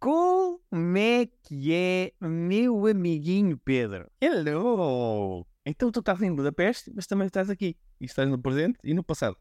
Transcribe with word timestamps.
Como 0.00 0.98
é 0.98 1.26
que 1.44 1.72
é, 1.72 2.12
meu 2.20 2.88
amiguinho 2.88 3.56
Pedro? 3.56 4.10
Hello! 4.20 5.46
Então 5.64 5.92
tu 5.92 6.00
estás 6.00 6.20
em 6.22 6.34
Budapeste, 6.34 6.90
mas 6.92 7.06
também 7.06 7.28
estás 7.28 7.48
aqui. 7.48 7.76
E 8.00 8.06
estás 8.06 8.28
no 8.28 8.36
presente 8.36 8.80
e 8.82 8.92
no 8.92 9.04
passado. 9.04 9.36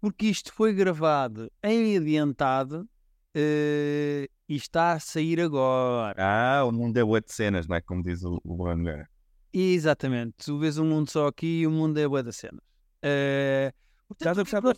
Porque 0.00 0.26
isto 0.26 0.52
foi 0.52 0.72
gravado 0.72 1.50
em 1.62 1.96
adiantado 1.96 2.88
eh, 3.34 4.28
e 4.48 4.54
está 4.56 4.92
a 4.92 5.00
sair 5.00 5.40
agora. 5.40 6.14
Ah, 6.18 6.64
o 6.64 6.72
mundo 6.72 6.96
é 6.96 7.04
bué 7.04 7.20
de 7.20 7.32
cenas, 7.32 7.66
não 7.66 7.76
é? 7.76 7.80
Como 7.80 8.02
diz 8.02 8.22
o, 8.22 8.40
o 8.44 8.56
Bruno 8.56 8.84
Guerra. 8.84 9.08
Exatamente. 9.52 10.34
Tu 10.44 10.58
vês 10.58 10.78
um 10.78 10.84
mundo 10.84 11.10
só 11.10 11.26
aqui 11.26 11.60
e 11.60 11.66
o 11.66 11.70
mundo 11.70 11.98
é 11.98 12.06
bué 12.06 12.22
das 12.22 12.36
cenas. 12.36 12.60
Eh, 13.02 13.72
Estás 14.12 14.38
a 14.38 14.42
gostar 14.42 14.60
da? 14.60 14.72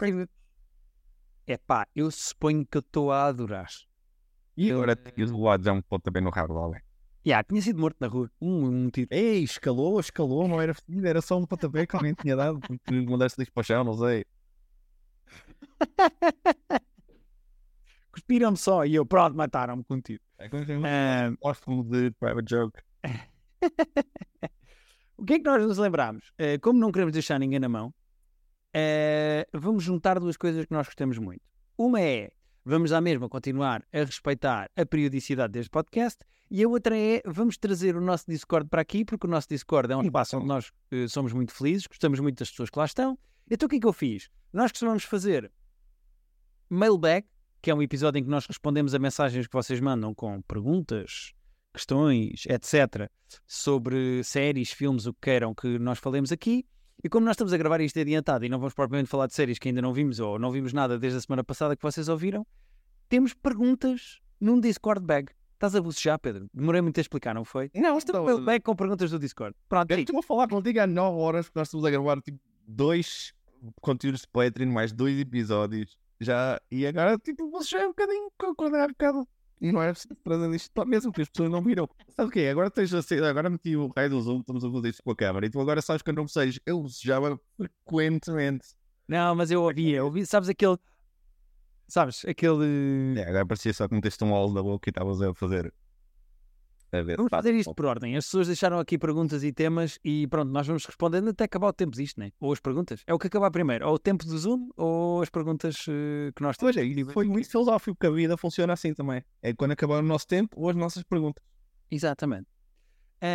É 1.47 1.57
pá, 1.57 1.87
eu 1.95 2.11
suponho 2.11 2.65
que 2.67 2.77
eu 2.79 2.81
estou 2.81 3.11
a 3.11 3.27
adorar. 3.27 3.69
E 4.57 4.69
Eu- 4.69 4.77
agora 4.83 4.97
tinhas 4.97 5.31
o 5.31 5.41
lado 5.43 5.65
já 5.65 5.73
um 5.73 5.81
ponto 5.83 6.03
também 6.03 6.23
no 6.23 6.31
rabo 6.31 6.55
do. 6.55 6.77
Yeah, 7.27 7.45
tinha 7.47 7.61
sido 7.61 7.79
morto 7.81 7.97
na 8.01 8.07
rua. 8.07 8.31
Um, 8.41 8.65
um 8.87 8.91
tiro. 8.91 9.09
Ei, 9.11 9.43
escalou, 9.43 9.99
escalou, 10.01 10.47
não 10.49 10.61
era 10.61 10.73
fedido, 10.73 11.07
era 11.07 11.21
só 11.21 11.37
um 11.39 11.45
pontapé 11.47 11.87
que 11.87 11.95
alguém 11.97 12.15
tinha 12.15 12.35
dado, 12.37 12.59
porque 12.61 13.01
mandaste 13.07 13.39
lixo 13.39 13.53
para 13.53 13.61
o 13.61 13.65
chão, 13.65 13.85
não 13.85 13.95
sei. 13.95 14.25
Cuspiram-me 18.13 18.57
só 18.57 18.85
e 18.85 18.95
eu, 18.95 19.07
pronto, 19.07 19.37
mataram-me 19.37 19.85
com 19.85 20.01
tiro. 20.01 20.23
É 20.39 20.49
como 20.49 20.65
um 20.65 20.83
Ah, 20.85 21.31
de 21.85 22.11
private 22.13 22.49
joke. 22.49 22.81
O 25.19 25.25
que 25.25 25.35
é 25.35 25.39
que 25.39 25.45
nós 25.45 25.61
nos 25.61 25.79
lembramos? 25.79 26.31
Eh, 26.39 26.59
como 26.59 26.79
não 26.79 26.93
queremos 26.93 27.13
deixar 27.13 27.41
ninguém 27.41 27.59
na 27.59 27.69
mão, 27.69 27.93
eh, 28.73 29.49
vamos 29.53 29.83
juntar 29.83 30.21
duas 30.21 30.37
coisas 30.37 30.65
que 30.65 30.73
nós 30.73 30.87
gostamos 30.87 31.19
muito. 31.19 31.43
Uma 31.77 32.01
é, 32.01 32.31
vamos 32.65 32.93
à 32.93 33.01
mesma 33.01 33.29
continuar 33.29 33.85
a 33.93 33.99
respeitar 33.99 34.71
a 34.77 34.87
periodicidade 34.87 35.55
deste 35.55 35.71
podcast, 35.71 36.21
e 36.49 36.63
a 36.63 36.69
outra 36.69 36.97
é, 36.97 37.21
vamos 37.27 37.59
trazer 37.59 37.97
o 37.97 38.01
nosso 38.01 38.27
Discord 38.29 38.69
para 38.69 38.81
aqui, 38.81 39.05
porque 39.05 39.27
o 39.27 39.31
nosso 39.31 39.49
Discord 39.49 39.93
é 39.93 39.97
um 39.97 40.03
espaço 40.03 40.37
onde 40.37 40.47
nós 40.47 40.71
eh, 40.93 41.09
somos 41.09 41.33
muito 41.33 41.53
felizes, 41.53 41.89
gostamos 41.89 42.21
muito 42.21 42.39
das 42.39 42.51
pessoas 42.51 42.71
que 42.71 42.79
lá 42.79 42.85
estão. 42.85 43.19
Então 43.51 43.67
o 43.67 43.69
que 43.69 43.77
é 43.77 43.81
que 43.81 43.87
eu 43.89 43.93
fiz? 43.93 44.31
Nós 44.53 44.71
costumamos 44.71 45.03
fazer 45.03 45.51
mailbag, 46.69 47.27
que 47.61 47.71
é 47.71 47.75
um 47.75 47.83
episódio 47.83 48.19
em 48.19 48.25
que 48.25 48.31
nós 48.31 48.47
respondemos 48.47 48.95
a 48.95 48.99
mensagens 48.99 49.47
que 49.47 49.53
vocês 49.53 49.81
mandam 49.81 50.15
com 50.15 50.41
perguntas, 50.43 51.33
questões, 51.73 52.45
etc 52.47 53.11
sobre 53.47 54.23
séries, 54.25 54.71
filmes, 54.71 55.07
o 55.07 55.13
que 55.13 55.21
queiram 55.23 55.55
que 55.55 55.79
nós 55.79 55.99
falemos 55.99 56.33
aqui. 56.33 56.67
E 57.03 57.09
como 57.09 57.25
nós 57.25 57.35
estamos 57.35 57.53
a 57.53 57.57
gravar 57.57 57.81
isto 57.81 57.99
adiantado 57.99 58.45
e 58.45 58.49
não 58.49 58.59
vamos 58.59 58.75
propriamente 58.75 59.09
falar 59.09 59.27
de 59.27 59.35
séries 59.35 59.59
que 59.59 59.69
ainda 59.69 59.81
não 59.81 59.93
vimos 59.93 60.19
ou 60.19 60.39
não 60.39 60.51
vimos 60.51 60.73
nada 60.73 60.99
desde 60.99 61.19
a 61.19 61.21
semana 61.21 61.45
passada 61.45 61.77
que 61.77 61.83
vocês 61.83 62.09
ouviram, 62.09 62.47
temos 63.09 63.35
perguntas 63.35 64.19
num 64.41 64.59
Discord 64.59 65.05
bag. 65.05 65.33
Estás 65.55 65.75
a 65.75 65.81
bocejar, 65.81 66.19
Pedro? 66.19 66.49
Demorei 66.53 66.81
muito 66.81 66.99
a 66.99 67.01
explicar, 67.01 67.35
não 67.35 67.45
foi? 67.45 67.71
Não, 67.75 67.99
é 67.99 68.35
um 68.35 68.45
bag 68.45 68.63
com 68.63 68.75
perguntas 68.75 69.11
do 69.11 69.19
Discord. 69.19 69.57
Pronto, 69.69 69.91
é 69.91 70.01
Estou 70.01 70.19
a 70.19 70.23
falar 70.23 70.49
contigo 70.49 70.81
há 70.81 70.87
9 70.87 71.19
horas, 71.19 71.47
porque 71.47 71.59
nós 71.59 71.69
estamos 71.69 71.85
a 71.85 71.91
gravar 71.91 72.21
tipo 72.21 72.39
dois 72.67 73.33
conteúdos 73.81 74.23
de 74.23 74.29
Patreon, 74.29 74.71
mais 74.71 74.93
dois 74.93 75.19
episódios. 75.19 75.97
Já, 76.21 76.61
e 76.71 76.87
agora, 76.87 77.17
tipo, 77.19 77.51
você 77.51 77.71
já 77.71 77.83
é 77.83 77.87
um 77.87 77.91
bocadinho 77.91 78.31
quando 78.57 78.77
era 78.77 78.89
bocado. 78.89 79.27
E 79.61 79.73
não 79.73 79.83
é 79.83 79.91
preciso 79.91 80.15
trazer 80.23 80.55
isto 80.55 80.71
para 80.73 80.85
mesmo, 80.85 81.11
porque 81.11 81.23
as 81.23 81.29
pessoas 81.29 81.51
não 81.51 81.63
viram. 81.63 81.89
Sabe 82.09 82.29
o 82.29 82.33
quê? 82.33 82.47
Agora 82.51 82.71
tens 82.71 82.95
a 82.95 83.03
ser, 83.03 83.23
agora 83.25 83.51
meti 83.51 83.77
o 83.77 83.89
raio 83.89 84.11
do 84.11 84.21
Zoom, 84.21 84.41
estamos 84.41 84.65
a 84.65 84.71
fazer 84.71 84.89
isto 84.89 85.03
com 85.03 85.11
a 85.11 85.17
câmera, 85.17 85.47
e 85.47 85.51
tu 85.51 85.61
agora 85.61 85.83
sabes 85.83 86.03
que 86.03 86.11
eu 86.11 86.15
não 86.15 86.25
bocejo. 86.25 86.61
Eu 86.65 86.83
bocejava 86.83 87.41
frequentemente. 87.57 88.69
Não, 89.09 89.35
mas 89.35 89.51
eu 89.51 89.63
ouvi, 89.63 89.91
eu 89.91 90.05
ouvi, 90.05 90.25
sabes 90.27 90.49
aquele. 90.49 90.77
Sabes, 91.89 92.25
aquele. 92.25 93.19
É, 93.19 93.29
agora 93.29 93.47
parecia 93.47 93.73
só 93.73 93.89
que 93.89 93.95
meteste 93.95 94.23
um 94.23 94.33
óleo 94.33 94.53
na 94.53 94.63
boca 94.63 94.89
e 94.89 94.91
estavas 94.91 95.21
a 95.23 95.35
fazer. 95.35 95.73
Vamos 96.91 97.29
fazer 97.31 97.55
isto 97.55 97.75
por 97.75 97.85
ordem. 97.85 98.17
As 98.17 98.25
pessoas 98.25 98.47
deixaram 98.47 98.79
aqui 98.79 98.97
perguntas 98.97 99.43
e 99.45 99.53
temas 99.53 99.99
e 100.03 100.27
pronto, 100.27 100.51
nós 100.51 100.67
vamos 100.67 100.87
respondendo 100.87 101.29
até 101.29 101.45
acabar 101.45 101.69
o 101.69 101.73
tempo 101.73 101.95
disto, 101.95 102.19
né? 102.19 102.31
Ou 102.41 102.51
as 102.53 102.61
perguntas. 102.61 103.03
É 103.07 103.13
o 103.13 103.19
que 103.19 103.27
acabar 103.27 103.51
primeiro. 103.51 103.87
Ou 103.87 103.95
o 103.95 103.99
tempo 103.99 104.25
do 104.25 104.39
Zoom 104.39 104.71
ou 104.77 105.21
as 105.21 105.29
perguntas 105.29 105.85
eh, 105.89 106.33
que 106.35 106.43
nós 106.43 106.57
temos. 106.57 106.75
Pois 106.77 106.87
é, 106.87 107.13
foi 107.13 107.27
muito 107.27 107.51
filosófico, 107.51 107.97
que 108.01 108.07
a 108.07 108.11
vida 108.11 108.37
funciona 108.39 108.73
assim 108.73 108.95
também. 108.95 109.23
É 109.43 109.53
quando 109.53 109.73
acabar 109.73 109.99
o 109.99 110.03
nosso 110.03 110.27
tempo 110.27 110.59
ou 110.59 110.71
as 110.71 110.77
nossas 110.77 111.03
perguntas. 111.03 111.45
Exatamente. 111.91 112.47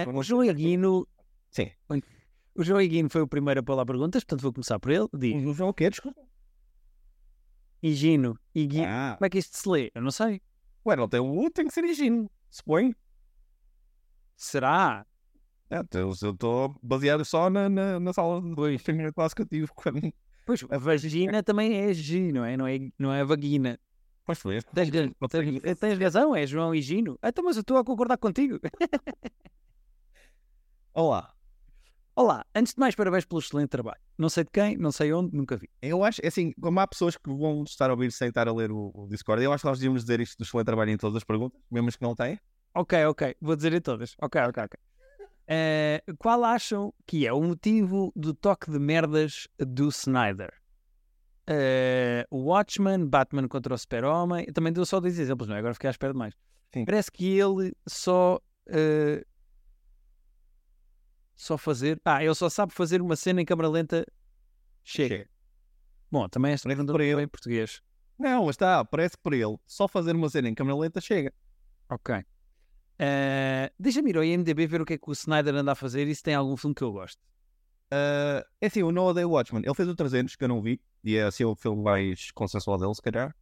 Vamos- 0.06 0.22
o 0.22 0.24
João 0.24 0.50
Aguino. 0.50 1.08
Sim. 1.52 1.70
O 2.56 2.64
João 2.64 2.80
Aguino 2.80 3.10
foi 3.10 3.22
o 3.22 3.28
primeiro 3.28 3.60
a 3.60 3.64
pôr 3.64 3.76
lá 3.76 3.86
perguntas, 3.86 4.24
portanto 4.24 4.42
vou 4.42 4.54
começar 4.54 4.80
por 4.80 4.92
ele. 4.92 5.08
Diz: 5.14 5.44
O 5.46 5.54
João 5.54 5.70
o 5.70 5.74
quê? 5.74 5.90
Desculpa. 5.92 6.22
Higino. 7.82 8.38
Higino. 8.56 8.86
Ah, 8.88 9.16
Como 9.18 9.26
é 9.26 9.30
que 9.30 9.38
isto 9.38 9.58
se 9.58 9.68
lê? 9.70 9.92
Eu 9.94 10.02
não 10.02 10.12
sei. 10.12 10.42
ué, 10.86 10.96
não 10.96 11.08
tem 11.08 11.20
o 11.20 11.26
U, 11.46 11.50
tem 11.50 11.68
que 11.68 11.74
ser 11.74 11.84
higiene. 11.84 12.30
Suponho. 12.50 12.96
Será? 14.36 15.06
É, 15.70 15.80
então, 15.80 16.02
eu 16.02 16.32
estou 16.32 16.76
baseado 16.84 17.26
só 17.26 17.50
na, 17.50 17.68
na, 17.70 18.00
na 18.00 18.14
sala 18.14 18.42
de 18.42 18.54
Pois. 18.56 18.82
primeira 18.82 19.12
classe 19.12 19.34
que 19.36 19.42
eu 19.42 19.46
tive. 19.48 19.68
Quando... 19.76 20.14
Pois, 20.46 20.64
a 20.70 20.78
vagina 20.78 21.42
também 21.42 21.76
é 21.76 21.94
G, 21.94 22.32
não 22.32 22.44
é? 22.46 22.58
Não 22.58 22.68
é, 22.68 22.80
não 23.00 23.12
é 23.14 23.22
a 23.22 23.26
vagina. 23.26 23.80
Pois 24.26 24.40
foi. 24.40 24.62
Tens, 24.62 24.90
tens, 24.90 25.80
tens 25.80 26.00
razão, 26.00 26.36
é 26.36 26.46
João 26.46 26.74
Higino. 26.74 27.18
Ah, 27.22 27.30
Então, 27.30 27.44
mas 27.44 27.58
eu 27.58 27.62
estou 27.62 27.78
a 27.78 27.84
concordar 27.84 28.18
contigo. 28.18 28.60
Olá. 30.94 31.34
Olá, 32.16 32.46
antes 32.54 32.76
de 32.76 32.80
mais, 32.80 32.94
parabéns 32.94 33.26
pelo 33.26 33.40
excelente 33.42 33.70
trabalho. 33.70 34.00
Não 34.18 34.30
sei 34.30 34.44
de 34.44 34.52
quem, 34.52 34.78
não 34.78 34.92
sei 34.92 35.12
onde, 35.12 35.36
nunca 35.36 35.58
vi. 35.58 35.68
Eu 35.82 36.04
acho, 36.04 36.22
é 36.24 36.28
assim, 36.28 36.54
como 36.62 36.80
há 36.80 36.88
pessoas 36.88 37.18
que 37.18 37.28
vão 37.28 37.64
estar 37.64 37.90
a 37.90 37.94
ouvir 37.94 38.12
sem 38.12 38.28
estar 38.30 38.48
a 38.48 38.54
ler 38.54 38.72
o, 38.72 38.92
o 38.94 39.08
Discord, 39.08 39.44
eu 39.44 39.52
acho 39.52 39.64
que 39.64 39.68
nós 39.68 39.80
devíamos 39.80 40.02
dizer 40.04 40.20
isto 40.20 40.38
do 40.38 40.44
excelente 40.44 40.68
trabalho 40.68 40.92
em 40.92 40.98
todas 40.98 41.18
as 41.18 41.24
perguntas, 41.24 41.60
mesmo 41.72 41.90
as 41.90 41.96
que 41.96 42.04
não 42.04 42.14
têm. 42.16 42.40
Ok, 42.76 43.06
ok, 43.06 43.36
vou 43.40 43.56
dizer 43.56 43.74
em 43.74 43.82
todas. 43.82 44.16
Ok, 44.22 44.42
ok, 44.42 44.64
ok. 44.64 44.80
Eh, 45.48 46.02
qual 46.18 46.44
acham 46.44 46.94
que 47.06 47.28
é 47.28 47.34
o 47.34 47.42
motivo 47.42 48.12
do 48.16 48.34
toque 48.34 48.72
de 48.72 48.80
merdas 48.80 49.48
do 49.60 49.90
Snyder? 49.90 50.52
Eh, 51.46 52.26
o 52.32 52.46
Watchmen, 52.46 53.06
Batman 53.06 53.48
contra 53.48 53.74
o 53.74 53.78
Super-Homem. 53.78 54.46
Também 54.48 54.72
deu 54.74 54.86
só 54.86 55.00
dois 55.00 55.20
exemplos, 55.20 55.48
não 55.50 55.56
é? 55.56 55.60
Agora 55.60 55.74
fiquei 55.74 55.90
à 55.90 55.92
espera 55.92 56.14
de 56.14 56.20
mais. 56.20 56.34
Sim. 56.74 56.86
Parece 56.86 57.12
que 57.12 57.38
ele 57.38 57.74
só. 57.88 58.40
eh, 58.68 59.24
só 61.36 61.58
fazer. 61.58 62.00
Ah, 62.06 62.24
ele 62.24 62.34
só 62.36 62.50
sabe 62.50 62.74
fazer 62.74 63.02
uma 63.02 63.16
cena 63.16 63.42
em 63.42 63.46
câmera 63.46 63.68
lenta. 63.70 64.06
Chega. 64.84 65.16
Chega. 65.16 65.30
Bom, 66.10 66.28
também 66.30 66.54
esta 66.54 66.64
Parece 66.64 66.78
pergunta 66.78 66.94
para 66.94 67.04
ele. 67.06 67.22
em 67.24 67.28
português. 67.28 67.82
Não, 68.18 68.46
mas 68.46 68.54
está, 68.54 68.86
parece 68.86 69.18
que 69.18 69.24
para 69.24 69.36
ele, 69.36 69.58
só 69.66 69.88
fazer 69.88 70.16
uma 70.16 70.30
cena 70.30 70.48
em 70.48 70.54
câmera 70.56 70.78
lenta 70.78 71.02
chega. 71.02 71.34
Ok. 71.90 72.24
Eh, 73.06 73.70
Deixa-me 73.78 74.12
ir 74.12 74.18
ao 74.18 74.24
IMDB 74.24 74.66
ver 74.66 74.82
o 74.82 74.86
que 74.86 74.94
é 74.94 74.98
que 74.98 75.10
o 75.10 75.12
Snyder 75.12 75.54
anda 75.56 75.74
a 75.74 75.76
fazer 75.76 76.08
e 76.08 76.16
se 76.16 76.24
tem 76.24 76.36
algum 76.36 76.56
filme 76.56 76.74
que 76.74 76.84
eu 76.84 76.92
gosto. 76.94 77.20
Ah, 77.92 78.46
é 78.62 78.68
assim, 78.68 78.82
o 78.82 78.94
Noah 78.94 79.14
Day 79.14 79.26
Watchman, 79.26 79.62
ele 79.66 79.76
fez 79.76 79.90
o 79.90 79.96
300, 79.96 80.38
que 80.38 80.44
eu 80.44 80.48
não 80.48 80.62
vi, 80.62 80.80
e 81.04 81.18
é 81.18 81.24
assim 81.24 81.44
o 81.44 81.54
filme 81.54 81.84
mais 81.84 82.32
consensual 82.32 82.78
dele, 82.78 82.96
se 82.96 83.02
calhar. 83.02 83.36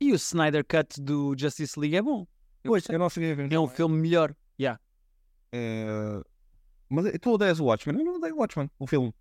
E 0.00 0.12
o 0.12 0.14
Snyder 0.14 0.64
Cut 0.64 1.00
do 1.02 1.34
Justice 1.36 1.78
League 1.78 1.96
é 1.96 2.02
bom. 2.02 2.24
Eu 2.62 2.70
Pois, 2.70 2.88
eu 2.88 2.98
não 2.98 3.10
cheguei 3.10 3.32
a 3.32 3.34
ver. 3.34 3.52
É 3.52 3.58
um 3.58 3.66
filme 3.66 3.98
melhor. 3.98 4.32
Yeah. 4.58 4.80
Eh, 5.52 6.22
mas 6.88 7.06
tu 7.20 7.32
odeias 7.32 7.58
o 7.58 7.64
Watchmen? 7.64 7.98
Eu 7.98 8.04
não 8.04 8.14
odeio 8.16 8.36
o 8.36 8.38
Watchmen, 8.38 8.70
o 8.78 8.86
filme. 8.86 9.12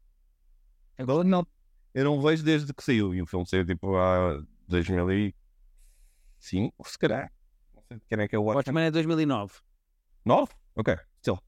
Agora 0.97 1.23
não. 1.23 1.45
Eu 1.93 2.03
não 2.05 2.21
vejo 2.21 2.43
desde 2.43 2.71
que 2.73 2.83
saiu. 2.83 3.13
E 3.15 3.21
o 3.21 3.25
filme 3.25 3.45
saiu 3.47 3.65
tipo 3.65 3.95
há 3.97 4.39
2005, 4.67 6.89
se 6.89 6.99
calhar. 6.99 7.31
Não 7.75 7.81
sei 7.87 7.97
de 7.97 8.03
quem 8.05 8.19
é 8.19 8.27
que 8.27 8.35
é 8.35 8.39
o 8.39 8.43
Watchmen. 8.43 8.57
Watchmen 8.59 8.83
é 8.85 8.91
2009. 8.91 9.53
9? 10.29 10.53
Ok, 10.75 10.95
still. 11.19 11.39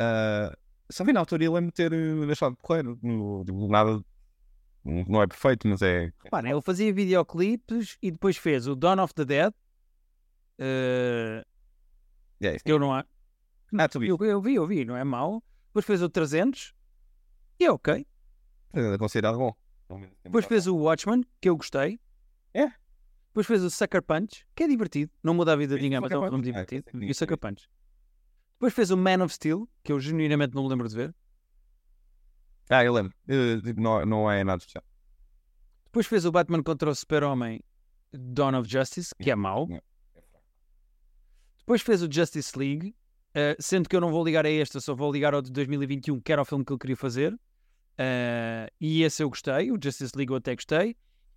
Uh, 0.00 0.54
só 0.90 1.04
vi 1.04 1.12
na 1.12 1.20
altura 1.20 1.42
ele 1.42 1.54
lembro 1.54 1.70
de 1.70 1.74
ter 1.74 1.92
eh, 1.92 2.26
deixado 2.26 2.54
de 2.54 2.62
correr. 2.62 2.84
No, 2.84 3.44
tipo, 3.44 3.66
nada. 3.68 4.00
Não 4.84 5.20
é 5.20 5.26
perfeito, 5.26 5.66
mas 5.66 5.82
é. 5.82 6.12
Pá, 6.30 6.40
né, 6.42 6.50
ele 6.52 6.62
fazia 6.62 6.92
videoclipes 6.92 7.98
e 8.00 8.10
depois 8.10 8.36
fez 8.36 8.68
o 8.68 8.76
Dawn 8.76 9.02
of 9.02 9.12
the 9.14 9.24
Dead. 9.24 9.52
Eh, 10.58 11.44
é 12.42 12.56
isso. 12.56 12.64
eu 12.66 12.78
não 12.78 12.94
há. 12.94 13.04
Ah, 13.76 13.88
tu? 13.88 14.04
Eu, 14.04 14.16
eu 14.20 14.40
vi, 14.40 14.54
eu 14.54 14.66
vi, 14.66 14.84
não 14.84 14.96
é 14.96 15.02
mau. 15.02 15.42
Depois 15.68 15.84
fez 15.84 16.02
o 16.02 16.08
300 16.08 16.72
e 17.58 17.64
é 17.64 17.72
ok. 17.72 18.06
É 18.72 18.98
considerado 18.98 19.38
bom. 19.38 19.54
Depois 20.22 20.44
fez 20.44 20.66
o 20.66 20.76
Watchmen, 20.76 21.24
que 21.40 21.48
eu 21.48 21.56
gostei. 21.56 21.98
É? 22.54 22.70
Depois 23.28 23.46
fez 23.46 23.62
o 23.62 23.70
Sucker 23.70 24.02
Punch, 24.02 24.46
que 24.54 24.62
é 24.62 24.68
divertido. 24.68 25.10
Não 25.22 25.34
muda 25.34 25.52
a 25.52 25.56
vida 25.56 25.76
de 25.76 25.82
ninguém, 25.82 26.00
mas 26.00 26.10
é 26.10 26.18
um 26.18 26.28
filme 26.28 26.42
divertido. 26.44 26.84
Ah, 26.88 26.98
sim, 26.98 27.04
E 27.04 27.10
o 27.10 27.14
Sucker. 27.14 27.36
Punch. 27.36 27.68
Depois 28.56 28.72
fez 28.74 28.90
o 28.90 28.96
Man 28.96 29.22
of 29.24 29.34
Steel, 29.34 29.68
que 29.84 29.92
eu 29.92 30.00
genuinamente 30.00 30.54
não 30.54 30.62
me 30.64 30.68
lembro 30.70 30.88
de 30.88 30.94
ver. 30.96 31.14
Ah, 32.68 32.84
eu 32.84 32.92
lembro. 32.92 33.12
Eh, 33.28 33.60
não, 33.76 34.04
não 34.04 34.30
é 34.30 34.42
nada 34.42 34.58
especial. 34.58 34.82
Depois 35.84 36.06
fez 36.06 36.24
o 36.24 36.32
Batman 36.32 36.62
contra 36.62 36.90
o 36.90 36.94
Super-Homem, 36.94 37.60
Dawn 38.12 38.58
of 38.58 38.68
Justice, 38.68 39.14
que 39.14 39.30
é 39.30 39.34
mau. 39.36 39.66
Não. 39.68 39.80
Depois 41.58 41.82
fez 41.82 42.02
o 42.02 42.10
Justice 42.10 42.58
League, 42.58 42.94
eh, 43.34 43.56
sendo 43.58 43.88
que 43.88 43.96
eu 43.96 44.00
não 44.00 44.10
vou 44.10 44.24
ligar 44.24 44.46
a 44.46 44.50
este, 44.50 44.76
eu 44.76 44.80
só 44.80 44.94
vou 44.94 45.12
ligar 45.12 45.34
ao 45.34 45.42
de 45.42 45.50
2021, 45.52 46.20
que 46.20 46.32
era 46.32 46.42
o 46.42 46.44
filme 46.44 46.64
que 46.64 46.72
ele 46.72 46.78
queria 46.78 46.96
fazer. 46.96 47.38
Eh, 47.98 48.70
e 48.80 49.02
esse 49.02 49.22
eu 49.22 49.28
gostei, 49.28 49.70
o 49.72 49.78
Justice 49.82 50.12
League 50.16 50.30
eu 50.32 50.36
até 50.36 50.54
gostei. 50.54 50.90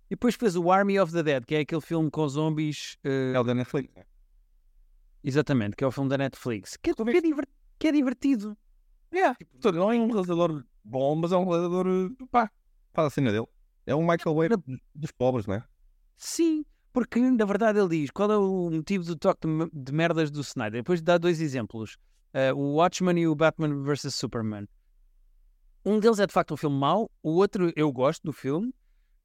E 0.06 0.10
depois 0.16 0.34
fez 0.34 0.56
o 0.56 0.70
Army 0.72 0.98
of 0.98 1.12
the 1.12 1.22
Dead, 1.22 1.44
que 1.44 1.54
é 1.54 1.60
aquele 1.60 1.80
filme 1.80 2.10
com 2.10 2.26
zombies. 2.28 2.96
eh, 3.04 3.32
É 3.34 3.38
o 3.40 3.44
da 3.44 3.54
Netflix. 3.54 3.92
Exatamente, 5.22 5.76
que 5.76 5.84
é 5.84 5.86
o 5.86 5.90
filme 5.90 6.08
da 6.08 6.18
Netflix. 6.18 6.76
Que, 6.76 6.94
Tu 6.94 7.04
que 7.04 7.16
é, 7.16 7.20
diver- 7.20 7.48
que 7.78 7.88
é 7.88 7.92
divertido. 7.92 8.56
Yeah. 9.12 9.36
Portanto, 9.52 9.74
não 9.76 9.92
é 9.92 9.96
um 9.96 10.06
realizador 10.06 10.64
bom, 10.84 11.14
mas 11.16 11.32
é 11.32 11.36
um 11.36 11.44
realizador. 11.48 11.86
eh, 11.86 12.24
pá, 12.30 12.50
faz 12.92 13.06
a 13.08 13.10
cena 13.10 13.30
dele. 13.32 13.46
É 13.86 13.94
um 13.94 14.00
Michael 14.06 14.34
Bay 14.34 14.48
dos 14.94 15.10
pobres, 15.12 15.46
não 15.46 15.54
é? 15.56 15.64
Sim, 16.16 16.64
porque 16.92 17.18
na 17.20 17.44
verdade 17.44 17.78
ele 17.78 17.88
diz 17.88 18.10
qual 18.10 18.30
é 18.30 18.36
o 18.36 18.70
motivo 18.70 19.04
do 19.04 19.16
toque 19.16 19.46
de, 19.46 19.52
me- 19.52 19.70
de 19.72 19.92
merdas 19.92 20.30
do 20.30 20.40
Snyder. 20.40 20.80
Depois 20.80 21.02
dá 21.02 21.18
dois 21.18 21.40
exemplos: 21.40 21.96
eh, 22.32 22.52
o 22.52 22.74
Watchmen 22.76 23.18
e 23.18 23.26
o 23.26 23.34
Batman 23.34 23.82
vs 23.82 24.14
Superman. 24.14 24.66
Um 25.84 25.98
deles 25.98 26.18
é 26.18 26.26
de 26.26 26.32
facto 26.32 26.52
um 26.54 26.56
filme 26.56 26.76
mau, 26.76 27.10
o 27.22 27.30
outro 27.30 27.72
eu 27.74 27.90
gosto 27.90 28.22
do 28.22 28.32
filme, 28.32 28.72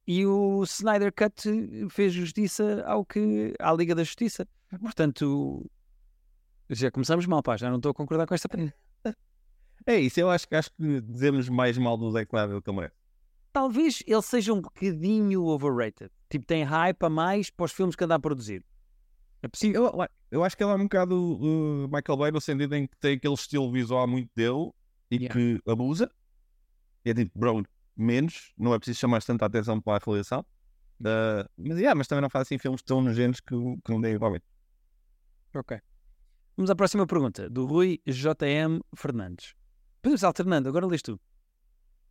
e 0.06 0.24
o 0.26 0.62
Snyder 0.64 1.12
Cut 1.12 1.88
fez 1.90 2.12
justiça 2.14 2.82
ao 2.86 3.04
que, 3.04 3.54
à 3.58 3.72
Liga 3.72 3.94
da 3.94 4.02
Justiça. 4.02 4.48
Portanto, 4.80 5.70
já 6.70 6.90
começamos 6.90 7.26
mal, 7.26 7.42
pá, 7.42 7.56
já 7.56 7.68
não 7.70 7.76
estou 7.76 7.90
a 7.90 7.94
concordar 7.94 8.26
com 8.26 8.34
esta. 8.34 8.48
É 9.88 10.00
isso, 10.00 10.18
eu 10.18 10.28
acho, 10.28 10.48
que- 10.48 10.54
acho 10.56 10.70
que 10.72 11.00
dizemos 11.00 11.48
mais 11.48 11.78
mal 11.78 11.96
do 11.96 12.10
Zack 12.10 12.26
Snyder 12.34 12.60
que 12.60 12.70
ele. 12.70 12.90
Talvez 13.52 14.02
ele 14.04 14.22
seja 14.22 14.52
um 14.52 14.60
bocadinho 14.60 15.44
overrated. 15.44 16.10
Tipo, 16.28 16.44
tem 16.44 16.64
hype 16.64 17.00
a 17.04 17.08
mais 17.08 17.50
para 17.50 17.66
os 17.66 17.72
filmes 17.72 17.94
que 17.94 18.02
anda 18.02 18.16
a 18.16 18.18
produzir. 18.18 18.64
É 19.42 19.48
possível. 19.48 19.84
Eu, 19.84 20.08
eu 20.32 20.42
acho 20.44 20.56
que 20.56 20.64
ele 20.64 20.72
é 20.72 20.74
um 20.74 20.82
bocado 20.82 21.14
uh, 21.14 21.84
Michael 21.88 22.16
Bay 22.18 22.32
no 22.32 22.40
sentido 22.40 22.74
em 22.74 22.88
que 22.88 22.96
tem 22.96 23.14
aquele 23.14 23.34
estilo 23.34 23.70
visual 23.70 24.08
muito 24.08 24.28
dele 24.34 24.72
e 25.08 25.16
Yeah. 25.18 25.32
que 25.32 25.70
abusa. 25.70 26.10
É 27.04 27.14
tipo, 27.14 27.38
bro, 27.38 27.62
menos, 27.96 28.52
não 28.58 28.74
é 28.74 28.78
preciso 28.78 28.98
chamar 28.98 29.22
tanta 29.22 29.46
atenção 29.46 29.80
para 29.80 30.02
a 30.02 30.04
realização. 30.04 30.40
Uh, 31.00 31.48
mas, 31.56 31.78
yeah, 31.78 31.94
mas 31.94 32.08
também 32.08 32.22
não 32.22 32.30
faz 32.30 32.48
assim 32.48 32.58
filmes 32.58 32.82
tão 32.82 33.00
nojentos 33.00 33.38
que, 33.40 33.54
que 33.54 33.90
não 33.92 34.00
deem 34.00 34.16
igualmente. 34.16 34.44
Ok. 35.54 35.78
Vamos 36.56 36.70
à 36.70 36.74
próxima 36.74 37.06
pergunta, 37.06 37.50
do 37.50 37.66
Rui 37.66 38.00
JM 38.06 38.80
Fernandes. 38.94 39.54
Podemos 40.00 40.22
ir 40.22 40.24
alternando, 40.24 40.70
agora 40.70 40.86
lês 40.86 41.02
tu. 41.02 41.20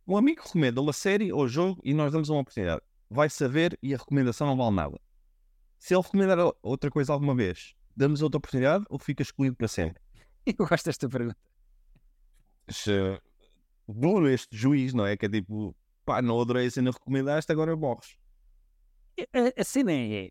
Um 0.06 0.16
amigo 0.16 0.40
recomenda 0.40 0.80
uma 0.80 0.92
série 0.92 1.32
ou 1.32 1.48
jogo 1.48 1.80
e 1.82 1.92
nós 1.92 2.12
damos 2.12 2.28
uma 2.28 2.42
oportunidade. 2.42 2.80
Vai 3.10 3.28
saber 3.28 3.76
e 3.82 3.92
a 3.92 3.96
recomendação 3.96 4.46
não 4.46 4.56
vale 4.56 4.76
nada. 4.76 5.00
Se 5.80 5.96
ele 5.96 6.02
recomendar 6.04 6.38
outra 6.62 6.88
coisa 6.92 7.12
alguma 7.12 7.34
vez, 7.34 7.74
damos 7.96 8.22
outra 8.22 8.38
oportunidade 8.38 8.84
ou 8.88 9.00
fica 9.00 9.20
excluído 9.20 9.56
para 9.56 9.66
sempre? 9.66 10.00
Eu 10.46 10.64
gosto 10.64 10.84
desta 10.84 11.08
pergunta. 11.08 11.36
Se, 12.68 13.20
duro 13.88 14.28
este 14.28 14.56
juiz, 14.56 14.94
não 14.94 15.04
é? 15.04 15.16
Que 15.16 15.26
é 15.26 15.28
tipo, 15.28 15.74
pá, 16.04 16.22
não 16.22 16.40
adorei 16.40 16.68
a 16.68 16.70
cena 16.70 16.92
recomendaste, 16.92 17.50
agora 17.50 17.74
morres. 17.74 18.16
A, 19.18 19.60
a 19.60 19.64
cena 19.64 19.90
é, 19.90 20.30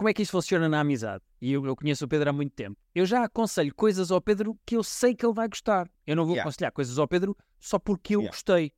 como 0.00 0.08
é 0.08 0.14
que 0.14 0.22
isto 0.22 0.30
funciona 0.32 0.66
na 0.66 0.80
amizade? 0.80 1.22
E 1.42 1.52
eu, 1.52 1.62
eu 1.66 1.76
conheço 1.76 2.06
o 2.06 2.08
Pedro 2.08 2.30
há 2.30 2.32
muito 2.32 2.54
tempo. 2.54 2.74
Eu 2.94 3.04
já 3.04 3.22
aconselho 3.22 3.70
coisas 3.74 4.10
ao 4.10 4.18
Pedro 4.18 4.58
que 4.64 4.74
eu 4.74 4.82
sei 4.82 5.14
que 5.14 5.26
ele 5.26 5.34
vai 5.34 5.46
gostar. 5.46 5.90
Eu 6.06 6.16
não 6.16 6.24
vou 6.24 6.32
Yeah. 6.36 6.48
aconselhar 6.48 6.72
coisas 6.72 6.98
ao 6.98 7.06
Pedro 7.06 7.36
só 7.58 7.78
porque 7.78 8.16
eu 8.16 8.20
Yeah. 8.20 8.34
gostei. 8.34 8.72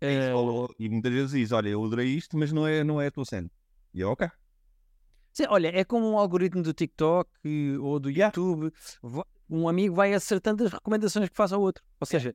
Eh, 0.00 0.32
Ou- 0.32 0.74
E 0.78 0.88
muitas 0.88 1.12
vezes 1.12 1.30
diz, 1.32 1.52
olha, 1.52 1.68
eu 1.68 1.84
adorei 1.84 2.06
isto, 2.06 2.34
mas 2.38 2.50
não 2.50 2.66
é, 2.66 2.82
não 2.82 2.98
é 2.98 3.08
a 3.08 3.10
tua 3.10 3.26
cena. 3.26 3.50
E 3.92 4.00
eu, 4.00 4.08
ok. 4.10 4.26
Sim, 5.34 5.44
olha, 5.50 5.68
é 5.68 5.84
como 5.84 6.10
um 6.10 6.16
algoritmo 6.16 6.62
do 6.62 6.72
TikTok 6.72 7.28
ou 7.82 8.00
do 8.00 8.08
Yeah. 8.08 8.32
YouTube. 8.34 8.72
Um 9.50 9.68
amigo 9.68 9.94
vai 9.94 10.14
acertando 10.14 10.64
as 10.64 10.72
recomendações 10.72 11.28
que 11.28 11.36
faz 11.36 11.52
ao 11.52 11.60
outro. 11.60 11.84
Ou 12.00 12.06
seja, 12.06 12.34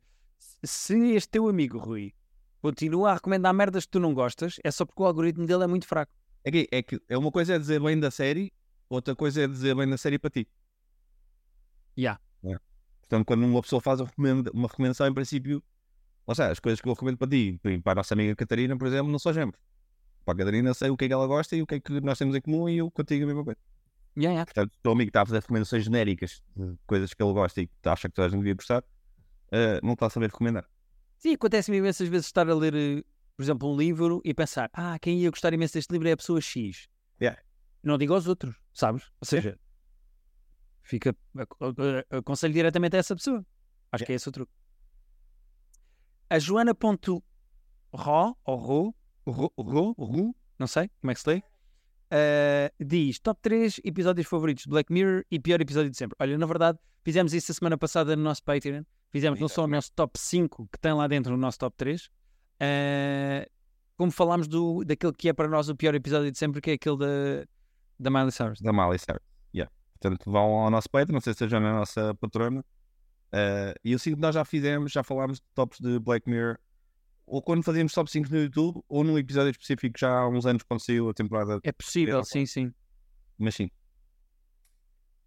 se 0.63 1.15
este 1.15 1.29
teu 1.31 1.47
amigo, 1.49 1.79
Rui, 1.79 2.13
continua 2.61 3.09
a 3.09 3.13
recomendar 3.15 3.51
merdas 3.55 3.85
que 3.85 3.91
tu 3.91 3.99
não 3.99 4.13
gostas, 4.13 4.57
é 4.63 4.69
só 4.69 4.85
porque 4.85 5.01
o 5.01 5.05
algoritmo 5.07 5.47
dele 5.47 5.63
é 5.63 5.67
muito 5.67 5.87
fraco. 5.87 6.11
É 6.43 6.51
que, 6.51 6.67
é 6.71 6.83
que 6.83 7.01
é 7.07 7.17
uma 7.17 7.31
coisa 7.31 7.55
é 7.55 7.59
dizer 7.59 7.79
bem 7.81 7.99
da 7.99 8.11
série, 8.11 8.51
outra 8.89 9.15
coisa 9.15 9.43
é 9.43 9.47
dizer 9.47 9.75
bem 9.75 9.89
da 9.89 9.97
série 9.97 10.19
para 10.19 10.29
ti. 10.29 10.47
Yeah. 11.97 12.19
É. 12.43 12.55
Portanto, 13.01 13.25
quando 13.25 13.45
uma 13.45 13.61
pessoa 13.61 13.81
faz 13.81 13.99
uma 13.99 14.07
recomenda- 14.07 14.51
uma 14.53 14.67
recomendação, 14.67 15.07
em 15.07 15.13
princípio, 15.13 15.63
ou 16.25 16.35
seja, 16.35 16.51
as 16.51 16.59
coisas 16.59 16.81
que 16.81 16.87
eu 16.87 16.93
recomendo 16.93 17.17
para 17.17 17.29
ti, 17.29 17.59
para 17.83 17.91
a 17.93 17.95
nossa 17.95 18.13
amiga 18.13 18.35
Catarina, 18.35 18.77
por 18.77 18.87
exemplo, 18.87 19.11
não 19.11 19.19
são 19.19 19.31
exemplos. 19.31 19.59
Para 20.25 20.33
a 20.33 20.37
Catarina, 20.37 20.73
sei 20.73 20.89
o 20.89 20.97
que 20.97 21.05
é 21.05 21.07
que 21.07 21.13
ela 21.13 21.27
gosta 21.27 21.55
e 21.55 21.61
o 21.61 21.67
que 21.67 21.75
é 21.75 21.79
que 21.79 22.01
nós 22.01 22.17
temos 22.17 22.35
em 22.35 22.41
comum 22.41 22.67
e 22.67 22.77
eu 22.77 22.89
contigo 22.89 23.23
a 23.23 23.27
mesma 23.27 23.43
coisa. 23.43 23.59
Yeah, 24.15 24.33
yeah. 24.33 24.45
Portanto, 24.45 24.73
o 24.73 24.81
teu 24.81 24.91
amigo 24.91 25.09
está 25.09 25.21
a 25.21 25.25
fazer 25.25 25.39
recomendações 25.39 25.83
genéricas 25.83 26.41
de 26.55 26.77
coisas 26.85 27.13
que 27.13 27.23
ele 27.23 27.33
gosta 27.33 27.61
e 27.61 27.67
que 27.67 27.89
acha 27.89 28.07
que 28.07 28.13
toda 28.15 28.27
a 28.27 28.29
gente 28.29 28.39
devia 28.39 28.53
gostar, 28.53 28.83
eh, 29.51 29.79
não 29.83 29.93
está 29.93 30.05
a 30.05 30.09
saber 30.09 30.27
recomendar. 30.27 30.67
Sim, 31.17 31.33
acontece-me 31.33 31.77
imensas 31.77 32.07
vezes 32.07 32.27
estar 32.27 32.47
a 32.49 32.53
ler, 32.55 32.75
eh, 32.75 33.03
por 33.35 33.43
exemplo, 33.43 33.71
um 33.71 33.75
livro 33.77 34.21
e 34.23 34.33
pensar, 34.33 34.69
ah, 34.73 34.97
quem 34.99 35.19
ia 35.19 35.29
gostar 35.29 35.53
imenso 35.53 35.73
deste 35.73 35.91
livro 35.91 36.07
é 36.07 36.11
a 36.11 36.17
pessoa 36.17 36.39
X. 36.41 36.87
Yeah. 37.21 37.41
Não 37.81 37.97
digo 37.97 38.13
aos 38.13 38.27
outros, 38.27 38.55
sabes? 38.73 39.03
Ou 39.21 39.25
seja, 39.25 39.59
fica, 40.81 41.15
ac- 41.37 41.55
ac- 41.61 42.05
aconselho 42.17 42.53
diretamente 42.53 42.95
a 42.95 42.99
essa 42.99 43.15
pessoa. 43.15 43.45
Acho 43.91 44.05
que 44.05 44.11
é 44.11 44.15
esse 44.15 44.29
o 44.29 44.31
truque. 44.31 44.51
A 46.29 46.39
Joana.ro, 46.39 47.23
ou 47.91 48.55
Ro, 48.55 48.95
Ro, 49.27 49.53
Ro, 49.57 49.93
Ro, 49.97 50.35
não 50.57 50.67
sei 50.67 50.89
como 50.99 51.11
é 51.11 51.13
que 51.13 51.21
se 51.21 51.29
lê, 51.29 51.43
eh, 52.11 52.73
diz 52.79 53.19
top 53.19 53.39
3 53.41 53.79
episódios 53.83 54.27
favoritos 54.27 54.63
de 54.63 54.69
Black 54.69 54.91
Mirror 54.91 55.23
e 55.29 55.39
pior 55.39 55.61
episódio 55.61 55.91
de 55.91 55.97
sempre. 55.97 56.15
Olha, 56.19 56.37
na 56.37 56.45
verdade, 56.45 56.79
fizemos 57.03 57.33
isso 57.33 57.51
a 57.51 57.55
semana 57.55 57.77
passada 57.77 58.15
no 58.15 58.23
nosso 58.23 58.43
Patreon. 58.43 58.83
Fizemos 59.11 59.39
não 59.39 59.47
só 59.47 59.65
o 59.65 59.67
nosso 59.67 59.91
top 59.93 60.17
5 60.19 60.67
que 60.71 60.79
tem 60.79 60.93
lá 60.93 61.07
dentro 61.07 61.31
no 61.33 61.37
nosso 61.37 61.59
top 61.59 61.75
3, 61.77 62.09
eh, 62.59 63.47
como 63.97 64.11
falámos 64.11 64.47
do, 64.47 64.83
daquele 64.83 65.13
que 65.13 65.29
é 65.29 65.33
para 65.33 65.47
nós 65.47 65.69
o 65.69 65.75
pior 65.75 65.93
episódio 65.95 66.31
de 66.31 66.37
sempre, 66.37 66.61
que 66.61 66.71
é 66.71 66.73
aquele 66.73 66.97
da, 66.97 67.45
da 67.99 68.09
Miley 68.09 68.31
Cyrus. 68.31 68.59
Da 68.61 68.73
Miley 68.73 68.99
Cyrus. 68.99 69.21
Yeah. 69.55 69.71
Portanto, 69.99 70.29
vão 70.31 70.43
ao 70.59 70.69
nosso 70.69 70.89
Patreon, 70.89 71.13
não 71.13 71.21
sei 71.21 71.33
se 71.33 71.39
seja 71.39 71.59
na 71.59 71.73
nossa 71.73 72.13
patrona. 72.15 72.63
Eh, 73.31 73.73
e 73.83 73.91
eu 73.91 73.99
sinto 73.99 74.15
que 74.15 74.21
nós 74.21 74.35
já 74.35 74.45
fizemos, 74.45 74.91
já 74.91 75.03
falámos 75.03 75.39
de 75.39 75.45
tops 75.55 75.79
de 75.79 75.99
Black 75.99 76.29
Mirror, 76.29 76.57
ou 77.25 77.41
quando 77.41 77.63
fazíamos 77.63 77.93
top 77.93 78.11
5 78.11 78.29
no 78.29 78.37
YouTube, 78.37 78.81
ou 78.87 79.03
num 79.03 79.17
episódio 79.17 79.51
específico 79.51 79.97
já 79.97 80.19
há 80.19 80.27
uns 80.27 80.45
anos 80.45 80.63
quando 80.63 80.81
saiu 80.81 81.09
a 81.09 81.13
temporada. 81.13 81.59
É 81.63 81.71
possível, 81.71 82.17
Eu- 82.17 82.25
sim, 82.25 82.45
sim. 82.45 82.71
Mas 83.37 83.55
sim. 83.55 83.69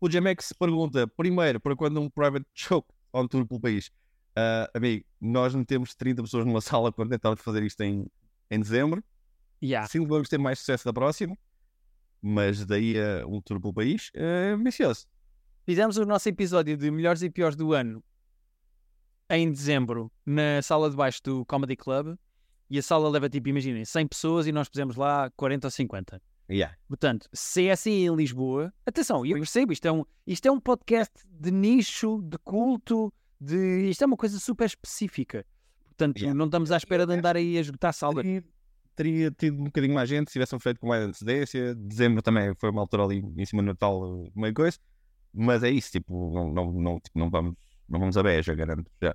O 0.00 0.10
Jamex 0.10 0.52
pergunta: 0.52 1.06
primeiro, 1.08 1.58
para 1.60 1.74
quando 1.74 2.00
um 2.00 2.08
private 2.10 2.46
joke 2.54 2.88
on 3.12 3.26
tour 3.26 3.46
pelo 3.46 3.60
país? 3.60 3.90
Ah, 4.36 4.70
amigo, 4.74 5.04
nós 5.18 5.54
metemos 5.54 5.94
30 5.94 6.22
pessoas 6.22 6.44
numa 6.44 6.60
sala 6.62 6.92
quando 6.92 7.10
tentávamos 7.10 7.42
fazer 7.42 7.62
isto 7.62 7.80
em, 7.80 8.06
em 8.50 8.60
dezembro. 8.60 9.02
Yeah. 9.62 9.88
Sim, 9.88 10.06
vamos 10.06 10.28
ter 10.28 10.38
mais 10.38 10.58
sucesso 10.58 10.84
da 10.84 10.92
próxima. 10.92 11.36
Mas 12.20 12.64
daí 12.66 12.94
a 12.98 13.26
um 13.26 13.40
tour 13.40 13.60
pelo 13.60 13.72
país, 13.72 14.10
é 14.14 14.50
ambicioso. 14.50 15.06
Fizemos 15.64 15.96
o 15.96 16.04
nosso 16.04 16.28
episódio 16.28 16.76
de 16.76 16.90
melhores 16.90 17.22
e 17.22 17.30
piores 17.30 17.56
do 17.56 17.72
ano 17.72 18.04
em 19.28 19.50
dezembro 19.50 20.12
na 20.24 20.62
sala 20.62 20.88
de 20.88 20.96
baixo 20.96 21.20
do 21.24 21.44
Comedy 21.46 21.76
Club 21.76 22.16
e 22.70 22.78
a 22.78 22.82
sala 22.82 23.08
leva 23.08 23.28
tipo, 23.28 23.48
imaginem, 23.48 23.84
100 23.84 24.06
pessoas 24.06 24.46
e 24.46 24.52
nós 24.52 24.68
pusemos 24.68 24.96
lá 24.96 25.30
40 25.36 25.66
ou 25.66 25.70
50. 25.70 26.22
Yeah. 26.48 26.76
Portanto, 26.86 27.28
se 27.32 27.66
é 27.66 27.72
assim 27.72 28.06
em 28.06 28.14
Lisboa, 28.14 28.72
atenção, 28.84 29.26
eu 29.26 29.36
percebo, 29.36 29.72
isto 29.72 29.86
é 29.86 29.92
um, 29.92 30.04
isto 30.26 30.46
é 30.46 30.50
um 30.50 30.60
podcast 30.60 31.12
de 31.28 31.50
nicho, 31.50 32.22
de 32.22 32.38
culto, 32.38 33.12
de 33.40 33.88
isto 33.88 34.02
é 34.02 34.06
uma 34.06 34.16
coisa 34.16 34.38
super 34.38 34.66
específica. 34.66 35.44
Portanto, 35.86 36.18
Yeah. 36.18 36.36
não 36.36 36.46
estamos 36.46 36.70
à 36.70 36.76
espera 36.76 37.06
de 37.06 37.12
andar 37.14 37.36
aí 37.36 37.56
a 37.56 37.60
esgotar 37.60 37.92
salas. 37.92 38.22
Teria, 38.22 38.44
teria 38.94 39.30
tido 39.30 39.60
um 39.60 39.64
bocadinho 39.64 39.94
mais 39.94 40.08
gente 40.08 40.28
se 40.28 40.34
tivessem 40.34 40.58
feito 40.58 40.78
com 40.80 40.88
mais 40.88 41.04
antecedência. 41.04 41.74
Dezembro 41.74 42.22
também 42.22 42.54
foi 42.56 42.70
uma 42.70 42.82
altura 42.82 43.04
ali 43.04 43.24
em 43.36 43.44
cima 43.46 43.62
do 43.62 43.66
Natal, 43.66 44.30
meio 44.34 44.52
coisa. 44.52 44.78
Mas 45.32 45.62
é 45.62 45.70
isso, 45.70 45.92
tipo, 45.92 46.32
não, 46.34 46.52
não, 46.52 46.72
não, 46.72 47.00
tipo, 47.00 47.18
não, 47.18 47.30
vamos, 47.30 47.54
não 47.88 47.98
vamos 47.98 48.16
a 48.16 48.22
beja, 48.22 48.54
garanto. 48.54 48.90
Já. 49.02 49.14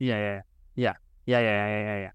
Yeah, 0.00 0.22
yeah, 0.22 0.44
yeah. 0.76 1.00
Yeah, 1.26 1.46
yeah, 1.46 1.96
yeah. 1.96 2.14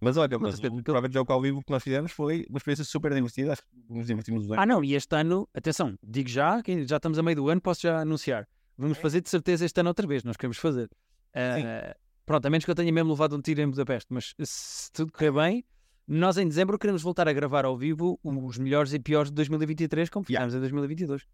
Mas 0.00 0.16
olha, 0.16 0.38
mas 0.38 0.56
certeza, 0.56 0.74
o 0.74 0.82
private 0.82 1.12
joke 1.12 1.32
ao 1.32 1.40
vivo 1.40 1.62
que 1.62 1.70
nós 1.70 1.82
fizemos 1.82 2.12
foi 2.12 2.46
uma 2.48 2.58
experiência 2.58 2.84
super 2.84 3.12
divertida. 3.12 3.52
Acho 3.52 3.62
que 3.62 3.68
nos 3.92 4.06
divertimos 4.06 4.46
bem. 4.46 4.56
Ah, 4.58 4.66
não, 4.66 4.84
e 4.84 4.94
este 4.94 5.14
ano, 5.16 5.48
atenção, 5.54 5.94
digo 6.02 6.28
já, 6.28 6.62
que 6.62 6.86
já 6.86 6.96
estamos 6.96 7.18
a 7.18 7.22
meio 7.22 7.36
do 7.36 7.48
ano, 7.48 7.60
posso 7.60 7.82
já 7.82 8.00
anunciar. 8.00 8.46
Vamos 8.78 8.98
fazer 8.98 9.20
de 9.20 9.28
certeza 9.30 9.64
este 9.64 9.80
ano 9.80 9.88
outra 9.88 10.06
vez, 10.06 10.22
nós 10.22 10.36
queremos 10.36 10.58
fazer. 10.58 10.90
Ah, 11.34 11.96
pronto, 12.24 12.46
a 12.46 12.50
menos 12.50 12.64
que 12.64 12.70
eu 12.70 12.74
tenha 12.74 12.92
mesmo 12.92 13.10
levado 13.10 13.36
um 13.36 13.40
tiro 13.40 13.60
em 13.60 13.68
Budapeste, 13.68 14.12
mas 14.12 14.34
se 14.42 14.92
tudo 14.92 15.12
correr 15.12 15.32
bem, 15.32 15.64
nós 16.06 16.36
em 16.36 16.46
dezembro 16.46 16.78
queremos 16.78 17.02
voltar 17.02 17.26
a 17.28 17.32
gravar 17.32 17.64
ao 17.64 17.76
vivo 17.76 18.18
os 18.22 18.58
melhores 18.58 18.92
e 18.92 18.98
piores 18.98 19.30
de 19.30 19.34
2023, 19.34 20.08
como 20.08 20.24
Yeah. 20.28 20.46
fizemos 20.46 20.56
em 20.56 20.60
2022. 20.60 21.26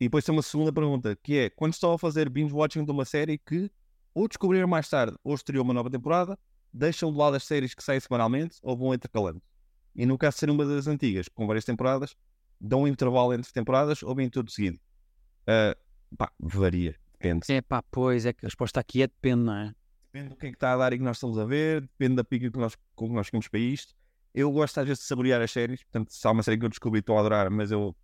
E 0.00 0.06
depois 0.06 0.24
tem 0.24 0.34
uma 0.34 0.42
segunda 0.42 0.72
pergunta, 0.72 1.16
que 1.22 1.38
é, 1.38 1.50
quando 1.50 1.72
estão 1.72 1.92
a 1.92 1.98
fazer 1.98 2.28
binge-watching 2.28 2.84
de 2.84 2.90
uma 2.90 3.04
série 3.04 3.38
que 3.38 3.70
ou 4.12 4.28
descobriram 4.28 4.68
mais 4.68 4.88
tarde 4.88 5.16
ou 5.22 5.34
estreou 5.34 5.64
uma 5.64 5.74
nova 5.74 5.90
temporada, 5.90 6.38
deixam 6.72 7.12
de 7.12 7.18
lado 7.18 7.36
as 7.36 7.44
séries 7.44 7.74
que 7.74 7.82
saem 7.82 8.00
semanalmente 8.00 8.56
ou 8.62 8.76
vão 8.76 8.92
intercalando? 8.92 9.40
E 9.94 10.04
no 10.04 10.18
caso 10.18 10.34
de 10.34 10.40
ser 10.40 10.50
uma 10.50 10.64
das 10.66 10.86
antigas, 10.88 11.28
com 11.28 11.46
várias 11.46 11.64
temporadas, 11.64 12.16
dão 12.60 12.82
um 12.82 12.88
intervalo 12.88 13.32
entre 13.32 13.52
temporadas 13.52 14.02
ou 14.02 14.14
bem 14.14 14.28
tudo 14.28 14.50
seguido. 14.50 14.78
Uh, 15.42 15.78
pá, 16.16 16.32
varia, 16.38 16.94
depende. 17.12 17.50
É 17.52 17.60
pá, 17.62 17.82
pois, 17.90 18.26
é 18.26 18.32
que 18.32 18.44
a 18.44 18.48
resposta 18.48 18.80
aqui 18.80 19.02
é 19.02 19.06
depende, 19.06 19.44
não 19.44 19.54
é? 19.54 19.74
Depende 20.12 20.28
do 20.30 20.36
que 20.36 20.46
é 20.46 20.50
que 20.50 20.56
está 20.56 20.72
a 20.72 20.76
dar 20.76 20.92
e 20.92 20.98
que 20.98 21.04
nós 21.04 21.16
estamos 21.16 21.38
a 21.38 21.44
ver, 21.44 21.82
depende 21.82 22.16
da 22.16 22.24
pica 22.24 22.50
que 22.50 22.58
nós, 22.58 22.76
com 22.94 23.08
que 23.08 23.14
nós 23.14 23.28
queremos 23.28 23.48
para 23.48 23.58
isto. 23.60 23.94
Eu 24.32 24.50
gosto 24.50 24.78
às 24.78 24.86
vezes 24.86 25.00
de 25.02 25.06
saborear 25.08 25.40
as 25.42 25.50
séries, 25.50 25.82
portanto, 25.82 26.12
se 26.12 26.26
há 26.26 26.30
uma 26.30 26.42
série 26.42 26.58
que 26.58 26.64
eu 26.64 26.68
descobri 26.68 26.98
e 26.98 27.00
estou 27.00 27.16
a 27.16 27.20
adorar, 27.20 27.50
mas 27.50 27.70
eu 27.70 27.94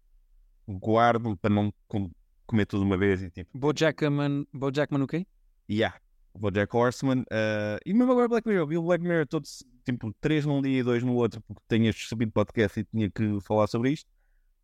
guardo 0.69 1.37
para 1.37 1.51
não 1.53 1.73
com- 1.89 2.11
comer 2.47 2.67
tudo 2.67 2.85
uma 2.85 2.97
vez 2.97 3.23
e 3.23 3.31
tipo, 3.31 3.57
Bojackman, 3.57 4.47
Bojackman 4.53 5.03
o 5.03 5.07
quê? 5.07 5.27
yeah, 5.69 5.97
Bojack 6.37 6.75
Horseman. 6.77 7.21
uh, 7.23 7.79
e 7.85 7.93
mesmo 7.95 8.13
agora 8.13 8.29
Black 8.29 8.47
Mirror, 8.47 8.67
vi 8.67 8.77
o 8.77 8.83
Black 8.83 9.03
Mirror 9.03 9.27
todos, 9.27 9.65
tipo, 9.85 10.13
três 10.21 10.45
num 10.47 10.61
dia 10.63 10.81
e 10.81 10.83
dois 10.83 11.03
no 11.03 11.15
outro, 11.15 11.41
porque 11.43 11.75
este 11.77 12.09
subido 12.09 12.33
podcast 12.33 12.81
e 12.81 12.85
tinha 12.85 13.11
que 13.11 13.41
falar 13.41 13.67
sobre 13.67 13.91
isto. 13.91 14.09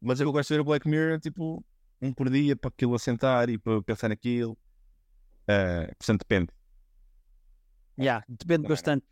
Mas 0.01 0.21
eu 0.21 0.31
gosto 0.31 0.49
de 0.49 0.55
ver 0.55 0.61
o 0.61 0.65
Black 0.65 0.89
Mirror, 0.89 1.21
tipo, 1.21 1.65
um 2.01 2.13
por 2.13 2.29
dia 2.31 2.55
para 2.57 2.69
aquilo 2.69 2.95
assentar 2.95 3.49
e 3.49 3.59
para 3.59 3.83
pensar 3.83 4.09
naquilo. 4.09 4.53
Uh, 5.43 5.95
portanto, 5.99 6.21
depende. 6.21 6.49
Yeah, 7.99 8.25
depende 8.29 8.45
Também 8.47 8.59
não. 8.63 8.69
bastante. 8.69 9.07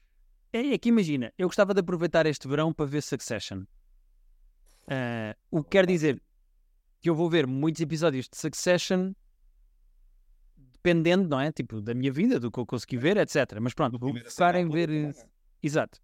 É, 0.53 0.75
é 0.75 0.79
que 0.79 0.89
imagina, 0.89 1.33
eu 1.39 1.49
gostava 1.49 1.75
de 1.75 1.81
aproveitar 1.81 2.27
este 2.27 2.47
verão 2.47 2.73
para 2.73 2.87
ver 2.87 3.03
Succession. 3.03 3.65
Ah, 4.87 5.35
o 5.51 5.63
que 5.63 5.71
quer 5.71 5.87
dizer 5.87 6.23
que 7.01 7.09
eu 7.11 7.15
vou 7.15 7.29
ver 7.29 7.47
muitos 7.47 7.81
episódios 7.81 8.29
de 8.29 8.37
Succession 8.37 9.13
dependendo, 10.57 11.29
não 11.29 11.41
é? 11.41 11.51
Tipo, 11.51 11.81
da 11.81 11.95
minha 11.95 12.13
vida, 12.13 12.39
do 12.39 12.51
que 12.51 12.61
eu 12.61 12.67
consegui 12.67 12.99
ver, 12.99 13.17
etc. 13.17 13.59
Mas 13.61 13.73
pronto, 13.73 13.99
vou 13.99 14.15
focar 14.15 14.55
em 14.57 14.69
ver. 14.69 14.91
eh, 14.91 15.13
Exato. 15.63 15.99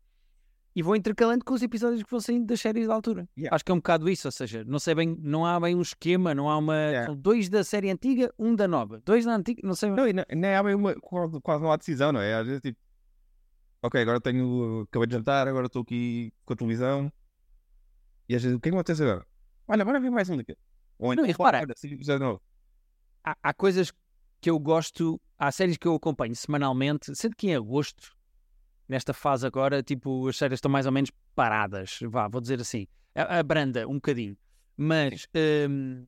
E 0.81 0.83
vou 0.83 0.97
intercalando 0.97 1.45
com 1.45 1.53
os 1.53 1.61
episódios 1.61 2.03
que 2.03 2.11
vão 2.11 2.21
saindo 2.21 2.47
das 2.47 2.59
séries 2.59 2.87
da 2.89 2.95
altura. 2.95 3.29
Yeah. 3.37 3.55
Acho 3.55 3.63
que 3.63 3.71
é 3.71 3.75
um 3.75 3.81
bocado 3.81 4.09
isso, 4.09 4.27
ou 4.27 4.33
seja, 4.33 4.65
não 4.65 4.79
sei 4.79 4.95
bem, 4.95 5.15
não 5.21 5.45
há 5.45 5.61
bem 5.61 5.77
um 5.77 5.83
esquema, 5.83 6.35
não 6.35 6.49
há 6.49 6.57
uma. 6.57 6.75
Yeah. 6.75 7.05
São 7.09 7.17
dois 7.17 7.51
da 7.51 7.63
série 7.63 7.91
antiga, 7.91 8.33
um 8.39 8.55
da 8.57 8.67
nova. 8.67 8.99
Dois 9.05 9.27
da 9.27 9.37
antiga, 9.37 9.61
não 9.63 9.75
sei. 9.75 9.91
Não, 9.91 10.09
e 10.09 10.15
não- 10.15 10.25
nem 10.35 10.55
há 10.55 10.63
bem 10.63 10.75
uma, 10.75 10.95
quase 10.95 11.63
não 11.63 11.71
há 11.71 11.77
decisão, 11.77 12.13
não 12.13 12.21
é? 12.23 12.33
Às 12.33 12.47
vezes, 12.47 12.63
tipo, 12.63 12.79
ok, 13.83 14.01
agora 14.01 14.19
tenho, 14.23 14.87
acabei 14.89 15.07
de 15.07 15.13
jantar, 15.17 15.47
agora 15.47 15.67
estou 15.67 15.83
aqui 15.83 16.33
com 16.47 16.55
a 16.55 16.57
televisão. 16.57 17.13
E 18.27 18.35
às 18.35 18.43
vezes, 18.43 18.57
o 18.57 18.59
que 18.59 18.71
é 18.71 18.73
que 18.73 18.77
acontece 18.79 19.03
agora? 19.03 19.27
Olha, 19.69 19.83
agora 19.83 20.01
vem 20.01 20.11
mais 20.11 20.31
um 20.31 20.39
daqui. 20.39 20.57
Ou 20.99 21.15
Não, 21.15 21.27
e 21.27 21.31
então, 21.31 21.45
repara- 21.45 21.59
olha, 21.59 22.41
há, 23.23 23.37
há 23.43 23.53
coisas 23.53 23.93
que 24.41 24.49
eu 24.49 24.59
gosto, 24.59 25.21
há 25.39 25.53
séries 25.53 25.77
que 25.77 25.87
eu 25.87 25.95
acompanho 25.95 26.35
semanalmente, 26.35 27.15
sendo 27.15 27.37
que 27.37 27.49
em 27.49 27.55
agosto, 27.55 28.17
nesta 28.91 29.15
fase 29.15 29.47
agora, 29.47 29.83
tipo, 29.83 30.27
as 30.29 30.37
séries 30.37 30.57
estão 30.59 30.71
mais 30.71 30.85
ou 30.85 30.93
menos 30.93 31.11
paradas, 31.35 31.99
vá, 32.09 32.27
vou 32.29 32.41
dizer 32.41 32.61
assim, 32.61 32.87
a, 33.15 33.39
a 33.39 33.43
branda 33.43 33.87
um 33.87 33.95
bocadinho. 33.95 34.37
Mas 34.77 35.27
hum, 35.69 36.05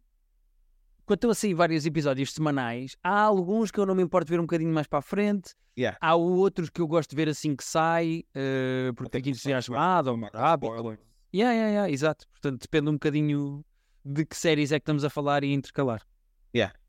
quando 1.07 1.19
estão 1.19 1.31
a 1.31 1.35
sair 1.35 1.55
vários 1.55 1.87
episódios 1.87 2.33
semanais, 2.33 2.97
há 3.03 3.21
alguns 3.23 3.71
que 3.71 3.79
eu 3.79 3.87
não 3.87 3.95
me 3.95 4.03
importo 4.03 4.31
ver 4.31 4.39
um 4.41 4.45
bocadinho 4.45 4.73
mais 4.75 4.87
para 4.87 4.99
a 4.99 5.03
frente, 5.03 5.55
Yeah. 5.75 5.97
há 6.03 6.15
outros 6.15 6.69
que 6.69 6.83
eu 6.83 6.87
gosto 6.87 7.09
de 7.11 7.17
ver 7.17 7.31
assim 7.31 7.57
que 7.57 7.65
sai, 7.65 8.25
eh, 8.35 8.93
porque 8.95 9.17
fico 9.17 9.25
que 9.31 9.35
só- 9.35 9.49
entusiasmado, 9.49 10.11
ou 10.11 10.19
rápido. 10.31 10.99
Yeah, 11.35 11.55
yeah, 11.55 11.69
yeah, 11.71 11.91
exato. 11.91 12.29
Portanto, 12.29 12.61
depende 12.61 12.91
um 12.91 12.93
bocadinho 12.93 13.65
de 14.05 14.27
que 14.27 14.37
séries 14.37 14.71
é 14.71 14.79
que 14.79 14.83
estamos 14.83 15.03
a 15.03 15.09
falar 15.09 15.43
e 15.43 15.51
intercalar. 15.51 16.03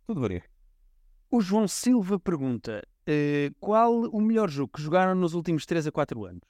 Tudo 0.05 0.19
varia. 0.19 0.43
O 1.31 1.39
João 1.39 1.65
Silva 1.65 2.19
pergunta: 2.19 2.83
eh, 3.05 3.51
qual 3.59 3.91
o 3.91 4.21
melhor 4.21 4.49
jogo 4.49 4.71
que 4.73 4.81
jogaram 4.81 5.15
nos 5.15 5.33
últimos 5.33 5.65
3 5.65 5.87
a 5.87 5.91
4 5.91 6.25
anos? 6.25 6.41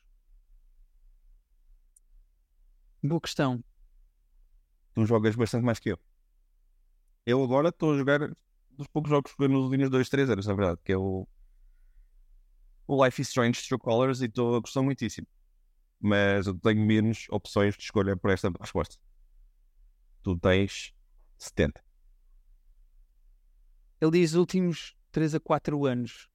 Boa 3.02 3.20
questão. 3.20 3.64
Tu 4.94 5.06
jogas 5.06 5.36
bastante 5.36 5.66
mais 5.66 5.80
que 5.80 5.92
eu. 5.92 6.00
Eu 7.26 7.44
agora 7.44 7.70
estou 7.70 7.94
a 7.94 7.98
jogar 7.98 8.20
dos 8.72 8.88
poucos 8.88 9.10
jogos 9.10 9.32
que 9.32 9.38
joguei 9.38 9.56
nos 9.56 9.66
últimos 9.66 9.90
2, 9.90 10.10
3 10.10 10.30
anos, 10.30 10.46
na 10.46 10.54
verdade, 10.54 10.80
que 10.84 10.92
é 10.92 10.98
o, 10.98 11.28
o 12.88 13.06
Life 13.06 13.22
is 13.22 13.28
Strange 13.30 13.68
True 13.68 13.80
Colors 13.80 14.22
e 14.22 14.26
estou 14.26 14.56
a 14.56 14.60
gostar 14.60 14.82
muitíssimo. 14.82 15.28
Mas 16.00 16.48
eu 16.48 16.60
tenho 16.60 16.86
menos 16.86 17.28
opções 17.30 17.76
de 17.76 17.84
escolha 17.84 18.16
por 18.16 18.30
esta 18.30 18.52
resposta. 18.60 18.98
Tu 20.22 20.38
tens 20.38 20.94
70. 21.38 21.82
Ele 24.02 24.12
diz 24.12 24.34
últimos 24.34 24.96
3 25.12 25.36
a 25.36 25.40
4 25.40 25.86
anos. 25.86 26.30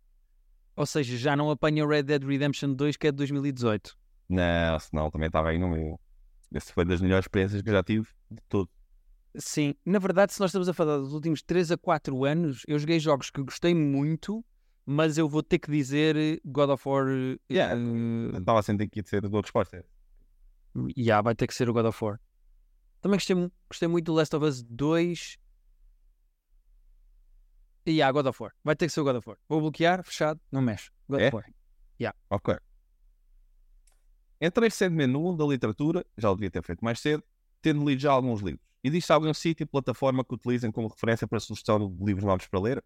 Ou 0.78 0.86
seja, 0.86 1.16
já 1.16 1.34
não 1.36 1.50
apanha 1.50 1.84
o 1.84 1.88
Red 1.88 2.04
Dead 2.04 2.22
Redemption 2.22 2.72
2, 2.72 2.96
que 2.96 3.08
é 3.08 3.10
de 3.10 3.16
2018. 3.16 3.96
Não, 4.28 4.78
senão 4.78 5.10
também 5.10 5.26
estava 5.26 5.48
aí 5.50 5.58
no 5.58 5.68
meu. 5.68 5.98
Essa 6.54 6.72
foi 6.72 6.84
das 6.84 7.00
melhores 7.00 7.24
experiências 7.24 7.60
que 7.62 7.68
eu 7.68 7.72
já 7.74 7.82
tive 7.82 8.06
de 8.30 8.40
tudo. 8.48 8.70
Sim, 9.36 9.74
na 9.84 9.98
verdade, 9.98 10.32
se 10.32 10.40
nós 10.40 10.50
estamos 10.50 10.68
a 10.68 10.72
falar 10.72 10.98
dos 10.98 11.12
últimos 11.12 11.42
3 11.42 11.70
a 11.72 11.76
4 11.76 12.24
anos, 12.24 12.62
eu 12.66 12.78
joguei 12.78 12.98
jogos 12.98 13.28
que 13.30 13.42
gostei 13.42 13.74
muito, 13.74 14.44
mas 14.86 15.18
eu 15.18 15.28
vou 15.28 15.42
ter 15.42 15.58
que 15.58 15.70
dizer 15.70 16.16
eh, 16.16 16.38
God 16.44 16.70
of 16.70 16.88
War. 16.88 17.06
eh, 17.08 17.38
Yeah. 17.50 17.74
eh, 17.80 18.38
Estava 18.38 18.60
a 18.60 18.62
sentir 18.62 18.88
que 18.88 19.00
ia 19.00 19.04
ser 19.06 19.24
a 19.24 19.28
tua 19.28 19.42
resposta. 19.42 19.84
Yeah, 20.96 21.22
vai 21.22 21.34
ter 21.34 21.46
que 21.46 21.54
ser 21.54 21.68
o 21.68 21.72
God 21.72 21.86
of 21.86 22.04
War. 22.04 22.20
Também 23.00 23.16
gostei, 23.18 23.36
gostei 23.68 23.88
muito 23.88 24.06
do 24.06 24.14
Last 24.14 24.34
of 24.34 24.44
Us 24.46 24.62
2. 24.62 25.38
E 27.88 27.92
yeah, 27.92 28.12
God 28.12 28.26
of 28.26 28.42
War. 28.42 28.52
Vai 28.62 28.76
ter 28.76 28.86
que 28.86 28.92
ser 28.92 29.00
o 29.00 29.04
God 29.04 29.16
of 29.16 29.28
War. 29.28 29.38
Vou 29.48 29.60
bloquear, 29.62 30.04
fechado, 30.04 30.38
não 30.52 30.60
mexe. 30.60 30.90
God 31.08 31.20
É? 31.20 31.28
of 31.28 31.36
War. 31.36 31.44
Ok. 32.30 32.54
Entrei 34.40 34.68
recentemente 34.68 35.10
no 35.12 35.20
mundo 35.20 35.44
da 35.44 35.50
literatura, 35.50 36.04
já 36.16 36.30
o 36.30 36.34
devia 36.34 36.50
ter 36.50 36.62
feito 36.62 36.84
mais 36.84 37.00
cedo, 37.00 37.24
tendo 37.60 37.84
lido 37.88 38.00
já 38.00 38.12
alguns 38.12 38.40
livros. 38.40 38.62
Existe 38.84 39.10
algum 39.12 39.32
sítio 39.34 39.64
e 39.64 39.66
plataforma 39.66 40.24
que 40.24 40.34
utilizem 40.34 40.70
como 40.70 40.86
referência 40.88 41.26
para 41.26 41.40
sugestão 41.40 41.90
de 41.90 42.04
livros 42.04 42.24
novos 42.24 42.46
para 42.46 42.60
ler? 42.60 42.84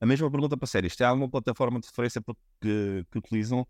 A 0.00 0.04
mesma 0.04 0.30
pergunta 0.30 0.56
para 0.56 0.66
séries. 0.66 0.94
Tem 0.96 1.06
alguma 1.06 1.28
plataforma 1.28 1.80
de 1.80 1.86
referência 1.86 2.20
que, 2.60 3.06
que 3.10 3.18
utilizam 3.18 3.66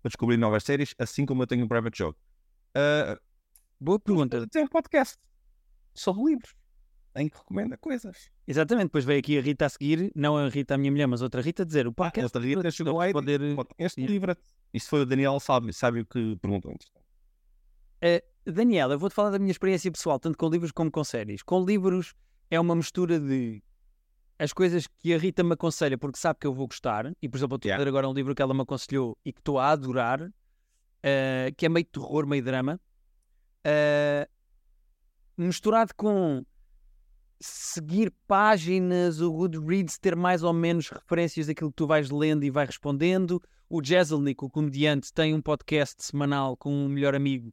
para 0.00 0.08
descobrir 0.08 0.36
novas 0.36 0.64
séries, 0.64 0.94
assim 0.98 1.24
como 1.24 1.42
eu 1.42 1.46
tenho 1.46 1.64
um 1.64 1.68
private 1.68 1.98
jogo? 1.98 2.18
Ah, 2.74 3.20
Boa 3.78 4.00
pergunta. 4.00 4.46
tem 4.48 4.64
um 4.64 4.68
podcast 4.68 5.16
sobre 5.94 6.24
livros, 6.32 6.54
em 7.14 7.28
que 7.28 7.36
recomenda 7.36 7.76
coisas. 7.76 8.30
Exatamente, 8.46 8.84
depois 8.86 9.04
veio 9.04 9.18
aqui 9.18 9.38
a 9.38 9.42
Rita 9.42 9.66
a 9.66 9.68
seguir, 9.68 10.10
não 10.14 10.36
a 10.36 10.48
Rita, 10.48 10.74
a 10.74 10.78
minha 10.78 10.90
mulher, 10.90 11.06
mas 11.06 11.22
outra 11.22 11.40
Rita, 11.42 11.62
a 11.62 11.66
dizer 11.66 11.86
o 11.86 11.92
podcast. 11.92 12.24
outra 12.24 12.40
Rita 12.40 12.70
chegou 12.70 13.02
e 13.02 13.06
responder- 13.06 13.40
Yeah. 13.40 13.94
livre. 14.12 14.36
Isso 14.72 14.88
foi 14.88 15.02
o 15.02 15.06
Daniel 15.06 15.38
Sábio, 15.40 15.72
Sábio 15.72 16.06
que 16.06 16.36
perguntou 16.36 16.72
antes. 16.72 16.90
Eh, 18.00 18.24
Daniela, 18.44 18.94
eu 18.94 18.98
vou-te 18.98 19.14
falar 19.14 19.30
da 19.30 19.38
minha 19.38 19.50
experiência 19.52 19.90
pessoal, 19.92 20.18
tanto 20.18 20.36
com 20.38 20.48
livros 20.48 20.72
como 20.72 20.90
com 20.90 21.04
séries. 21.04 21.42
Com 21.42 21.64
livros 21.64 22.14
é 22.50 22.58
uma 22.58 22.74
mistura 22.74 23.20
de 23.20 23.62
as 24.38 24.52
coisas 24.52 24.86
que 24.88 25.14
a 25.14 25.18
Rita 25.18 25.44
me 25.44 25.52
aconselha 25.52 25.96
porque 25.96 26.18
sabe 26.18 26.38
que 26.40 26.46
eu 26.46 26.52
vou 26.54 26.66
gostar, 26.66 27.12
e 27.22 27.28
por 27.28 27.36
exemplo, 27.36 27.54
eu 27.54 27.56
estou 27.58 27.68
a 27.68 27.72
Yeah. 27.72 27.84
ler 27.84 27.88
agora 27.88 28.08
um 28.08 28.12
livro 28.14 28.34
que 28.34 28.42
ela 28.42 28.52
me 28.54 28.62
aconselhou 28.62 29.16
e 29.24 29.32
que 29.32 29.38
estou 29.40 29.58
a 29.58 29.70
adorar, 29.70 30.32
eh, 31.02 31.52
que 31.56 31.66
é 31.66 31.68
meio 31.68 31.84
terror, 31.86 32.26
meio 32.26 32.42
drama, 32.42 32.80
eh, 33.64 34.28
misturado 35.36 35.94
com 35.94 36.44
seguir 37.42 38.12
páginas, 38.26 39.20
o 39.20 39.32
Goodreads 39.32 39.98
ter 39.98 40.16
mais 40.16 40.42
ou 40.42 40.52
menos 40.52 40.88
referências 40.88 41.46
daquilo 41.46 41.70
que 41.70 41.76
tu 41.76 41.86
vais 41.86 42.10
lendo 42.10 42.44
e 42.44 42.50
vai 42.50 42.64
respondendo. 42.64 43.42
O 43.68 43.82
Jezelnik, 43.82 44.44
o 44.44 44.50
comediante, 44.50 45.12
tem 45.12 45.34
um 45.34 45.42
podcast 45.42 46.02
semanal 46.04 46.56
com 46.56 46.72
um 46.72 46.88
melhor 46.88 47.14
amigo 47.14 47.52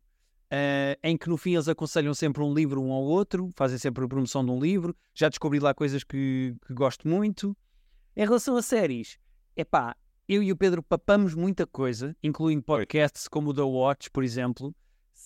eh, 0.52 0.98
em 1.04 1.16
que 1.16 1.30
no 1.30 1.38
fim 1.38 1.54
eles 1.54 1.68
aconselham 1.68 2.14
sempre 2.14 2.42
um 2.42 2.54
livro 2.54 2.82
um 2.82 2.92
ao 2.92 3.04
outro, 3.04 3.50
fazem 3.56 3.78
sempre 3.78 4.04
a 4.04 4.08
promoção 4.08 4.44
de 4.44 4.52
um 4.52 4.60
livro. 4.60 4.96
Já 5.14 5.30
descobri 5.30 5.60
lá 5.60 5.74
coisas 5.74 6.04
que, 6.04 6.56
que 6.66 6.74
gosto 6.74 7.08
muito. 7.08 7.56
Em 8.16 8.26
relação 8.26 8.58
a 8.58 8.62
séries, 8.62 9.20
epá, 9.56 9.96
eu 10.28 10.42
e 10.42 10.52
o 10.52 10.58
Pedro 10.58 10.82
papamos 10.82 11.36
muita 11.36 11.66
coisa, 11.68 12.16
incluindo 12.24 12.64
podcasts 12.64 13.28
como 13.28 13.52
o 13.52 13.54
The 13.54 13.62
Watch, 13.62 14.10
por 14.10 14.24
exemplo. 14.24 14.76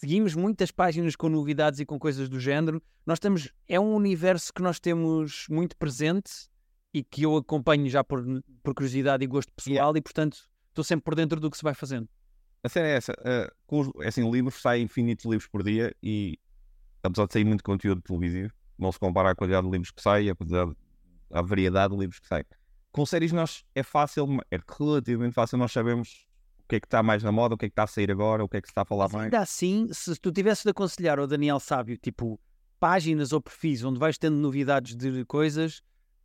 Seguimos 0.04 0.36
muitas 0.36 0.70
páginas 0.70 1.16
com 1.16 1.30
novidades 1.30 1.80
e 1.80 1.86
com 1.86 1.98
coisas 1.98 2.28
do 2.28 2.38
género. 2.38 2.84
Nós 3.06 3.16
estamos, 3.16 3.54
é 3.70 3.80
um 3.80 3.96
universo 3.96 4.54
que 4.54 4.62
nós 4.62 4.78
temos 4.78 5.46
muito 5.50 5.78
presente 5.78 6.30
e 6.94 7.02
que 7.02 7.22
eu 7.22 7.38
acompanho 7.38 7.88
já 7.90 8.04
por, 8.04 8.22
por 8.62 8.74
curiosidade 8.76 9.24
e 9.24 9.28
gosto 9.28 9.50
pessoal 9.54 9.96
e, 9.96 10.02
portanto, 10.02 10.40
estou 10.68 10.84
sempre 10.84 11.06
por 11.06 11.16
dentro 11.16 11.40
do 11.40 11.50
que 11.50 11.56
se 11.56 11.64
vai 11.64 11.74
fazendo. 11.74 12.10
A 12.62 12.68
cena 12.68 12.88
é 12.88 12.98
essa. 12.98 13.14
eh, 13.24 13.50
com 13.66 13.80
os, 13.80 13.92
é 14.02 14.10
assim, 14.10 14.30
livros 14.30 14.56
saem 14.62 14.84
infinitos 14.84 15.24
livros 15.24 15.48
por 15.48 15.64
dia 15.64 15.96
e, 16.04 16.38
apesar 17.02 17.26
de 17.26 17.32
sair 17.32 17.46
muito 17.46 17.64
conteúdo 17.64 18.02
televisivo, 18.02 18.52
não 18.78 18.92
se 18.92 19.00
compara 19.00 19.32
à 19.32 19.36
quantidade 19.36 19.66
de 19.66 19.72
livros 19.72 19.90
que 19.92 20.02
sai 20.02 20.26
e 20.26 20.30
a, 20.32 20.36
quantidade- 20.36 20.76
à 21.32 21.42
variedade 21.42 21.94
de 21.94 22.00
livros 22.02 22.20
que 22.20 22.28
saem. 22.28 22.44
Com 22.92 23.06
séries, 23.06 23.32
nós 23.32 23.64
é 23.74 23.82
fácil, 23.84 24.28
é 24.52 24.60
relativamente 24.78 25.34
fácil, 25.34 25.58
nós 25.58 25.72
sabemos 25.72 26.28
que 26.74 26.78
é 26.78 26.80
que 26.80 26.88
está 26.88 27.04
mais 27.04 27.22
na 27.22 27.32
moda, 27.32 27.56
o 27.56 27.58
que 27.58 27.66
é 27.66 27.70
que 27.70 27.74
está 27.74 27.84
a 27.84 27.88
sair 27.88 28.10
agora, 28.10 28.44
o 28.44 28.50
que 28.50 28.58
é 28.58 28.62
que 28.62 28.68
se 28.68 28.72
está 28.72 28.82
a 28.82 28.86
falar 28.86 29.10
mais. 29.10 29.26
ainda 29.26 29.40
assim, 29.40 29.88
se 29.92 30.16
tu 30.16 30.32
tivesse 30.32 30.64
de 30.64 30.72
aconselhar 30.72 31.20
ao 31.20 31.28
Daniel 31.28 31.60
Sábio, 31.60 31.98
tipo, 31.98 32.40
páginas 32.80 33.32
ou 33.32 33.42
perfis 33.42 33.84
onde 33.84 34.00
vais 34.00 34.18
tendo 34.18 34.38
novidades 34.38 34.96
de 34.96 35.24
coisas, 35.26 35.82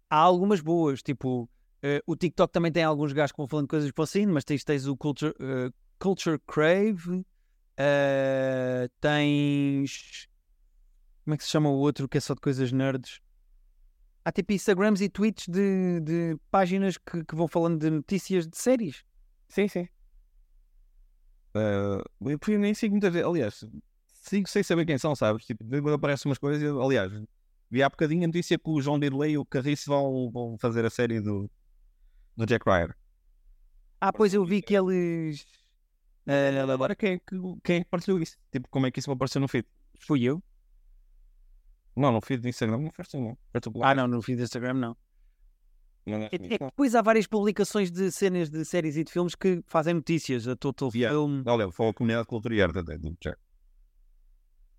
há 0.09 0.17
algumas 0.17 0.61
boas, 0.61 1.02
tipo, 1.02 1.49
eh, 1.83 2.02
o 2.07 2.17
TikTok 2.17 2.52
também 2.52 2.73
tem 2.73 2.83
alguns 2.83 3.12
gajos 3.12 3.33
que 3.33 3.38
vão 3.38 3.47
falando 3.47 3.69
coisas 3.69 3.90
para 3.93 4.07
sino, 4.07 4.33
mas 4.33 4.45
tens, 4.45 4.64
tens 4.64 4.87
o 4.87 4.97
Culture, 4.97 5.35
eh, 5.38 5.71
Culture 5.99 6.38
Crave, 6.47 7.25
Uh, 7.78 8.90
tens. 9.00 10.28
Como 11.25 11.35
é 11.35 11.38
que 11.38 11.45
se 11.45 11.50
chama 11.50 11.69
o 11.69 11.75
outro 11.75 12.09
que 12.09 12.19
é 12.19 12.21
só 12.21 12.35
de 12.35 12.40
coisas 12.40 12.73
nerds? 12.73 13.21
Há 14.25 14.33
tipo 14.33 14.52
Instagrams 14.52 15.00
e 15.00 15.09
tweets 15.09 15.47
de, 15.47 16.00
de 16.00 16.37
páginas 16.50 16.99
que, 16.99 17.25
que 17.25 17.37
vão 17.37 17.47
falando 17.47 17.78
de 17.78 17.88
notícias 17.88 18.49
de 18.49 18.59
séries. 18.59 19.05
Sim, 19.49 19.69
sim. 19.69 19.88
Uh, 21.59 22.31
eu 22.49 22.59
nem 22.59 22.75
sigo 22.75 22.93
muitas 22.93 23.12
vezes. 23.12 23.29
Aliás, 23.29 23.65
sigo 24.12 24.49
sem 24.49 24.62
saber 24.62 24.87
quem 24.87 24.99
são, 24.99 25.15
sabes? 25.15 25.45
Tipo, 25.45 25.65
aparecem 25.91 26.29
umas 26.29 26.38
coisas. 26.38 26.62
Aliás, 26.77 27.12
vi 27.71 27.83
há 27.83 27.88
bocadinho 27.88 28.25
a 28.25 28.27
notícia 28.27 28.59
que 28.59 28.71
o 28.71 28.81
João 28.81 28.99
Dirley 28.99 29.33
e 29.33 29.38
o 29.38 29.45
Carriço 29.45 29.91
vão, 29.91 30.31
vão 30.31 30.59
fazer 30.59 30.85
a 30.85 30.91
série 30.91 31.21
do, 31.21 31.50
do 32.37 32.47
Jack 32.47 32.69
Ryan. 32.69 32.95
Ah, 34.00 34.12
pois 34.12 34.33
eu 34.33 34.45
vi 34.45 34.62
que 34.62 34.75
eles. 34.75 35.43
Uh, 36.27 36.71
agora 36.71 36.95
quem 36.95 37.15
é, 37.15 37.19
que, 37.19 37.37
quem 37.65 37.81
é 37.81 37.85
partilhou 37.85 38.21
isso? 38.21 38.37
Tipo, 38.53 38.69
como 38.69 38.87
é 38.87 38.91
que 38.91 39.00
isso 39.00 39.11
apareceu 39.11 39.41
no 39.41 39.49
feed? 39.49 39.67
Fui 39.99 40.23
eu? 40.23 40.43
Não, 41.97 42.12
no 42.12 42.21
feed 42.21 42.43
do 42.43 42.49
Instagram 42.49 42.79
não 42.79 42.93
não. 43.15 43.38
Ah, 43.83 43.95
não, 43.95 44.07
no 44.07 44.23
feed 44.23 44.37
do 44.37 44.45
Instagram 44.45 44.75
não. 44.75 44.97
É, 46.17 46.27
é 46.27 46.38
que 46.38 46.59
depois 46.59 46.95
há 46.95 47.03
várias 47.03 47.27
publicações 47.27 47.91
de 47.91 48.11
cenas 48.11 48.49
de 48.50 48.65
séries 48.65 48.97
e 48.97 49.05
de 49.05 49.12
filmes 49.12 49.35
que 49.35 49.62
fazem 49.67 49.95
notícias. 49.95 50.49
A 50.49 50.57
Total 50.57 50.91
yeah. 50.95 51.17
Film. 51.17 51.43
Olha, 51.47 51.71
foi 51.71 51.88
a 51.88 51.95
comunidade 51.95 52.27
cultural 52.27 52.59
e 52.59 52.62
arte 52.62 52.83
do 52.83 53.17
Jack. 53.21 53.38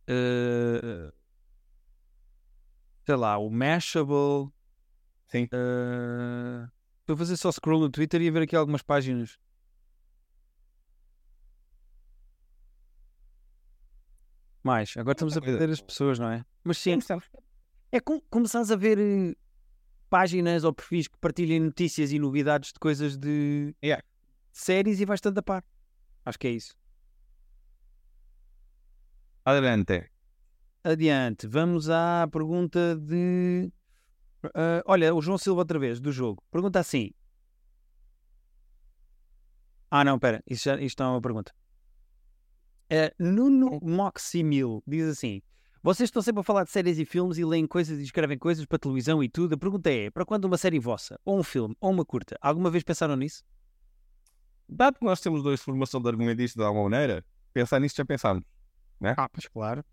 Uh, 0.10 1.14
sei 3.06 3.16
lá, 3.16 3.38
o 3.38 3.50
Mashable. 3.50 4.52
Sim. 5.28 5.48
Uh, 5.54 6.68
Estou 7.10 7.16
a 7.16 7.18
fazer 7.18 7.38
só 7.38 7.52
scroll 7.52 7.80
no 7.80 7.90
Twitter 7.90 8.22
e 8.22 8.28
a 8.28 8.32
ver 8.32 8.44
aqui 8.44 8.56
algumas 8.56 8.84
páginas. 8.84 9.40
Mais, 14.62 14.96
agora 14.96 15.14
estamos 15.14 15.36
a 15.36 15.42
perder 15.42 15.72
as 15.72 15.82
pessoas, 15.82 16.20
não 16.20 16.30
é? 16.30 16.46
Mas 16.64 16.78
sim, 16.78 17.00
é 17.92 18.00
com, 18.00 18.22
começares 18.30 18.70
a 18.70 18.76
ver 18.76 19.00
eh, 19.00 19.36
páginas 20.10 20.64
ou 20.64 20.74
perfis 20.74 21.08
que 21.08 21.18
partilhem 21.18 21.60
notícias 21.60 22.12
e 22.12 22.20
novidades 22.20 22.74
de 22.74 22.80
coisas 22.80 23.18
de 23.18 23.76
yeah. 23.84 24.04
séries 24.52 25.00
e 25.00 25.06
vais 25.06 25.22
tanto 25.22 25.40
a 25.40 25.44
par. 25.44 25.64
Acho 26.26 26.40
que 26.40 26.48
é 26.48 26.52
isso. 26.52 26.76
Adelante. 29.46 30.12
Adiante. 30.84 31.48
Vamos 31.48 31.90
à 31.90 32.28
pergunta 32.32 32.96
de. 32.96 33.72
Uh, 34.46 34.82
olha, 34.86 35.14
o 35.14 35.22
João 35.22 35.38
Silva 35.38 35.62
outra 35.62 35.80
vez, 35.80 36.00
do 36.00 36.12
jogo. 36.12 36.44
Pergunta 36.52 36.80
assim. 36.80 37.12
Ah, 39.92 40.04
não, 40.04 40.16
espera. 40.16 40.44
Isto, 40.48 40.66
já, 40.66 40.80
isto 40.80 41.02
não 41.02 41.12
é 41.12 41.14
uma 41.16 41.22
pergunta. 41.22 41.54
Uh, 42.92 43.24
Nuno 43.24 43.80
Moximil 43.82 44.84
diz 44.86 45.08
assim: 45.08 45.42
Vocês 45.82 46.08
estão 46.08 46.22
sempre 46.22 46.42
a 46.42 46.44
falar 46.44 46.66
de 46.66 46.72
séries 46.72 47.00
e 47.00 47.06
filmes 47.06 47.38
e 47.38 47.46
leem 47.46 47.66
coisas 47.66 48.00
e 48.00 48.04
escrevem 48.04 48.38
coisas 48.38 48.66
para 48.66 48.78
televisão 48.78 49.24
e 49.24 49.30
tudo. 49.30 49.56
A 49.56 49.58
pergunta 49.58 49.90
é: 49.90 50.10
para 50.10 50.26
quando 50.26 50.46
uma 50.46 50.58
série 50.58 50.78
vossa, 50.78 51.18
ou 51.24 51.40
um 51.40 51.44
filme, 51.44 51.76
ou 51.80 51.92
uma 51.92 52.04
curta, 52.04 52.38
alguma 52.42 52.70
vez 52.70 52.84
pensaram 52.84 53.16
nisso? 53.16 53.44
Dado 54.68 55.00
que 55.00 55.06
nós 55.06 55.22
temos 55.22 55.42
dois 55.42 55.62
formação 55.62 56.02
de 56.02 56.10
argumentista 56.10 56.60
de 56.60 56.66
alguma 56.66 56.90
maneira, 56.90 57.26
pensar 57.54 57.80
nisso 57.80 57.96
já 57.96 58.06
pensámos, 58.06 58.44
né? 59.00 59.16
Ah, 59.18 59.30
pois 59.30 59.48
claro. 59.48 59.84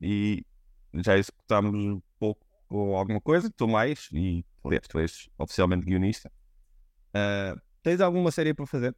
E 0.00 0.44
já 0.92 1.16
executámos 1.16 1.74
um 1.74 2.02
pouco 2.18 2.44
ou 2.68 2.96
alguma 2.96 3.20
coisa, 3.20 3.48
tu 3.50 3.68
mais, 3.68 4.08
e 4.12 4.44
aliás, 4.64 4.86
tu 4.88 4.98
és 4.98 5.28
oficialmente 5.38 5.86
guionista. 5.86 6.30
Uh, 7.10 7.60
tens 7.82 8.00
alguma 8.00 8.32
série 8.32 8.52
para 8.52 8.66
fazer? 8.66 8.96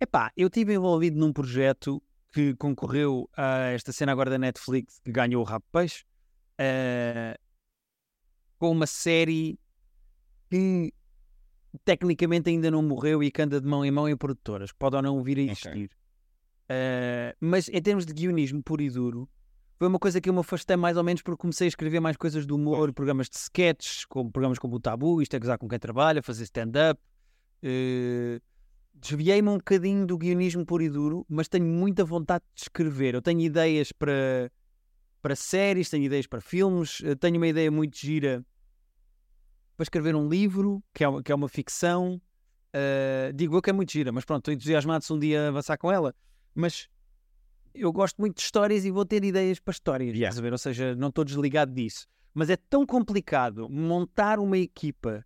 Epá, 0.00 0.32
eu 0.34 0.46
estive 0.48 0.74
envolvido 0.74 1.18
num 1.18 1.32
projeto 1.32 2.02
que 2.32 2.54
concorreu 2.54 3.28
a 3.36 3.70
esta 3.70 3.92
cena 3.92 4.12
agora 4.12 4.30
da 4.30 4.38
Netflix 4.38 4.98
que 5.00 5.12
ganhou 5.12 5.42
o 5.42 5.44
Rabo 5.44 5.64
Peixe 5.70 6.04
uh, 6.54 7.38
com 8.58 8.70
uma 8.70 8.86
série 8.86 9.58
que 10.50 10.92
tecnicamente 11.84 12.48
ainda 12.48 12.70
não 12.70 12.82
morreu 12.82 13.22
e 13.22 13.30
que 13.30 13.42
anda 13.42 13.60
de 13.60 13.66
mão 13.66 13.84
em 13.84 13.90
mão 13.90 14.08
em 14.08 14.16
produtoras, 14.16 14.72
pode 14.72 14.96
ou 14.96 15.02
não 15.02 15.22
vir 15.22 15.38
a 15.38 15.42
existir. 15.42 15.70
Okay. 15.70 15.88
Uh, 16.70 17.36
mas 17.40 17.68
em 17.68 17.82
termos 17.82 18.06
de 18.06 18.12
guionismo 18.12 18.62
puro 18.62 18.82
e 18.82 18.88
duro, 18.88 19.28
foi 19.78 19.88
uma 19.88 19.98
coisa 19.98 20.20
que 20.20 20.28
eu 20.28 20.32
me 20.32 20.40
afastei 20.40 20.76
mais 20.76 20.96
ou 20.96 21.02
menos 21.02 21.22
porque 21.22 21.40
comecei 21.40 21.66
a 21.66 21.68
escrever 21.68 22.00
mais 22.00 22.16
coisas 22.16 22.46
do 22.46 22.54
humor, 22.54 22.92
programas 22.92 23.28
de 23.28 23.36
sketches, 23.36 24.04
como 24.04 24.30
programas 24.30 24.58
como 24.58 24.76
o 24.76 24.80
Tabu, 24.80 25.20
isto 25.20 25.34
é 25.34 25.38
gozar 25.38 25.58
com 25.58 25.68
quem 25.68 25.78
trabalha, 25.78 26.22
fazer 26.22 26.44
stand-up. 26.44 27.00
Uh, 27.62 28.40
desviei-me 28.94 29.48
um 29.48 29.56
bocadinho 29.56 30.06
do 30.06 30.16
guionismo 30.16 30.64
puro 30.64 30.82
e 30.82 30.88
duro, 30.88 31.26
mas 31.28 31.48
tenho 31.48 31.66
muita 31.66 32.04
vontade 32.04 32.44
de 32.54 32.62
escrever. 32.62 33.14
Eu 33.14 33.22
tenho 33.22 33.40
ideias 33.40 33.92
para, 33.92 34.50
para 35.20 35.34
séries, 35.34 35.90
tenho 35.90 36.04
ideias 36.04 36.26
para 36.26 36.40
filmes, 36.40 37.02
eh, 37.04 37.14
tenho 37.14 37.36
uma 37.36 37.48
ideia 37.48 37.70
muito 37.70 37.98
gira 37.98 38.44
para 39.76 39.84
escrever 39.84 40.14
um 40.14 40.28
livro, 40.28 40.82
que 40.94 41.04
é, 41.04 41.22
que 41.22 41.32
é 41.32 41.34
uma 41.34 41.48
ficção. 41.48 42.20
Uh, 42.74 43.32
digo 43.34 43.56
eu 43.56 43.60
que 43.60 43.68
é 43.68 43.72
muito 43.72 43.92
gira, 43.92 44.12
mas 44.12 44.24
pronto, 44.24 44.40
estou 44.40 44.54
entusiasmado 44.54 45.04
se 45.04 45.12
um 45.12 45.18
dia 45.18 45.48
avançar 45.48 45.76
com 45.76 45.90
ela. 45.90 46.14
Mas 46.54 46.88
eu 47.74 47.92
gosto 47.92 48.18
muito 48.18 48.36
de 48.36 48.42
histórias 48.42 48.84
e 48.84 48.90
vou 48.90 49.04
ter 49.04 49.24
ideias 49.24 49.58
para 49.58 49.72
histórias, 49.72 50.16
yeah. 50.16 50.50
Ou 50.50 50.58
seja, 50.58 50.94
não 50.94 51.08
estou 51.08 51.24
desligado 51.24 51.72
disso. 51.72 52.06
Mas 52.34 52.48
é 52.48 52.56
tão 52.56 52.86
complicado 52.86 53.68
montar 53.68 54.38
uma 54.38 54.56
equipa 54.56 55.24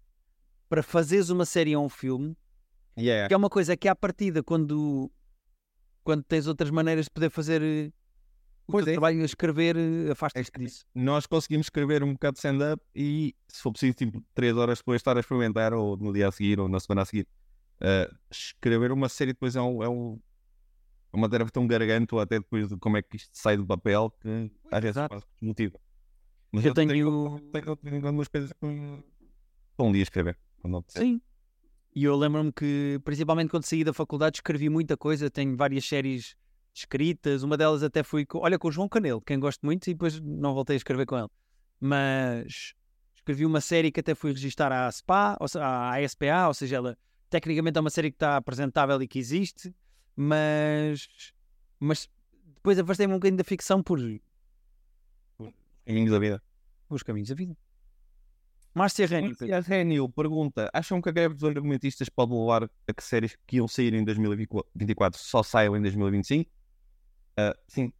para 0.68 0.82
fazeres 0.82 1.28
uma 1.28 1.44
série 1.44 1.76
ou 1.76 1.84
um 1.84 1.88
filme 1.88 2.36
Yeah. 2.98 3.28
Que 3.28 3.34
é 3.34 3.36
uma 3.36 3.50
coisa 3.50 3.76
que 3.76 3.88
à 3.88 3.94
partida, 3.94 4.42
quando, 4.42 5.10
quando 6.02 6.22
tens 6.24 6.46
outras 6.46 6.70
maneiras 6.70 7.04
de 7.06 7.10
poder 7.10 7.30
fazer 7.30 7.62
eh, 7.62 7.92
o 8.66 8.72
pois 8.72 8.84
teu 8.84 8.92
é. 8.92 8.94
trabalho 8.94 9.22
a 9.22 9.24
escrever, 9.24 9.76
eh, 9.76 10.10
afasta-te 10.10 10.50
é 10.54 10.58
disso. 10.58 10.84
Nós 10.94 11.26
conseguimos 11.26 11.66
escrever 11.66 12.02
um 12.02 12.14
bocado 12.14 12.34
de 12.34 12.38
stand-up 12.38 12.82
e, 12.94 13.34
se 13.48 13.62
for 13.62 13.72
preciso, 13.72 13.94
tipo, 13.94 14.22
três 14.34 14.56
horas 14.56 14.78
depois 14.78 15.00
estar 15.00 15.16
a 15.16 15.20
experimentar, 15.20 15.74
ou 15.74 15.96
no 15.96 16.12
dia 16.12 16.28
a 16.28 16.32
seguir, 16.32 16.58
ou 16.58 16.68
na 16.68 16.80
semana 16.80 17.02
a 17.02 17.04
seguir, 17.04 17.28
uh, 17.80 18.16
escrever 18.30 18.90
uma 18.92 19.08
série 19.08 19.32
depois 19.32 19.54
é, 19.54 19.60
um, 19.60 19.82
é 19.82 19.88
um, 19.88 20.18
uma 21.12 21.28
tarefa 21.28 21.50
tão 21.50 21.66
gargante, 21.66 22.14
ou 22.14 22.20
até 22.20 22.38
depois 22.38 22.68
de 22.68 22.76
como 22.78 22.96
é 22.96 23.02
que 23.02 23.16
isto 23.16 23.30
sai 23.32 23.56
do 23.56 23.66
papel, 23.66 24.10
que 24.20 24.50
às 24.70 24.82
vezes 24.82 24.96
é 24.96 25.08
quase 25.08 25.24
desmotiva. 25.34 25.78
Mas 26.50 26.64
eu, 26.64 26.70
eu 26.70 26.74
tenho... 26.74 27.40
tenho, 27.52 28.06
algumas 28.06 28.28
coisas 28.28 28.52
que 28.52 28.66
um 29.78 29.92
dia 29.92 30.02
escrever. 30.02 30.38
Sim. 30.88 31.20
E 31.96 32.04
eu 32.04 32.14
lembro-me 32.14 32.52
que, 32.52 33.00
principalmente 33.02 33.48
quando 33.48 33.64
saí 33.64 33.82
da 33.82 33.90
faculdade, 33.90 34.36
escrevi 34.36 34.68
muita 34.68 34.98
coisa. 34.98 35.30
Tenho 35.30 35.56
várias 35.56 35.86
séries 35.86 36.36
escritas. 36.74 37.42
Uma 37.42 37.56
delas 37.56 37.82
até 37.82 38.02
fui, 38.02 38.26
com, 38.26 38.36
olha, 38.40 38.58
com 38.58 38.68
o 38.68 38.70
João 38.70 38.86
Canelo, 38.86 39.18
quem 39.22 39.40
gosto 39.40 39.64
muito, 39.64 39.88
e 39.88 39.94
depois 39.94 40.20
não 40.20 40.52
voltei 40.52 40.74
a 40.74 40.76
escrever 40.76 41.06
com 41.06 41.16
ele. 41.16 41.28
Mas 41.80 42.74
escrevi 43.14 43.46
uma 43.46 43.62
série 43.62 43.90
que 43.90 44.00
até 44.00 44.14
fui 44.14 44.30
registrar 44.32 44.70
à 44.70 44.92
SPA, 44.92 45.38
ou, 45.40 45.46
à 45.58 46.06
SPA, 46.06 46.48
ou 46.48 46.52
seja, 46.52 46.76
ela 46.76 46.98
tecnicamente 47.30 47.78
é 47.78 47.80
uma 47.80 47.88
série 47.88 48.10
que 48.10 48.16
está 48.16 48.36
apresentável 48.36 49.00
e 49.00 49.08
que 49.08 49.18
existe, 49.18 49.74
mas, 50.14 51.32
mas 51.80 52.10
depois 52.56 52.78
afastei-me 52.78 53.14
um 53.14 53.16
bocadinho 53.16 53.38
da 53.38 53.44
ficção 53.44 53.82
por, 53.82 53.98
por 55.38 55.50
caminhos 55.86 56.10
da 56.12 56.18
vida. 56.18 56.42
Os 56.90 57.02
caminhos 57.02 57.30
da 57.30 57.34
vida. 57.34 57.56
Márcia 58.76 59.06
Renio. 59.06 59.34
Márcia 59.40 60.08
pergunta: 60.10 60.70
acham 60.70 61.00
que 61.00 61.08
a 61.08 61.12
greve 61.12 61.34
dos 61.34 61.44
argumentistas 61.44 62.10
pode 62.10 62.34
levar 62.34 62.64
a 62.64 62.92
que 62.92 63.02
séries 63.02 63.34
que 63.46 63.56
iam 63.56 63.66
sair 63.66 63.94
em 63.94 64.04
2024 64.04 65.18
só 65.18 65.42
saiam 65.42 65.74
em 65.74 65.80
2025? 65.80 66.50
Uh, 66.50 66.52
ah, 67.38 67.56
sim. 67.66 67.90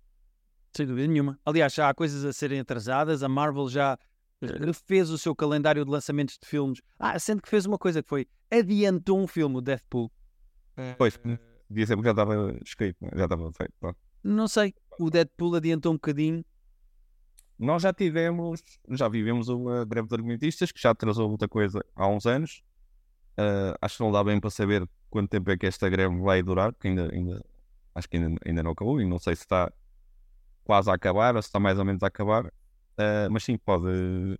Sem 0.77 0.87
dúvida 0.87 1.09
nenhuma. 1.09 1.41
Aliás, 1.47 1.73
já 1.73 1.89
há 1.89 1.95
coisas 1.95 2.27
a 2.27 2.33
serem 2.33 2.61
atrasadas. 2.61 3.23
A 3.23 3.29
Marvel 3.29 3.71
já 3.71 3.99
refez 4.43 5.09
o 5.09 5.17
seu 5.17 5.35
calendário 5.35 5.83
de 5.83 5.91
lançamentos 5.91 6.37
de 6.39 6.47
filmes. 6.47 6.83
Ah, 6.99 7.19
sendo 7.19 7.41
que 7.41 7.49
fez 7.49 7.65
uma 7.65 7.79
coisa 7.79 8.03
que 8.03 8.09
foi 8.11 8.27
adiantou 8.51 9.19
um 9.19 9.27
filme, 9.27 9.57
o 9.57 9.61
Deathpool. 9.62 10.12
Pois, 10.99 11.19
devia 11.71 11.87
ser 11.87 11.97
porque 11.97 12.09
já 12.09 12.11
estava 12.11 12.55
escrito, 12.62 12.99
já 13.15 13.25
estava 13.25 13.51
feito. 13.51 13.73
Não 14.23 14.47
sei. 14.47 14.75
O 15.01 15.09
Deadpool 15.09 15.55
adiantou 15.55 15.93
um 15.93 15.95
bocadinho 15.97 16.45
nós 17.59 17.83
já 17.83 17.92
tivemos, 17.92 18.62
já 18.90 19.09
vivemos 19.09 19.49
uma 19.49 19.85
greve 19.85 20.09
de 20.09 20.14
argumentistas 20.14 20.71
que 20.71 20.81
já 20.81 20.90
atrasou 20.90 21.29
muita 21.29 21.49
coisa 21.49 21.85
há 21.95 22.07
uns 22.07 22.27
anos. 22.27 22.62
Uh, 23.38 23.77
acho 23.81 23.99
que 23.99 24.03
não 24.03 24.12
dá 24.12 24.23
bem 24.23 24.40
para 24.40 24.51
saber 24.51 24.88
quanto 25.11 25.31
tempo 25.31 25.51
é 25.51 25.57
que 25.57 25.66
esta 25.66 25.88
greve 25.88 26.19
vai 26.21 26.42
durar, 26.42 26.73
porque 26.73 26.88
ainda, 26.88 27.12
ainda 27.12 27.45
acho 27.95 28.09
que 28.09 28.16
ainda, 28.16 28.38
ainda 28.45 28.62
não 28.62 28.73
acabou 28.73 29.01
e 29.01 29.07
não 29.07 29.19
sei 29.19 29.35
se 29.35 29.42
está 29.42 29.73
quase 30.64 30.90
a 30.90 30.95
acabar 30.95 31.37
ou 31.37 31.42
se 31.42 31.49
está 31.49 31.61
mais 31.61 31.79
ou 31.79 31.85
menos 31.85 32.03
a 32.03 32.09
acabar. 32.09 32.47
Uh, 32.47 33.31
mas 33.31 33.45
sim, 33.45 33.57
pode, 33.57 34.38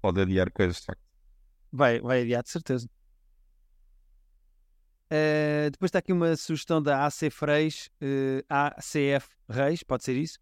pode 0.00 0.20
adiar 0.20 0.50
coisas 0.52 0.76
de 0.76 0.86
facto. 0.86 1.02
Vai, 1.72 2.00
vai 2.00 2.22
adiar 2.22 2.42
de 2.42 2.50
certeza. 2.50 2.88
Uh, 5.06 5.70
depois 5.70 5.90
está 5.90 5.98
aqui 5.98 6.12
uma 6.12 6.34
sugestão 6.36 6.82
da 6.82 7.04
AC 7.04 7.30
Freis, 7.30 7.90
uh, 8.00 8.44
ACF 8.48 9.28
Reis, 9.48 9.82
pode 9.82 10.04
ser 10.04 10.16
isso. 10.16 10.38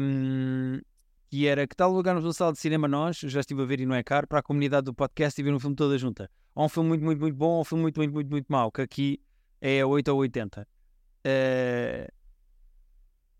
Um, 0.00 0.80
que 1.28 1.46
era 1.46 1.66
que 1.66 1.74
tal 1.74 1.92
lugar 1.92 2.14
numa 2.14 2.32
sala 2.32 2.52
de 2.52 2.58
cinema 2.58 2.86
nós, 2.86 3.18
já 3.18 3.40
estive 3.40 3.62
a 3.62 3.64
ver 3.64 3.80
e 3.80 3.86
não 3.86 3.94
é 3.94 4.02
caro, 4.02 4.26
para 4.26 4.38
a 4.38 4.42
comunidade 4.42 4.84
do 4.84 4.94
podcast 4.94 5.40
e 5.40 5.44
ver 5.44 5.52
um 5.52 5.58
filme 5.58 5.74
toda 5.74 5.98
junta. 5.98 6.30
Ou 6.54 6.66
um 6.66 6.68
filme 6.68 6.88
muito, 6.88 7.04
muito, 7.04 7.20
muito 7.20 7.36
bom, 7.36 7.50
ou 7.50 7.60
um 7.60 7.64
filme 7.64 7.82
muito, 7.82 7.98
muito, 7.98 8.12
muito, 8.12 8.30
muito 8.30 8.46
mau, 8.48 8.70
que 8.70 8.80
aqui 8.80 9.20
é 9.60 9.84
8 9.84 10.08
ou 10.08 10.18
80. 10.18 10.66
Uh, 11.26 12.12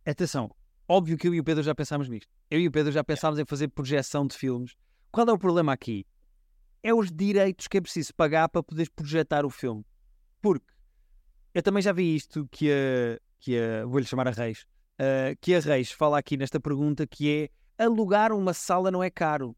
atenção, 0.04 0.50
óbvio 0.88 1.16
que 1.16 1.28
eu 1.28 1.34
e 1.34 1.40
o 1.40 1.44
Pedro 1.44 1.62
já 1.62 1.74
pensámos 1.74 2.08
nisto. 2.08 2.28
Eu 2.50 2.60
e 2.60 2.66
o 2.66 2.70
Pedro 2.70 2.92
já 2.92 3.04
pensámos 3.04 3.38
em 3.38 3.44
fazer 3.44 3.68
projeção 3.68 4.26
de 4.26 4.36
filmes. 4.36 4.74
Qual 5.10 5.26
é 5.26 5.32
o 5.32 5.38
problema 5.38 5.72
aqui? 5.72 6.04
É 6.82 6.92
os 6.92 7.10
direitos 7.10 7.68
que 7.68 7.78
é 7.78 7.80
preciso 7.80 8.14
pagar 8.14 8.48
para 8.48 8.62
poderes 8.62 8.88
projetar 8.88 9.44
o 9.44 9.50
filme. 9.50 9.84
Porque 10.42 10.66
eu 11.54 11.62
também 11.62 11.82
já 11.82 11.92
vi 11.92 12.14
isto 12.14 12.46
que 12.50 12.70
a, 12.70 13.18
que 13.40 13.58
a 13.58 13.86
vou-lhe 13.86 14.04
chamar 14.04 14.28
a 14.28 14.30
Reis, 14.30 14.66
uh, 15.00 15.36
que 15.40 15.54
a 15.54 15.60
Reis 15.60 15.90
fala 15.90 16.18
aqui 16.18 16.36
nesta 16.36 16.60
pergunta 16.60 17.06
que 17.06 17.30
é 17.30 17.50
alugar 17.78 18.32
uma 18.32 18.52
sala 18.52 18.90
não 18.90 19.02
é 19.02 19.10
caro. 19.10 19.56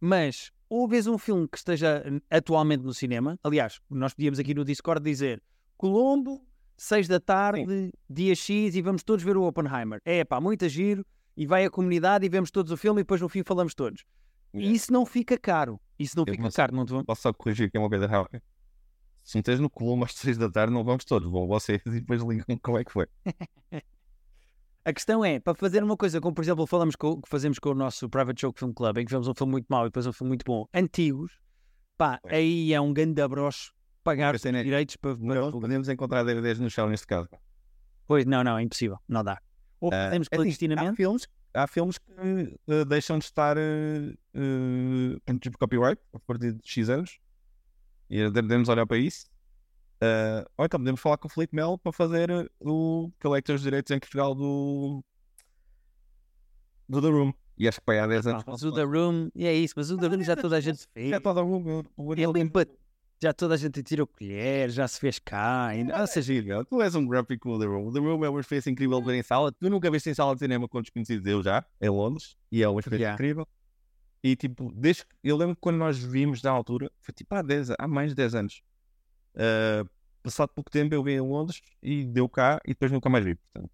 Mas 0.00 0.50
ou 0.68 0.88
vês 0.88 1.06
um 1.06 1.18
filme 1.18 1.46
que 1.46 1.58
esteja 1.58 2.02
atualmente 2.30 2.82
no 2.82 2.94
cinema, 2.94 3.38
aliás, 3.44 3.78
nós 3.90 4.14
podíamos 4.14 4.38
aqui 4.38 4.54
no 4.54 4.64
Discord 4.64 5.04
dizer 5.04 5.42
Colombo, 5.76 6.42
6 6.78 7.08
da 7.08 7.20
tarde, 7.20 7.66
Sim. 7.66 7.92
dia 8.08 8.34
X, 8.34 8.74
e 8.74 8.80
vamos 8.80 9.02
todos 9.02 9.22
ver 9.22 9.36
o 9.36 9.44
Oppenheimer. 9.44 10.00
É 10.04 10.24
pá, 10.24 10.40
muito 10.40 10.66
giro, 10.68 11.04
e 11.36 11.46
vai 11.46 11.66
a 11.66 11.70
comunidade 11.70 12.24
e 12.24 12.28
vemos 12.28 12.50
todos 12.50 12.72
o 12.72 12.76
filme 12.76 13.00
e 13.00 13.04
depois 13.04 13.20
no 13.20 13.28
fim 13.28 13.42
falamos 13.42 13.74
todos. 13.74 14.04
E 14.54 14.72
isso 14.72 14.92
não 14.92 15.04
fica 15.04 15.38
caro. 15.38 15.78
Isso 15.98 16.16
não 16.16 16.24
eu 16.26 16.34
fica 16.34 16.50
caro, 16.50 16.74
não 16.74 16.86
te 16.86 16.92
vão... 16.92 17.04
Posso 17.04 17.22
só 17.22 17.32
corrigir 17.32 17.68
aqui 17.68 17.76
uma 17.76 17.88
coisa 17.88 18.06
rápida? 18.06 18.42
Se 19.22 19.36
não 19.36 19.42
tens 19.42 19.60
no 19.60 19.68
Colombo 19.68 20.04
às 20.04 20.14
6 20.14 20.38
da 20.38 20.50
tarde, 20.50 20.72
não 20.72 20.82
vamos 20.82 21.04
todos, 21.04 21.30
vão 21.30 21.46
vocês 21.46 21.82
e 21.84 22.00
depois 22.00 22.22
ligam 22.22 22.58
como 22.62 22.78
é 22.78 22.84
que 22.84 22.92
foi. 22.92 23.06
A 24.84 24.92
questão 24.92 25.24
é, 25.24 25.38
para 25.38 25.54
fazer 25.54 25.84
uma 25.84 25.96
coisa 25.96 26.20
como, 26.20 26.34
por 26.34 26.42
exemplo, 26.42 26.66
falamos 26.66 26.96
com, 26.96 27.22
que 27.22 27.28
fazemos 27.28 27.60
com 27.60 27.70
o 27.70 27.74
nosso 27.74 28.08
Private 28.08 28.40
Joke 28.40 28.58
Film 28.58 28.72
Club, 28.72 28.98
em 28.98 29.04
que 29.04 29.12
vemos 29.12 29.28
um 29.28 29.34
filme 29.34 29.52
muito 29.52 29.66
mau 29.68 29.84
e 29.84 29.88
depois 29.88 30.06
um 30.08 30.12
filme 30.12 30.30
muito 30.30 30.44
bom, 30.44 30.66
antigos, 30.74 31.38
pá, 31.96 32.18
é. 32.24 32.38
aí 32.38 32.74
é 32.74 32.80
um 32.80 32.92
grande 32.92 33.22
abrocho 33.22 33.72
pagar 34.02 34.34
os 34.34 34.42
direitos 34.42 34.96
para... 34.96 35.16
Não, 35.16 35.52
podemos 35.52 35.88
encontrar 35.88 36.24
DVDs 36.24 36.58
no 36.58 36.68
chão 36.68 36.88
neste 36.88 37.06
caso. 37.06 37.28
Pois, 38.08 38.26
não, 38.26 38.42
não, 38.42 38.58
é 38.58 38.62
impossível, 38.62 38.98
não 39.08 39.22
dá. 39.22 39.40
Ou 39.80 39.88
uh, 39.88 39.92
fazemos 39.92 40.28
clandestinamente... 40.28 40.84
Assim, 40.84 40.92
há 40.92 40.96
filmes, 40.96 41.28
há 41.54 41.66
filmes 41.68 41.98
que 41.98 42.58
uh, 42.66 42.84
deixam 42.84 43.20
de 43.20 43.24
estar 43.24 43.56
uh, 43.56 43.60
uh, 44.34 45.38
tipo 45.38 45.56
copyright 45.58 46.02
a 46.12 46.18
partir 46.18 46.54
de 46.54 46.60
X 46.68 46.90
anos 46.90 47.20
e 48.10 48.28
devemos 48.30 48.68
olhar 48.68 48.84
para 48.84 48.98
isso 48.98 49.31
Uh, 50.02 50.44
ou 50.58 50.64
então 50.64 50.80
podemos 50.80 51.00
falar 51.00 51.16
com 51.16 51.28
o 51.28 51.30
Felipe 51.30 51.54
Melo 51.54 51.78
para 51.78 51.92
fazer 51.92 52.28
o 52.58 53.08
que 53.20 53.26
ele 53.26 53.38
é 53.38 53.40
que 53.40 53.46
tem 53.46 53.54
os 53.54 53.62
direitos 53.62 53.88
em 53.92 54.00
Portugal 54.00 54.34
do, 54.34 55.00
do 56.88 57.00
The 57.00 57.08
Room. 57.08 57.32
E 57.56 57.68
acho 57.68 57.78
que 57.78 57.84
para 57.84 58.02
há 58.02 58.06
10 58.08 58.26
anos. 58.26 58.44
Mas 58.44 58.64
o 58.64 58.72
The 58.72 58.82
Room, 58.82 59.30
e 59.32 59.46
é 59.46 59.54
isso, 59.54 59.74
mas 59.76 59.92
o 59.92 59.96
The 59.96 60.08
Room 60.08 60.22
já 60.24 60.34
toda 60.34 60.56
a 60.56 60.60
gente 60.60 60.88
fez. 60.92 61.10
Já 61.10 61.20
toda, 61.20 61.40
é 61.40 62.24
limpa, 62.32 62.66
já 63.22 63.32
toda 63.32 63.54
a 63.54 63.56
gente 63.56 63.80
tira 63.84 64.02
o 64.02 64.06
colher, 64.08 64.70
já 64.70 64.88
se 64.88 64.98
fez 64.98 65.20
cá. 65.20 65.70
E, 65.76 65.88
ah, 65.92 66.04
seja, 66.04 66.34
é, 66.34 66.64
tu 66.64 66.82
és 66.82 66.96
um 66.96 67.06
grumpy 67.06 67.38
com 67.38 67.50
o 67.50 67.60
The 67.60 67.66
Room. 67.66 67.86
O 67.86 67.92
The 67.92 68.00
Room 68.00 68.24
é 68.24 68.28
uma 68.28 68.40
experiência 68.40 68.70
incrível 68.70 68.98
de 68.98 69.06
ver 69.06 69.14
em 69.14 69.22
sala. 69.22 69.52
Tu 69.52 69.70
nunca 69.70 69.88
viste 69.88 70.10
em 70.10 70.14
sala 70.14 70.34
de 70.34 70.40
cinema 70.40 70.66
com 70.66 70.82
desconhecidos 70.82 71.24
eu 71.24 71.44
já, 71.44 71.64
em 71.80 71.88
Londres, 71.88 72.36
e 72.50 72.60
é 72.60 72.68
uma 72.68 72.80
experiência 72.80 73.04
yeah. 73.04 73.14
incrível. 73.14 73.46
E 74.20 74.34
tipo, 74.34 74.72
desde 74.74 75.04
eu 75.22 75.36
lembro 75.36 75.54
que 75.54 75.60
quando 75.60 75.76
nós 75.76 75.96
vimos 75.96 76.42
na 76.42 76.50
altura, 76.50 76.90
foi 77.00 77.14
tipo 77.14 77.32
há, 77.36 77.42
10, 77.42 77.70
há 77.78 77.86
mais 77.86 78.10
de 78.10 78.16
10 78.16 78.34
anos. 78.34 78.62
Uh, 79.34 79.88
passado 80.22 80.50
pouco 80.54 80.70
tempo 80.70 80.94
eu 80.94 81.02
vim 81.02 81.16
a 81.16 81.22
Londres 81.22 81.60
e 81.82 82.04
deu 82.04 82.28
cá 82.28 82.60
e 82.64 82.68
depois 82.68 82.92
nunca 82.92 83.08
mais 83.08 83.24
vi. 83.24 83.34
Portanto, 83.34 83.70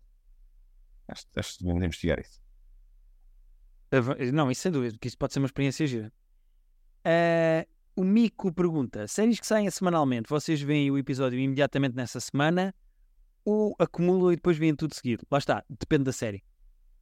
acho, 1.08 1.26
acho 1.36 1.52
que 1.58 1.64
devemos 1.64 1.84
investigar 1.84 2.20
isso. 2.20 2.40
Não, 4.32 4.50
isso 4.50 4.62
sem 4.62 4.72
dúvida, 4.72 4.92
porque 4.92 5.08
isso 5.08 5.18
pode 5.18 5.32
ser 5.32 5.38
uma 5.38 5.46
experiência 5.46 5.86
gira. 5.86 6.12
Uh, 7.06 7.66
o 7.96 8.04
Mico 8.04 8.52
pergunta: 8.52 9.08
séries 9.08 9.40
que 9.40 9.46
saem 9.46 9.70
semanalmente, 9.70 10.28
vocês 10.28 10.60
veem 10.60 10.90
o 10.90 10.98
episódio 10.98 11.38
imediatamente 11.38 11.94
nessa 11.94 12.20
semana 12.20 12.74
ou 13.44 13.74
acumulam 13.78 14.32
e 14.32 14.36
depois 14.36 14.58
veem 14.58 14.74
tudo 14.74 14.94
seguido? 14.94 15.26
Lá 15.30 15.38
está, 15.38 15.64
depende 15.68 16.04
da 16.04 16.12
série. 16.12 16.44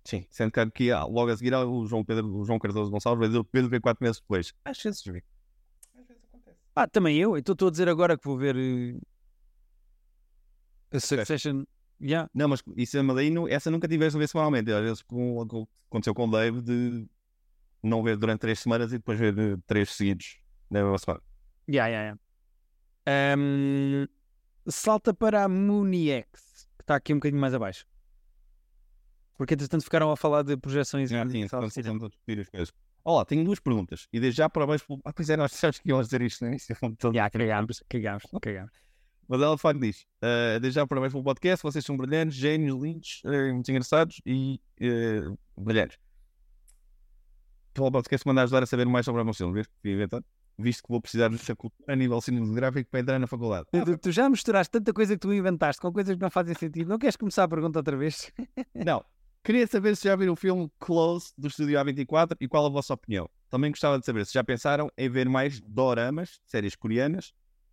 Sim, 0.04 0.24
sendo 0.30 0.52
que 0.52 0.60
aqui 0.60 0.92
logo 0.92 1.28
a 1.28 1.36
seguir 1.36 1.52
o 1.52 1.84
João, 1.84 2.04
Pedro, 2.04 2.32
o 2.32 2.44
João 2.44 2.60
Cardoso 2.60 2.92
Gonçalves 2.92 3.18
vai 3.18 3.28
dizer 3.28 3.40
o 3.40 3.44
Pedro 3.44 3.68
vê 3.68 3.80
4 3.80 4.02
meses 4.04 4.20
depois. 4.20 4.54
Às 4.64 4.80
vezes 4.80 5.02
vê. 5.02 5.24
Ah, 6.76 6.86
também 6.86 7.16
eu. 7.16 7.38
Estou 7.38 7.68
a 7.68 7.70
dizer 7.70 7.88
agora 7.88 8.18
que 8.18 8.26
vou 8.26 8.36
ver 8.36 8.54
uh, 8.54 9.00
a 10.92 11.00
Succession. 11.00 11.64
Yeah. 11.98 12.28
Não, 12.34 12.48
mas 12.48 12.62
isso 12.76 12.98
é 12.98 13.14
daí, 13.14 13.32
essa 13.48 13.70
nunca 13.70 13.88
tiveste 13.88 14.14
a 14.16 14.20
ver 14.20 14.28
semanalmente. 14.28 14.70
Às 14.70 14.82
vezes 14.82 15.02
com, 15.02 15.48
com, 15.48 15.66
aconteceu 15.88 16.14
com 16.14 16.28
o 16.28 16.30
Dave 16.30 16.60
de 16.60 17.08
não 17.82 18.02
ver 18.02 18.18
durante 18.18 18.40
3 18.40 18.58
semanas 18.58 18.92
e 18.92 18.98
depois 18.98 19.18
ver 19.18 19.34
3 19.66 19.90
seguidos 19.90 20.38
na 20.70 20.82
mesma 20.82 20.98
semana. 20.98 21.22
Yeah, 21.66 21.88
yeah, 21.88 22.18
yeah. 23.08 23.40
Um, 23.40 24.06
salta 24.68 25.14
para 25.14 25.44
a 25.44 25.48
Mooniex, 25.48 26.68
que 26.76 26.82
está 26.82 26.96
aqui 26.96 27.14
um 27.14 27.16
bocadinho 27.16 27.40
mais 27.40 27.54
abaixo. 27.54 27.86
Porque 29.38 29.54
entretanto 29.54 29.82
ficaram 29.82 30.10
a 30.10 30.16
falar 30.16 30.42
de 30.42 30.58
projeções. 30.58 31.10
Yeah, 31.10 31.30
sim, 31.30 31.40
estamos 31.40 32.02
a 32.04 32.08
discutir 32.08 32.40
as 32.40 32.48
coisas. 32.50 32.72
Olá, 33.06 33.24
tenho 33.24 33.44
duas 33.44 33.60
perguntas. 33.60 34.08
E 34.12 34.18
desde 34.18 34.38
já 34.38 34.50
parabéns 34.50 34.82
pelo. 34.82 35.00
Ah, 35.04 35.12
pois 35.12 35.30
é, 35.30 35.36
nós 35.36 35.52
dissemos 35.52 35.78
que 35.78 35.88
íamos 35.88 36.08
dizer 36.08 36.22
isto 36.22 36.44
no 36.44 36.50
início. 36.50 36.76
Já, 37.14 37.30
cagámos, 37.30 37.80
cagámos, 37.88 38.24
cagámos. 38.42 38.72
Mas 39.28 39.40
ela 39.40 39.54
de 39.54 39.62
facto 39.62 39.80
diz: 39.80 40.04
uh, 40.24 40.58
desde 40.58 40.74
já 40.74 40.86
parabéns 40.88 41.12
pelo 41.12 41.22
podcast, 41.22 41.62
vocês 41.62 41.84
são 41.84 41.96
brilhantes, 41.96 42.36
gênios, 42.36 42.82
lindos, 42.82 43.22
uh, 43.24 43.54
muito 43.54 43.70
engraçados 43.70 44.20
e 44.26 44.60
uh, 44.80 45.38
brilhantes. 45.56 45.96
Pelo 47.72 47.92
podcast 47.92 48.26
mandar 48.26 48.42
ajudar 48.42 48.64
a 48.64 48.66
saber 48.66 48.86
mais 48.86 49.04
sobre 49.04 49.20
a 49.20 49.22
emoção, 49.22 49.52
vês? 49.52 49.68
Visto 50.58 50.82
que 50.82 50.88
vou 50.88 51.00
precisar 51.00 51.28
de 51.28 51.38
cultura 51.54 51.92
a 51.92 51.94
nível 51.94 52.20
cinematográfico 52.20 52.90
para 52.90 53.00
entrar 53.00 53.20
na 53.20 53.28
faculdade. 53.28 53.66
Tu, 53.70 53.98
tu, 53.98 54.10
já 54.10 54.28
misturaste 54.28 54.72
tanta 54.72 54.92
coisa 54.92 55.14
que 55.14 55.20
tu 55.20 55.32
inventaste 55.32 55.80
com 55.80 55.92
coisas 55.92 56.16
que 56.16 56.20
não 56.20 56.30
fazem 56.30 56.56
sentido. 56.56 56.88
Não 56.88 56.98
queres 56.98 57.14
começar 57.14 57.44
a 57.44 57.48
pergunta 57.48 57.78
outra 57.78 57.96
vez? 57.96 58.32
não. 58.74 59.04
Queria 59.46 59.64
saber 59.64 59.94
se 59.94 60.08
já 60.08 60.16
viram 60.16 60.32
o 60.32 60.36
filme 60.36 60.68
Close 60.80 61.32
do 61.38 61.46
Estúdio 61.46 61.78
A24 61.78 62.36
e 62.40 62.48
qual 62.48 62.66
a 62.66 62.68
vossa 62.68 62.94
opinião. 62.94 63.30
Também 63.48 63.70
gostava 63.70 63.96
de 63.96 64.04
saber 64.04 64.26
se 64.26 64.32
já 64.32 64.42
pensaram 64.42 64.90
em 64.98 65.08
ver 65.08 65.28
mais 65.28 65.60
doramas, 65.60 66.40
séries 66.44 66.74
coreanas, 66.74 67.28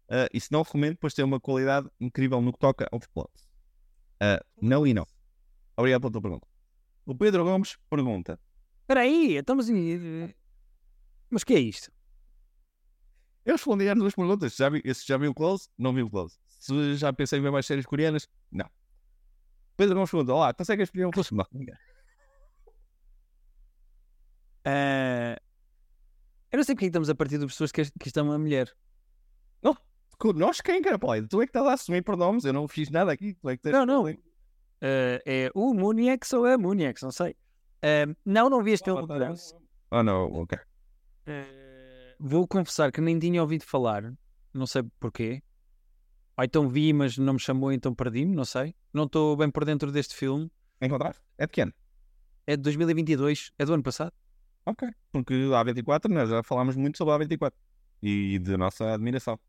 uh, 0.08 0.30
e 0.32 0.40
se 0.40 0.52
não 0.52 0.62
recomendo, 0.62 0.98
pois 0.98 1.16
tem 1.16 1.26
uma 1.26 1.40
qualidade 1.40 1.90
incrível 2.00 2.40
no 2.44 2.54
que 2.54 2.60
toca 2.60 2.88
ao 2.92 3.00
plot. 3.12 3.32
Uh, 4.22 4.46
não 4.62 4.86
e 4.86 4.94
não. 4.94 5.08
Obrigado 5.76 6.02
pela 6.02 6.12
tua 6.12 6.22
pergunta. 6.22 6.48
O 7.08 7.16
Pedro 7.16 7.44
Gomes 7.44 7.76
pergunta: 7.90 8.40
Espera 8.82 9.00
aí, 9.00 9.38
estamos 9.38 9.68
em. 9.68 10.32
Mas 11.28 11.44
que 11.44 11.56
é 11.56 11.60
isto? 11.60 11.92
Eu 13.44 13.56
respondi 13.56 13.90
às 13.90 13.98
duas 13.98 14.14
perguntas. 14.14 14.56
Já 14.56 14.70
vi, 14.70 14.84
se 14.94 15.08
já 15.08 15.18
viu 15.18 15.32
o 15.32 15.34
Close? 15.34 15.68
Não 15.76 15.92
vi 15.92 16.04
o 16.04 16.10
Close. 16.12 16.38
Se 16.46 16.94
já 16.98 17.12
pensei 17.12 17.40
em 17.40 17.42
ver 17.42 17.50
mais 17.50 17.66
séries 17.66 17.88
coreanas? 17.88 18.30
Não. 18.52 18.70
Pedro 19.76 19.96
Gomes 19.96 20.12
pergunta: 20.12 20.34
Olá, 20.34 20.54
consegue 20.54 20.84
escolher 20.84 21.06
um? 21.06 21.12
Não. 21.32 21.46
Uh, 24.66 25.36
eu 26.52 26.58
não 26.58 26.64
sei 26.64 26.76
porque 26.76 26.86
é 26.86 26.88
estamos 26.88 27.10
a 27.10 27.16
partir 27.16 27.38
de 27.38 27.46
pessoas 27.46 27.72
que, 27.72 27.84
que 27.84 28.08
estão 28.08 28.32
a 28.32 28.38
mulher. 28.38 28.72
Não, 29.62 29.76
nós 30.36 30.62
quem, 30.62 30.82
cara? 30.82 30.98
Pô, 31.00 31.08
tu 31.28 31.42
é 31.42 31.46
que 31.46 31.50
estás 31.50 31.66
a 31.66 31.74
assumir 31.74 32.04
pronomes, 32.04 32.46
eu 32.46 32.54
não 32.54 32.68
fiz 32.68 32.90
nada 32.90 33.12
aqui. 33.12 33.34
Tu 33.34 33.50
é 33.50 33.58
que 33.58 33.72
não, 33.72 33.86
não. 33.86 34.04
Uh, 34.04 35.20
é 35.26 35.50
o 35.54 35.74
Muniex 35.74 36.32
ou 36.34 36.46
é 36.46 36.58
Muniex, 36.58 37.02
não 37.02 37.12
sei. 37.12 37.32
Uh, 37.84 38.16
não, 38.26 38.50
não 38.50 38.64
vi 38.64 38.72
este 38.72 38.86
filme. 38.86 39.06
Ah, 39.10 40.00
oh, 40.00 40.04
não, 40.04 40.32
ok. 40.32 40.58
Uh, 41.28 42.16
vou 42.20 42.48
confessar 42.48 42.92
que 42.92 43.02
nem 43.02 43.18
tinha 43.18 43.42
ouvido 43.42 43.66
falar, 43.66 44.14
não 44.54 44.68
sei 44.68 44.84
porquê. 45.00 45.42
Ou 46.38 46.44
então 46.44 46.68
vi, 46.68 46.94
mas 46.94 47.18
não 47.18 47.34
me 47.34 47.40
chamou, 47.40 47.72
então 47.72 47.94
perdi-me, 47.94 48.36
não 48.36 48.46
sei. 48.46 48.74
Não 48.94 49.04
estou 49.04 49.36
bem 49.38 49.50
por 49.52 49.66
dentro 49.66 49.92
deste 49.92 50.16
filme. 50.16 50.52
Encontrar? 50.82 51.16
É 51.38 51.46
de 51.46 51.52
que 51.52 51.62
ano? 51.62 51.74
É 52.46 52.58
de 52.58 52.64
2022, 52.64 53.52
é 53.58 53.66
do 53.66 53.74
ano 53.74 53.84
passado. 53.84 54.12
Ok, 54.66 54.88
porque 55.12 55.34
a 55.34 55.64
A24 55.64 56.10
nós 56.10 56.30
já 56.30 56.42
falámos 56.42 56.76
muito 56.76 56.98
sobre 56.98 57.14
a 57.14 57.20
A24 57.20 57.54
e 58.02 58.40
de 58.40 58.58
nossa 58.58 58.94
admiração. 58.94 59.40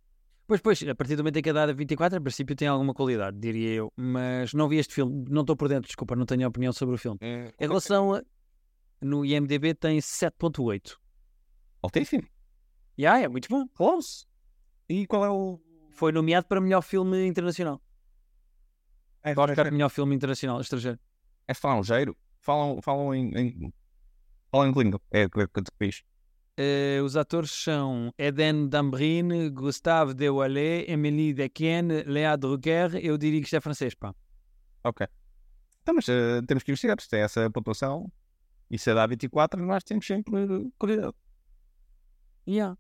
Pois, 0.47 0.61
pois, 0.61 0.83
a 0.87 0.95
partir 0.95 1.17
do 1.17 1.23
momento 1.23 1.39
em 1.39 1.43
que 1.43 1.49
é 1.49 1.53
dada 1.53 1.73
24, 1.73 2.19
a 2.19 2.21
princípio 2.21 2.55
tem 2.55 2.69
alguma 2.69 2.93
qualidade, 2.93 3.39
diria 3.39 3.71
eu. 3.71 3.93
Mas 3.97 4.53
não 4.53 4.69
vi 4.69 4.77
este 4.77 4.93
filme, 4.93 5.25
não 5.31 5.41
estou 5.41 5.57
por 5.57 5.69
dentro, 5.69 5.87
desculpa, 5.87 6.15
não 6.15 6.27
tenho 6.27 6.47
opinião 6.47 6.73
sobre 6.73 6.97
o 6.97 6.99
filme. 6.99 7.19
É, 7.23 7.53
em 7.59 7.67
relação 7.67 8.15
a. 8.15 8.23
No 9.01 9.25
IMDB 9.25 9.75
tem 9.75 9.99
7.8. 9.99 10.97
Altíssimo. 11.83 12.23
Já, 12.97 13.15
yeah, 13.15 13.25
é 13.25 13.29
muito 13.29 13.49
bom. 13.49 13.67
Close. 13.69 14.27
E 14.89 15.07
qual 15.07 15.25
é 15.25 15.31
o. 15.31 15.61
Foi 15.95 16.13
nomeado 16.13 16.47
para 16.47 16.61
melhor 16.61 16.83
filme 16.83 17.27
internacional. 17.27 17.81
É, 19.23 19.33
Oscar 19.33 19.73
melhor 19.73 19.89
filme 19.89 20.15
internacional, 20.15 20.61
estrangeiro. 20.61 20.99
É 21.49 21.53
estrangeiro? 21.53 22.17
Falam, 22.41 22.83
falam 22.83 23.15
em, 23.15 23.31
em 23.35 23.73
falam 24.51 24.71
em 24.71 24.73
língua. 24.73 25.01
É 25.11 25.25
o 25.25 25.31
que 25.31 25.41
eu 25.41 25.63
te 25.63 25.71
fiz. 25.79 26.03
Uh, 26.59 27.03
os 27.03 27.17
atores 27.17 27.51
são 27.51 28.13
Eden 28.19 28.69
Dambrin, 28.69 29.51
Gustave 29.51 30.15
Dewalé, 30.15 30.85
Emily 30.89 31.33
Dequenne, 31.33 32.03
Léa 32.05 32.37
Drucker. 32.37 32.97
Eu 32.97 33.17
diria 33.17 33.41
que 33.41 33.47
isto 33.47 33.57
é 33.57 33.61
francês, 33.61 33.95
pá. 33.95 34.15
Ok. 34.85 35.07
Então, 35.83 35.95
mas 35.95 36.07
uh, 36.09 36.43
temos 36.47 36.63
que 36.63 36.71
investigar, 36.71 36.97
porque 36.97 37.09
tem 37.09 37.21
essa 37.21 37.51
pontuação. 37.51 38.11
E 38.71 38.79
se 38.79 38.91
é 38.91 38.95
da 38.95 39.07
24, 39.07 39.65
nós 39.65 39.85
temos 39.85 40.07
sempre 40.07 40.71
qualidade. 40.79 41.15
Yeah. 42.47 42.77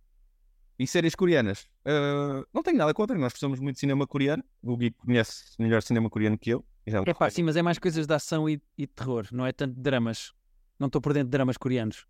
E 0.78 0.86
séries 0.86 1.14
coreanas? 1.14 1.68
Uh, 1.86 2.44
não 2.52 2.62
tenho 2.62 2.76
nada 2.78 2.92
contra, 2.92 3.16
nós 3.16 3.32
gostamos 3.32 3.60
muito 3.60 3.74
de 3.76 3.80
cinema 3.80 4.06
coreano. 4.06 4.42
O 4.62 4.76
Gui 4.76 4.90
conhece 4.90 5.54
melhor 5.58 5.82
cinema 5.82 6.10
coreano 6.10 6.36
que 6.36 6.50
eu. 6.50 6.64
Já 6.86 7.00
me 7.00 7.08
É 7.08 7.14
pá, 7.14 7.30
sim, 7.30 7.42
mas 7.42 7.56
é 7.56 7.62
mais 7.62 7.78
coisas 7.78 8.06
de 8.06 8.12
ação 8.14 8.48
e, 8.48 8.60
e 8.76 8.86
terror, 8.86 9.28
não 9.32 9.46
é 9.46 9.52
tanto 9.52 9.80
dramas. 9.80 10.32
Não 10.78 10.88
estou 10.88 11.00
por 11.00 11.12
dentro 11.12 11.28
de 11.28 11.30
dramas 11.30 11.56
coreanos. 11.56 12.06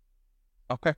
Ok. 0.67 0.93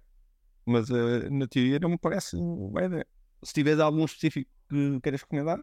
Mas 0.65 0.89
eh, 0.89 1.29
na 1.29 1.47
teoria 1.47 1.79
não 1.79 1.89
me 1.89 1.97
parece 1.97 2.37
ideia. 2.37 3.05
Se 3.43 3.53
tiveres 3.53 3.79
algum 3.79 4.03
específico 4.05 4.49
que 4.69 4.99
queiras 5.01 5.21
recomendar, 5.21 5.59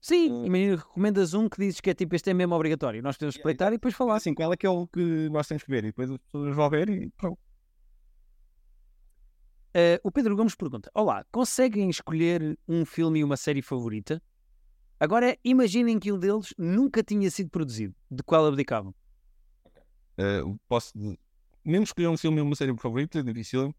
Sim, 0.00 0.30
Hum. 0.30 0.44
imagina, 0.44 0.76
recomendas 0.76 1.32
um 1.32 1.48
que 1.48 1.56
dizes 1.58 1.80
que 1.80 1.88
é 1.88 1.94
tipo, 1.94 2.14
este 2.14 2.28
é 2.28 2.34
mesmo 2.34 2.54
obrigatório. 2.54 3.02
Nós 3.02 3.16
Yeah, 3.16 3.34
espreitar 3.34 3.68
e 3.68 3.76
depois 3.76 3.94
falar. 3.94 4.16
assim, 4.16 4.34
qual 4.34 4.52
é 4.52 4.56
que 4.56 4.66
é 4.66 4.68
o 4.68 4.86
que 4.86 5.30
nós 5.30 5.46
temos 5.48 5.62
que 5.62 5.70
ver? 5.70 5.84
E 5.84 5.86
depois 5.86 6.10
as 6.10 6.18
pessoas 6.18 6.54
vão 6.54 6.68
ver 6.68 6.90
e 6.90 7.08
pronto. 7.16 7.38
Eh, 9.76 10.00
o 10.04 10.10
Pedro 10.12 10.36
Gomes 10.36 10.54
pergunta: 10.54 10.88
Olá, 10.94 11.26
conseguem 11.32 11.90
escolher 11.90 12.56
um 12.68 12.86
filme 12.86 13.18
e 13.18 13.24
uma 13.24 13.36
série 13.36 13.60
favorita? 13.60 14.22
Agora 15.00 15.36
imaginem 15.44 15.98
que 15.98 16.12
um 16.12 16.18
deles 16.18 16.54
nunca 16.56 17.02
tinha 17.02 17.28
sido 17.28 17.50
produzido. 17.50 17.92
De 18.08 18.22
qual 18.22 18.46
abdicavam? 18.46 18.94
Eh, 20.16 20.42
posso, 20.68 20.92
mesmo 21.64 21.82
escolher 21.82 22.06
um 22.06 22.16
filme 22.16 22.38
e 22.38 22.40
uma 22.40 22.54
série 22.54 22.76
favorita, 22.78 23.18
é 23.18 23.22
difícil. 23.24 23.74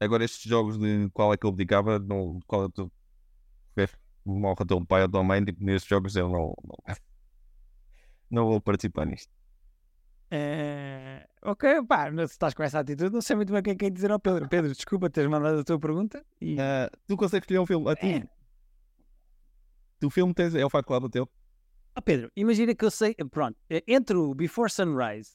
Agora, 0.00 0.24
estes 0.24 0.48
jogos 0.48 0.78
de 0.78 1.10
qual 1.10 1.34
é 1.34 1.36
que 1.36 1.44
eu 1.44 1.52
dedicava, 1.52 1.98
não, 1.98 2.40
qual 2.46 2.64
é 2.64 2.70
que? 2.70 2.88
Morre 4.24 4.56
o 4.60 4.66
teu 4.66 4.84
pai 4.84 5.02
ou 5.02 5.08
tua 5.08 5.24
mãe, 5.24 5.44
tipo, 5.44 5.62
nestes 5.64 5.88
jogos 5.88 6.14
eu 6.16 6.28
não, 6.28 6.54
não, 6.64 6.76
não 8.30 8.46
vou 8.46 8.60
participar 8.60 9.06
nisto. 9.06 9.37
Eh, 10.30 11.26
ok, 11.42 11.82
pá, 11.88 12.10
se 12.10 12.24
estás 12.24 12.52
com 12.54 12.62
essa 12.62 12.80
atitude, 12.80 13.12
não 13.14 13.22
sei 13.22 13.36
muito 13.36 13.50
bem 13.52 13.60
o 13.60 13.62
que 13.62 13.70
é 13.70 13.74
que 13.74 13.84
é 13.86 13.90
dizer 13.90 14.10
ao 14.10 14.20
Pedro. 14.20 14.48
Pedro, 14.48 14.72
desculpa 14.72 15.08
teres 15.08 15.30
mandado 15.30 15.60
a 15.60 15.64
tua 15.64 15.78
pergunta. 15.78 16.24
E... 16.40 16.56
Ah, 16.60 16.90
tu 17.06 17.16
consegues 17.16 17.44
escolher 17.44 17.60
um 17.60 17.66
filme? 17.66 17.88
A 17.90 17.96
ti, 17.96 18.06
É. 18.14 18.28
tu 19.98 20.10
filme 20.10 20.34
tens, 20.34 20.54
é 20.54 20.64
o 20.64 20.70
Fight 20.70 20.84
Club 20.84 21.04
o 21.04 21.08
teu? 21.08 21.28
Ah, 21.94 22.02
Pedro, 22.02 22.30
imagina 22.36 22.74
que 22.74 22.84
eu 22.84 22.90
sei. 22.90 23.14
Pronto, 23.30 23.56
eh, 23.70 23.82
entre 23.88 24.16
o 24.16 24.34
Before 24.34 24.70
Sunrise 24.70 25.32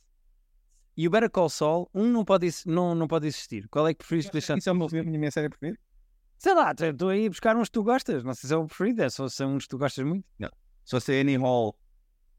e 0.95 1.07
o 1.07 1.11
Better 1.11 1.29
Call 1.29 1.49
Saul, 1.49 1.89
um 1.93 2.07
não 2.09 2.23
pode, 2.23 2.47
não, 2.65 2.93
não 2.93 3.07
pode 3.07 3.27
existir. 3.27 3.67
Qual 3.69 3.87
é 3.87 3.93
que 3.93 3.97
preferes 3.99 4.29
deixar? 4.29 4.57
Isso 4.57 4.69
é 4.69 4.71
o 4.71 4.75
meu 4.75 4.87
filme, 4.87 5.15
a 5.15 5.19
minha 5.19 5.31
série 5.31 5.49
preferida? 5.49 5.79
Sei 6.37 6.53
lá, 6.53 6.71
estou 6.71 7.09
aí 7.09 7.25
a 7.25 7.29
buscar 7.29 7.55
uns 7.57 7.67
que 7.67 7.71
tu 7.73 7.83
gostas. 7.83 8.23
Não 8.23 8.33
sei 8.33 8.47
se 8.47 8.53
é 8.53 8.57
o 8.57 8.65
preferido, 8.67 9.01
é 9.01 9.09
só 9.09 9.27
são 9.27 9.55
uns 9.55 9.63
que 9.63 9.69
tu 9.69 9.77
gostas 9.77 10.05
muito. 10.05 10.25
Se 10.85 10.91
fosse 10.91 11.19
Annie 11.19 11.37
Hall 11.37 11.75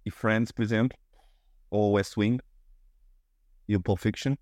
e 0.07 0.11
Friends, 0.11 0.53
por 0.53 0.62
exemplo, 0.62 0.97
ou 1.75 1.93
West 1.93 2.17
Wing 2.17 2.39
e 3.67 3.75
o 3.75 3.81
Pulp 3.81 3.99
Fiction. 3.99 4.37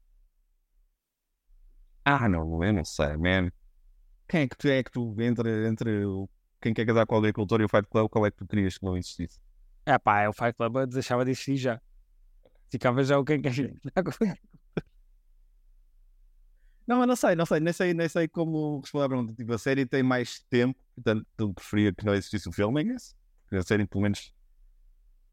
Ah, 2.05 2.29
não, 2.29 2.63
eu 2.63 2.73
não 2.73 2.85
sei, 2.85 3.17
man. 3.17 3.51
Quem 4.29 4.43
é 4.43 4.49
que 4.49 4.57
tu 4.57 4.69
é 4.69 4.83
que 4.83 4.91
tu, 4.91 5.15
entre, 5.21 5.67
entre 5.67 6.05
o 6.05 6.29
quem 6.61 6.75
quer 6.75 6.87
casar 6.87 7.07
com 7.07 7.15
o 7.17 7.19
agricultor 7.19 7.61
e 7.61 7.65
o 7.65 7.69
Fight 7.69 7.89
Club, 7.89 8.09
qual 8.09 8.27
é 8.27 8.31
que 8.31 8.37
tu 8.37 8.47
querias 8.47 8.79
que 8.79 8.85
não 8.85 8.97
existisse? 8.97 9.41
É 9.85 9.99
pá, 9.99 10.21
é 10.21 10.29
o 10.29 10.33
Fight 10.33 10.53
Club 10.53 10.87
deixava 10.87 11.25
de 11.25 11.33
existir 11.33 11.57
já. 11.57 11.81
Ficava 12.71 13.03
já 13.03 13.19
o 13.19 13.25
que 13.25 13.33
é 13.35 13.39
que 13.39 13.51
Não, 16.87 17.01
eu 17.01 17.07
não 17.07 17.17
sei, 17.17 17.35
não 17.35 17.47
sei, 17.47 17.61
nem 17.61 17.73
sei, 17.73 17.95
nem 17.95 18.09
sei 18.09 18.29
como 18.29 18.81
responder 18.81 19.07
à 19.07 19.09
pergunta. 19.09 19.35
Tipo, 19.35 19.55
a 19.55 19.59
série 19.59 19.87
tem 19.87 20.03
mais 20.03 20.41
tempo, 20.51 20.81
portanto, 20.95 21.55
preferia 21.55 21.93
que 21.93 22.05
não 22.05 22.15
existisse 22.15 22.49
o 22.49 22.53
filme, 22.53 22.83
I 22.83 22.85
guess. 22.85 23.17
Porque 23.45 23.57
a 23.57 23.63
série, 23.63 23.87
pelo 23.87 24.03
menos, 24.03 24.33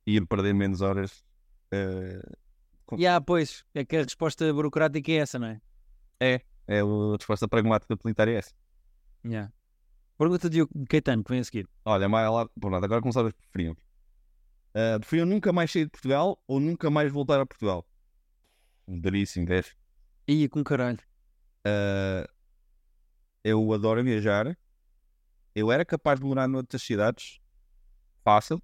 ia 0.06 0.26
perder 0.26 0.54
menos 0.54 0.82
horas. 0.82 1.24
Eh, 1.72 2.22
E 2.98 3.06
ah, 3.06 3.22
pois, 3.22 3.64
é 3.74 3.86
que 3.86 3.98
a 3.98 4.04
resposta 4.04 4.52
burocrática 4.54 5.12
é 5.12 5.16
essa, 5.16 5.40
não 5.40 5.48
é? 5.48 5.62
é 6.20 6.42
a 6.68 7.16
resposta 7.18 7.48
pragmática 7.48 7.94
utilitária 7.94 8.32
é 8.32 8.36
essa. 8.36 8.54
Yeah. 9.26 9.52
Pergunta 10.18 10.50
de 10.50 10.66
Caetano, 10.90 11.24
que 11.24 11.32
vem 11.32 11.40
a 11.40 11.44
seguir. 11.44 11.68
Olha, 11.86 12.10
mais 12.10 12.30
lá, 12.30 12.48
por 12.60 12.70
nada, 12.70 12.86
agora 12.86 13.02
começaram 13.02 13.32
preferiam. 13.32 13.74
Uh, 14.76 15.00
preferiam 15.00 15.26
nunca 15.26 15.52
mais 15.54 15.72
sair 15.72 15.86
de 15.86 15.92
Portugal 15.92 16.42
ou 16.48 16.60
nunca 16.60 16.90
mais 16.90 17.12
voltar 17.12 17.40
a 17.40 17.46
Portugal? 17.46 17.88
Daríssimo, 18.88 19.48
vês? 19.48 19.76
Ia 20.28 20.50
com 20.50 20.64
caralho. 20.64 21.00
Uh, 21.66 22.28
eu 23.44 23.72
adoro 23.74 24.04
viajar. 24.04 24.58
Eu 25.56 25.72
era 25.72 25.84
capaz 25.84 26.20
de 26.20 26.26
morar 26.26 26.48
noutras 26.48 26.82
cidades, 26.82 27.40
fácil, 28.24 28.62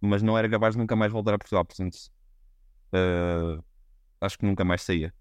mas 0.00 0.22
não 0.22 0.36
era 0.36 0.48
capaz 0.48 0.74
de 0.74 0.80
nunca 0.80 0.96
mais 0.96 1.12
voltar 1.12 1.34
a 1.34 1.38
Portugal. 1.38 1.64
Portanto, 1.64 1.96
uh, 2.92 3.62
acho 4.20 4.38
que 4.38 4.46
nunca 4.46 4.64
mais 4.64 4.82
saía. 4.82 5.12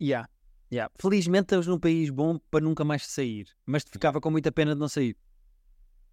Yeah. 0.00 0.28
Yeah. 0.72 0.92
Felizmente 1.00 1.44
estamos 1.44 1.66
num 1.66 1.78
país 1.78 2.10
bom 2.10 2.38
para 2.50 2.64
nunca 2.64 2.84
mais 2.84 3.06
sair. 3.06 3.48
Mas 3.66 3.84
te 3.84 3.90
ficava 3.90 4.20
com 4.20 4.30
muita 4.30 4.52
pena 4.52 4.74
de 4.74 4.80
não 4.80 4.88
sair. 4.88 5.16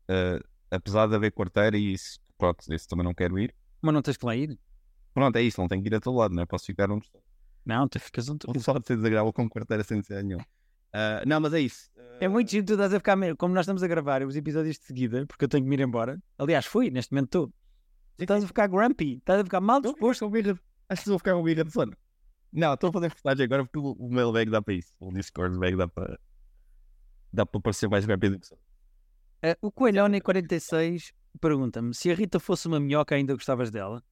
Uh, 0.10 0.44
apesar 0.72 1.08
de 1.08 1.16
haver 1.16 1.32
quarteira 1.32 1.78
e 1.78 1.94
isso, 1.94 2.20
pronto, 2.38 2.74
isso 2.74 2.88
também 2.88 3.04
não 3.04 3.14
quero 3.14 3.38
ir. 3.38 3.54
Mas 3.82 3.94
não 3.94 4.02
tens 4.02 4.18
que 4.18 4.26
lá 4.26 4.36
ir? 4.36 4.58
Pronto, 5.14 5.36
é 5.36 5.42
isso, 5.42 5.60
não 5.60 5.68
tenho 5.68 5.82
que 5.82 5.90
ir 5.90 5.96
a 5.96 6.00
todo 6.00 6.18
lado, 6.18 6.34
não 6.34 6.44
é? 6.44 6.46
Posso 6.46 6.66
ficar 6.66 6.90
onde 6.92 7.06
estou. 7.06 7.22
Não, 7.66 7.88
tu 7.88 8.00
ficas 8.00 8.30
onde 8.30 8.40
tu 8.40 8.50
O 8.50 8.54
pessoal 8.54 8.82
ser 8.84 8.96
desagradável 8.96 9.34
com 9.34 9.50
quarteira 9.50 9.84
sem 9.84 10.02
ser 10.02 10.24
nenhum. 10.24 10.40
Ah, 10.94 11.22
não, 11.26 11.40
mas 11.40 11.54
é 11.54 11.60
isso. 11.60 11.90
É 12.20 12.28
muito 12.28 12.50
giro, 12.50 12.66
tu 12.66 12.74
estás 12.74 12.94
a 12.94 12.98
ficar. 12.98 13.18
Como 13.36 13.54
nós 13.54 13.64
estamos 13.64 13.84
a 13.84 13.88
gravar 13.88 14.24
os 14.24 14.36
episódios 14.36 14.80
de 14.80 14.86
seguida, 14.86 15.26
porque 15.28 15.46
eu 15.46 15.50
tenho 15.50 15.64
que 15.64 15.70
me 15.70 15.76
ir 15.76 15.82
embora. 15.82 16.18
Aliás, 16.38 16.66
fui, 16.66 16.90
neste 16.90 17.14
momento 17.14 17.26
estou. 17.26 17.54
Estás 18.20 18.44
a 18.44 18.48
ficar 18.48 18.68
grumpy, 18.68 19.18
estás 19.18 19.42
a 19.42 19.44
ficar 19.44 19.62
mal 19.62 19.82
disposto. 19.82 20.26
com 20.26 20.32
birra. 20.32 20.60
Acho 20.90 21.04
que 21.04 21.10
vou 21.10 21.20
ficar 21.20 21.34
com 21.34 21.44
birra 21.44 21.64
de 21.64 21.72
sono. 21.72 21.94
Não, 22.52 22.74
estou 22.74 22.90
a 22.90 22.94
fazer 22.94 23.08
reportagem 23.10 23.44
agora 23.46 23.66
porque 23.66 23.80
o, 23.80 23.92
o 23.94 24.12
mailbag 24.12 24.50
dá 24.50 24.62
para 24.62 24.74
isso. 24.74 24.94
O 25.00 25.12
Discord 25.12 25.58
bag 25.60 25.76
dá 25.76 25.88
para. 25.88 26.20
dá 27.32 27.46
para 27.46 27.62
parecer 27.62 27.88
mais 27.88 28.06
rápido 28.06 28.40
que 28.40 28.48
sou. 28.48 28.58
Eh, 29.44 29.58
o 29.62 29.72
Coelhone46 29.72 31.12
pergunta-me 31.40 31.94
se 31.94 32.10
a 32.10 32.16
Rita 32.16 32.40
fosse 32.40 32.68
uma 32.68 32.80
minhoca 32.80 33.14
ainda 33.16 33.34
gostavas 33.34 33.70
dela? 33.70 34.04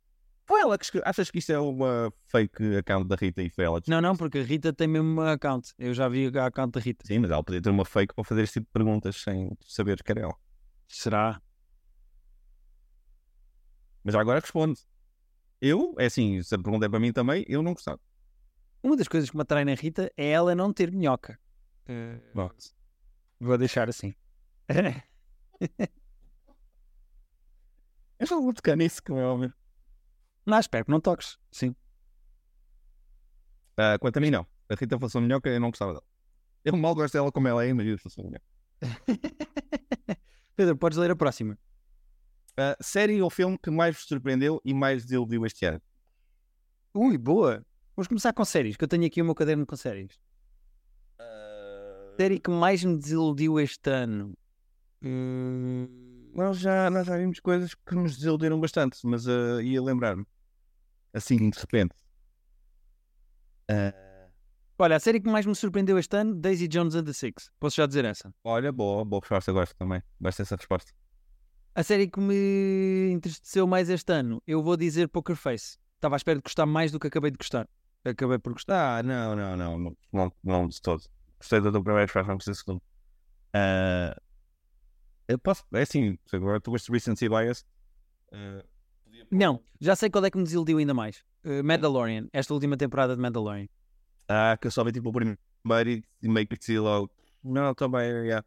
Foi 0.48 0.62
ela 0.62 0.78
que 0.78 0.86
escreveu. 0.86 1.10
Achas 1.10 1.32
que 1.32 1.40
isto 1.40 1.52
é 1.52 1.60
uma 1.60 2.14
fake 2.28 2.78
account 2.78 3.08
da 3.08 3.16
Rita 3.16 3.42
e 3.42 3.50
foi 3.50 3.66
ela 3.66 3.82
que 3.82 3.90
Não, 3.90 4.00
não, 4.00 4.16
porque 4.16 4.38
a 4.38 4.44
Rita 4.44 4.72
tem 4.72 4.88
mesmo 4.88 5.10
uma 5.10 5.32
account. 5.34 5.74
Eu 5.80 5.94
já 5.94 6.08
vi 6.08 6.32
a 6.38 6.46
account 6.46 6.72
da 6.74 6.80
Rita. 6.80 7.04
Sim, 7.08 7.20
mas 7.20 7.32
ela 7.32 7.44
podia 7.44 7.62
ter 7.62 7.72
uma 7.72 7.86
fake 7.86 8.14
para 8.14 8.24
fazer 8.24 8.44
este 8.44 8.60
tipo 8.60 8.68
de 8.68 8.72
perguntas 8.72 9.16
sem 9.16 9.58
saber 9.66 10.04
que 10.04 10.12
era 10.12 10.22
ela. 10.22 10.36
Será? 10.88 11.42
Mas 14.06 14.14
agora 14.14 14.40
responde. 14.40 14.80
Eu, 15.60 15.96
é 15.98 16.06
assim, 16.06 16.40
se 16.44 16.54
a 16.54 16.60
pergunta 16.60 16.86
é 16.86 16.90
para 16.90 17.00
mim 17.00 17.12
também, 17.12 17.44
eu 17.48 17.64
não 17.64 17.74
gostava. 17.74 18.00
Uma 18.84 18.96
das 18.96 19.08
coisas 19.08 19.32
que 19.32 19.36
me 19.36 19.42
atrai 19.42 19.66
na 19.66 19.74
Rita 19.74 20.12
é 20.16 20.30
ela 20.30 20.54
não 20.54 20.72
ter 20.72 20.92
minhoca. 20.92 21.40
Bom, 22.36 22.52
Vou 23.40 23.58
deixar 23.58 23.90
assim. 23.90 24.14
eu 28.20 28.28
já 28.28 28.36
vou 28.36 28.54
tocar 28.54 28.78
nisso, 28.78 29.02
como 29.04 29.20
é 29.20 29.26
óbvio. 29.26 29.52
não, 30.46 30.60
espero 30.60 30.86
que 30.86 30.92
não 30.92 31.02
toques. 31.02 31.40
Sim. 31.52 31.76
Ah, 33.76 33.98
quanto 34.00 34.18
a 34.18 34.22
mim, 34.22 34.30
não. 34.30 34.46
A 34.70 34.76
Rita 34.76 35.00
fosse 35.00 35.20
minhoca, 35.20 35.50
eu 35.50 35.60
não 35.60 35.72
gostava 35.72 35.94
dela. 35.94 36.06
Eu 36.64 36.78
mal 36.78 36.94
gosto 36.94 37.14
dela 37.14 37.32
como 37.32 37.48
ela 37.48 37.66
é, 37.66 37.74
mas 37.74 37.88
eu 37.88 37.98
fosse 37.98 38.22
minhoca. 38.22 38.42
Pedro, 40.56 40.78
podes 40.78 41.00
ler 41.00 41.10
a 41.10 41.16
próxima. 41.16 41.58
Ah, 42.58 42.76
série 42.82 43.22
ou 43.22 43.30
filme 43.30 43.58
que 43.62 43.70
mais 43.70 43.96
vos 43.96 44.06
surpreendeu 44.06 44.62
e 44.64 44.74
mais 44.74 45.04
desiludiu 45.04 45.46
este 45.46 45.66
ano? 45.66 45.82
Ui, 46.94 47.18
boa. 47.18 47.66
Vamos 47.96 48.08
começar 48.08 48.34
com 48.34 48.46
séries, 48.46 48.78
que 48.78 48.84
eu 48.84 48.88
tenho 48.88 49.06
aqui 49.06 49.22
o 49.22 49.26
meu 49.26 49.36
caderno 49.36 49.66
com 49.66 49.76
séries. 49.76 50.18
Série 52.20 52.40
que 52.40 52.50
mais 52.50 52.84
me 52.84 52.98
desiludiu 52.98 53.60
este 53.60 53.90
ano. 53.90 54.34
Hum, 55.04 56.32
Nós 56.34 56.58
já, 56.60 56.90
nós 56.90 57.06
já 57.06 57.18
vimos 57.18 57.40
coisas 57.42 57.74
que 57.76 57.94
nos 57.96 58.16
desiludiram 58.16 58.60
bastante, 58.60 59.00
mas 59.04 59.28
ah, 59.28 59.62
ia 59.62 59.82
lembrar-me. 59.82 60.26
Assim, 61.14 61.50
de 61.50 61.60
repente. 61.60 61.94
Ah, 63.70 63.94
Olha, 64.78 64.98
a 64.98 65.00
série 65.00 65.22
que 65.22 65.30
mais 65.30 65.46
me 65.46 65.56
surpreendeu 65.56 65.98
este 65.98 66.16
ano, 66.18 66.36
Daisy 66.36 66.68
Jones 66.68 66.96
and 66.96 67.04
the 67.06 67.14
Six. 67.14 67.50
Posso 67.60 67.78
já 67.78 67.86
dizer 67.86 68.04
essa? 68.06 68.34
olha, 68.44 68.72
boa, 68.72 69.06
boa 69.06 69.22
resposta, 69.22 69.52
gosto 69.54 69.76
também. 69.78 70.02
Gosto 70.20 70.40
dessa 70.40 70.56
resposta. 70.58 70.92
A 71.76 71.84
série 71.84 72.08
que 72.08 72.22
me 72.22 73.12
entristeceu 73.12 73.68
mais 73.68 73.90
este 73.90 74.10
ano, 74.14 74.42
eu 74.48 74.64
vou 74.64 74.78
dizer 74.78 75.10
Poker 75.10 75.36
Face. 75.36 75.78
Estava 75.96 76.16
à 76.16 76.18
espera 76.18 76.38
de 76.40 76.44
gostar 76.44 76.66
mais 76.66 76.90
do 76.90 76.98
que 77.00 77.08
acabei 77.08 77.32
de 77.32 77.38
gostar. 77.38 77.68
Acabei 78.06 78.40
por 78.40 78.54
gostar. 78.54 79.00
Ah, 79.00 79.04
não, 79.04 79.36
não, 79.36 79.58
não, 79.58 79.78
não, 79.80 79.98
não, 80.14 80.34
não 80.42 80.68
de 80.70 80.82
todo. 80.82 81.04
Gostei 81.38 81.60
da 81.60 81.70
tua 81.72 81.84
primeira 81.84 82.08
frase, 82.08 82.30
não 82.30 82.36
gostei 82.36 82.54
da 82.54 82.58
segunda. 82.58 82.82
Ah, 83.54 84.16
eu 85.28 85.38
posso, 85.38 85.66
é 85.74 85.82
assim, 85.82 86.18
agora 86.32 86.62
tu 86.62 86.72
gostas 86.72 86.86
de 86.86 86.94
recency 86.94 87.28
bias. 87.28 87.66
ah, 88.32 88.64
podia 89.04 89.26
pôr- 89.26 89.38
Não, 89.38 89.62
já 89.82 89.98
sei 89.98 90.10
qual 90.10 90.24
é 90.24 90.32
que 90.32 90.38
me 90.38 90.46
desiludiu 90.46 90.78
ainda 90.78 90.94
mais. 90.94 91.26
Uh, 91.44 91.62
Mandalorian, 91.62 92.30
esta 92.32 92.54
última 92.54 92.78
temporada 92.78 93.16
de 93.18 93.22
Mandalorian. 93.22 93.68
Ah, 94.30 94.58
que 94.60 94.68
eu 94.68 94.72
só 94.72 94.82
vi 94.84 94.94
tipo 94.94 95.10
o 95.10 95.12
primeiro 95.12 96.04
e, 96.22 96.28
meio 96.30 96.48
que 96.48 96.78
logo. 96.78 97.12
Não, 97.44 97.76
também, 97.76 98.08
yeah. 98.10 98.46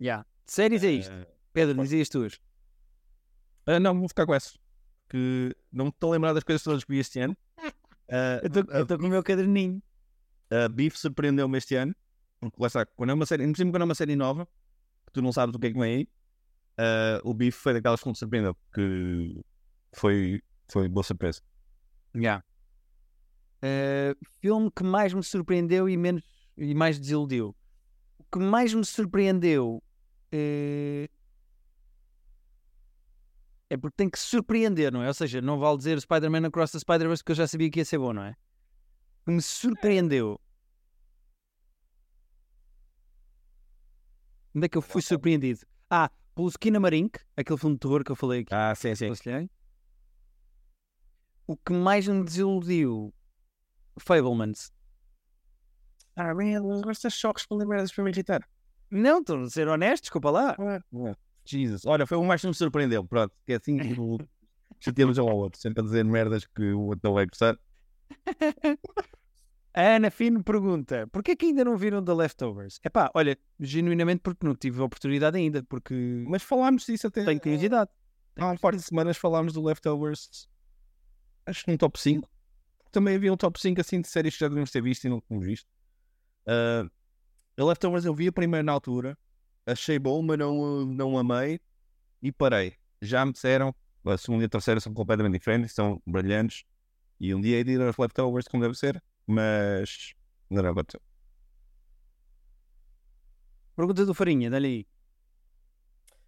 Yeah. 0.00 0.24
Séries 0.46 0.84
é 0.84 0.90
isto. 0.92 1.12
Ah, 1.12 1.26
Pedro, 1.52 1.82
dizias 1.82 2.08
tuas. 2.08 2.40
Ah, 3.66 3.80
não, 3.80 3.98
vou 3.98 4.08
ficar 4.08 4.26
com 4.26 4.34
essa. 4.34 4.58
Que 5.08 5.54
não 5.72 5.86
me 5.86 5.90
estou 5.90 6.10
a 6.10 6.12
lembrar 6.14 6.32
das 6.32 6.44
coisas 6.44 6.62
todas 6.62 6.84
que 6.84 6.92
vi 6.92 6.98
este 6.98 7.20
ano. 7.20 7.36
Ah, 8.08 8.40
Eu 8.42 8.82
estou 8.82 8.98
com 8.98 9.06
o 9.06 9.08
meu 9.08 9.22
caderninho. 9.22 9.82
a 10.50 10.68
Beef 10.68 10.96
surpreendeu-me 10.96 11.58
este 11.58 11.74
ano. 11.76 11.94
Porque 12.40 12.56
lá 12.58 12.66
está, 12.66 12.86
quando 12.86 13.10
é 13.10 13.14
uma 13.14 13.26
série, 13.26 13.46
mesmo 13.46 13.70
quando 13.70 13.82
é 13.82 13.84
uma 13.84 13.94
série 13.94 14.16
nova, 14.16 14.46
que 15.06 15.12
tu 15.12 15.22
não 15.22 15.32
sabes 15.32 15.54
o 15.54 15.58
que 15.58 15.66
é 15.66 15.72
que 15.72 15.78
vem 15.78 15.94
aí, 15.94 16.08
ah, 16.78 17.20
o 17.24 17.34
Beef 17.34 17.56
foi 17.56 17.74
daquelas 17.74 18.02
que 18.02 18.08
me 18.08 18.16
surpreendeu. 18.16 18.56
Que 18.74 19.40
foi, 19.92 20.42
foi 20.70 20.88
boa 20.88 21.04
surpresa. 21.04 21.42
Yeah. 22.14 22.44
Uh, 23.62 24.16
filme 24.40 24.70
que 24.74 24.82
mais 24.82 25.12
me 25.12 25.22
surpreendeu 25.22 25.86
e 25.88 25.96
menos 25.96 26.22
e 26.56 26.74
mais 26.74 26.98
desiludiu. 26.98 27.54
O 28.18 28.24
que 28.24 28.38
mais 28.38 28.72
me 28.72 28.84
surpreendeu 28.84 29.82
uh, 30.32 31.08
é 33.70 33.76
porque 33.76 33.94
tem 33.96 34.10
que 34.10 34.18
surpreender, 34.18 34.92
não 34.92 35.02
é? 35.02 35.06
Ou 35.06 35.14
seja, 35.14 35.40
não 35.40 35.58
vale 35.58 35.78
dizer 35.78 35.98
Spider-Man 36.00 36.48
Across 36.48 36.72
the 36.72 36.78
Spider-Verse 36.80 37.22
porque 37.22 37.32
eu 37.32 37.36
já 37.36 37.46
sabia 37.46 37.70
que 37.70 37.78
ia 37.78 37.84
ser 37.84 37.98
bom, 37.98 38.12
não 38.12 38.24
é? 38.24 38.36
Me 39.24 39.40
surpreendeu. 39.40 40.40
Onde 44.52 44.66
é 44.66 44.68
que 44.68 44.76
eu 44.76 44.82
fui 44.82 45.00
surpreendido? 45.00 45.60
Ah, 45.88 46.10
pelo 46.34 46.48
Skinamarink, 46.48 47.20
aquele 47.36 47.58
filme 47.58 47.76
de 47.76 47.80
terror 47.80 48.02
que 48.02 48.10
eu 48.10 48.16
falei 48.16 48.40
aqui. 48.40 48.52
Ah, 48.52 48.74
sim, 48.74 48.92
sim. 48.96 49.08
O 51.46 51.56
que 51.56 51.72
mais 51.72 52.08
me 52.08 52.24
desiludiu 52.24 53.14
Fablemans. 54.00 54.72
Ah, 56.16 56.34
man, 56.34 56.80
gostas 56.82 57.12
de 57.12 57.18
choques 57.18 57.46
para 57.46 57.56
lembrar 57.56 57.78
das 57.78 57.92
para 57.92 58.02
me 58.02 58.10
irritar. 58.10 58.48
Não, 58.90 59.20
estou 59.20 59.40
a 59.40 59.48
ser 59.48 59.68
honesto, 59.68 60.04
desculpa 60.04 60.30
lá. 60.30 60.56
Ah, 60.58 60.80
Jesus. 61.50 61.84
Olha, 61.86 62.06
foi 62.06 62.18
o 62.18 62.24
mais 62.24 62.40
que 62.40 62.46
me 62.46 62.54
surpreendeu. 62.54 63.04
Pronto, 63.04 63.34
que 63.46 63.52
é 63.52 63.56
assim 63.56 63.76
que 63.76 63.88
chateamos 64.80 65.18
um 65.18 65.28
ao 65.28 65.36
outro, 65.36 65.60
sempre 65.60 65.80
a 65.80 65.84
dizer 65.84 66.04
merdas 66.04 66.46
que 66.46 66.72
o 66.72 66.80
outro 66.86 67.00
não 67.04 67.14
vai 67.14 67.26
gostar. 67.26 67.58
A 69.72 69.96
Ana 69.96 70.10
Fino 70.10 70.42
pergunta: 70.42 71.06
porquê 71.12 71.36
que 71.36 71.46
ainda 71.46 71.64
não 71.64 71.76
viram 71.76 72.04
The 72.04 72.12
Leftovers? 72.12 72.80
É 72.82 72.88
pá, 72.88 73.10
olha, 73.14 73.38
genuinamente 73.58 74.20
porque 74.20 74.44
não 74.44 74.54
tive 74.54 74.80
a 74.80 74.84
oportunidade 74.84 75.36
ainda, 75.36 75.62
porque. 75.62 76.24
Mas 76.26 76.42
falámos 76.42 76.84
disso 76.84 77.06
até. 77.06 77.24
Tenho 77.24 77.40
curiosidade. 77.40 77.90
Há 78.36 78.50
um 78.50 78.56
par 78.56 78.74
de 78.74 78.82
semanas 78.82 79.16
falámos 79.16 79.52
do 79.52 79.62
Leftovers, 79.62 80.48
acho 81.46 81.64
que 81.64 81.70
num 81.70 81.76
top 81.76 82.00
5. 82.00 82.28
Também 82.90 83.14
havia 83.14 83.32
um 83.32 83.36
top 83.36 83.60
5 83.60 83.80
assim 83.80 84.00
de 84.00 84.08
séries 84.08 84.34
que 84.34 84.40
já 84.40 84.48
devíamos 84.48 84.70
ter 84.70 84.82
visto 84.82 85.04
e 85.04 85.08
não 85.08 85.20
tínhamos 85.20 85.46
visto. 85.46 85.68
Uh, 86.46 86.90
The 87.54 87.64
Leftovers 87.64 88.04
eu 88.04 88.14
vi 88.14 88.28
a 88.28 88.32
primeira 88.32 88.64
na 88.64 88.72
altura, 88.72 89.16
achei 89.72 89.98
bom, 89.98 90.22
mas 90.22 90.38
não, 90.38 90.84
não 90.84 91.18
amei 91.18 91.60
e 92.22 92.30
parei. 92.30 92.74
Já 93.00 93.24
me 93.24 93.32
disseram, 93.32 93.74
a 94.04 94.16
segunda 94.16 94.44
e 94.44 94.46
a 94.46 94.48
terceira 94.48 94.80
são 94.80 94.92
completamente 94.92 95.34
diferentes, 95.38 95.72
são 95.72 96.00
brilhantes. 96.06 96.64
E 97.18 97.34
um 97.34 97.40
dia 97.40 97.56
hei 97.56 97.64
de 97.64 97.72
ir 97.72 97.82
aos 97.82 97.96
Leftovers 97.96 98.48
como 98.48 98.62
deve 98.62 98.74
ser, 98.74 99.02
mas 99.26 100.14
não 100.48 100.64
aconteceu. 100.66 101.00
Pergunta 103.76 104.04
do 104.04 104.14
Farinha, 104.14 104.50
dá-lhe 104.50 104.66
aí. 104.66 104.86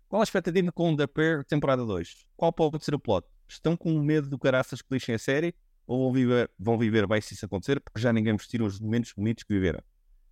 Qual 0.09 0.21
a 0.21 0.25
expectativa 0.25 0.71
com 0.73 0.95
The 0.95 1.07
Pair 1.07 1.45
temporada 1.45 1.85
2? 1.85 2.27
Qual 2.37 2.53
pode 2.53 2.85
ser 2.85 2.95
o 2.95 2.99
plot? 2.99 3.27
Estão 3.49 3.77
com 3.77 3.99
medo 3.99 4.29
do 4.29 4.39
caraças 4.39 4.83
que 4.83 4.89
lixem 4.93 5.15
a 5.15 5.19
série? 5.19 5.55
Ou 5.87 6.05
vão 6.05 6.13
viver, 6.13 6.51
vão 6.59 6.79
viver 6.79 7.07
bem 7.07 7.21
se 7.21 7.35
isso 7.35 7.45
acontecer? 7.45 7.81
Porque 7.81 8.01
já 8.01 8.13
ninguém 8.13 8.35
vos 8.35 8.47
tira 8.47 8.65
os 8.65 8.79
momentos 8.79 9.13
bonitos 9.15 9.45
que 9.45 9.53
viveram. 9.53 9.83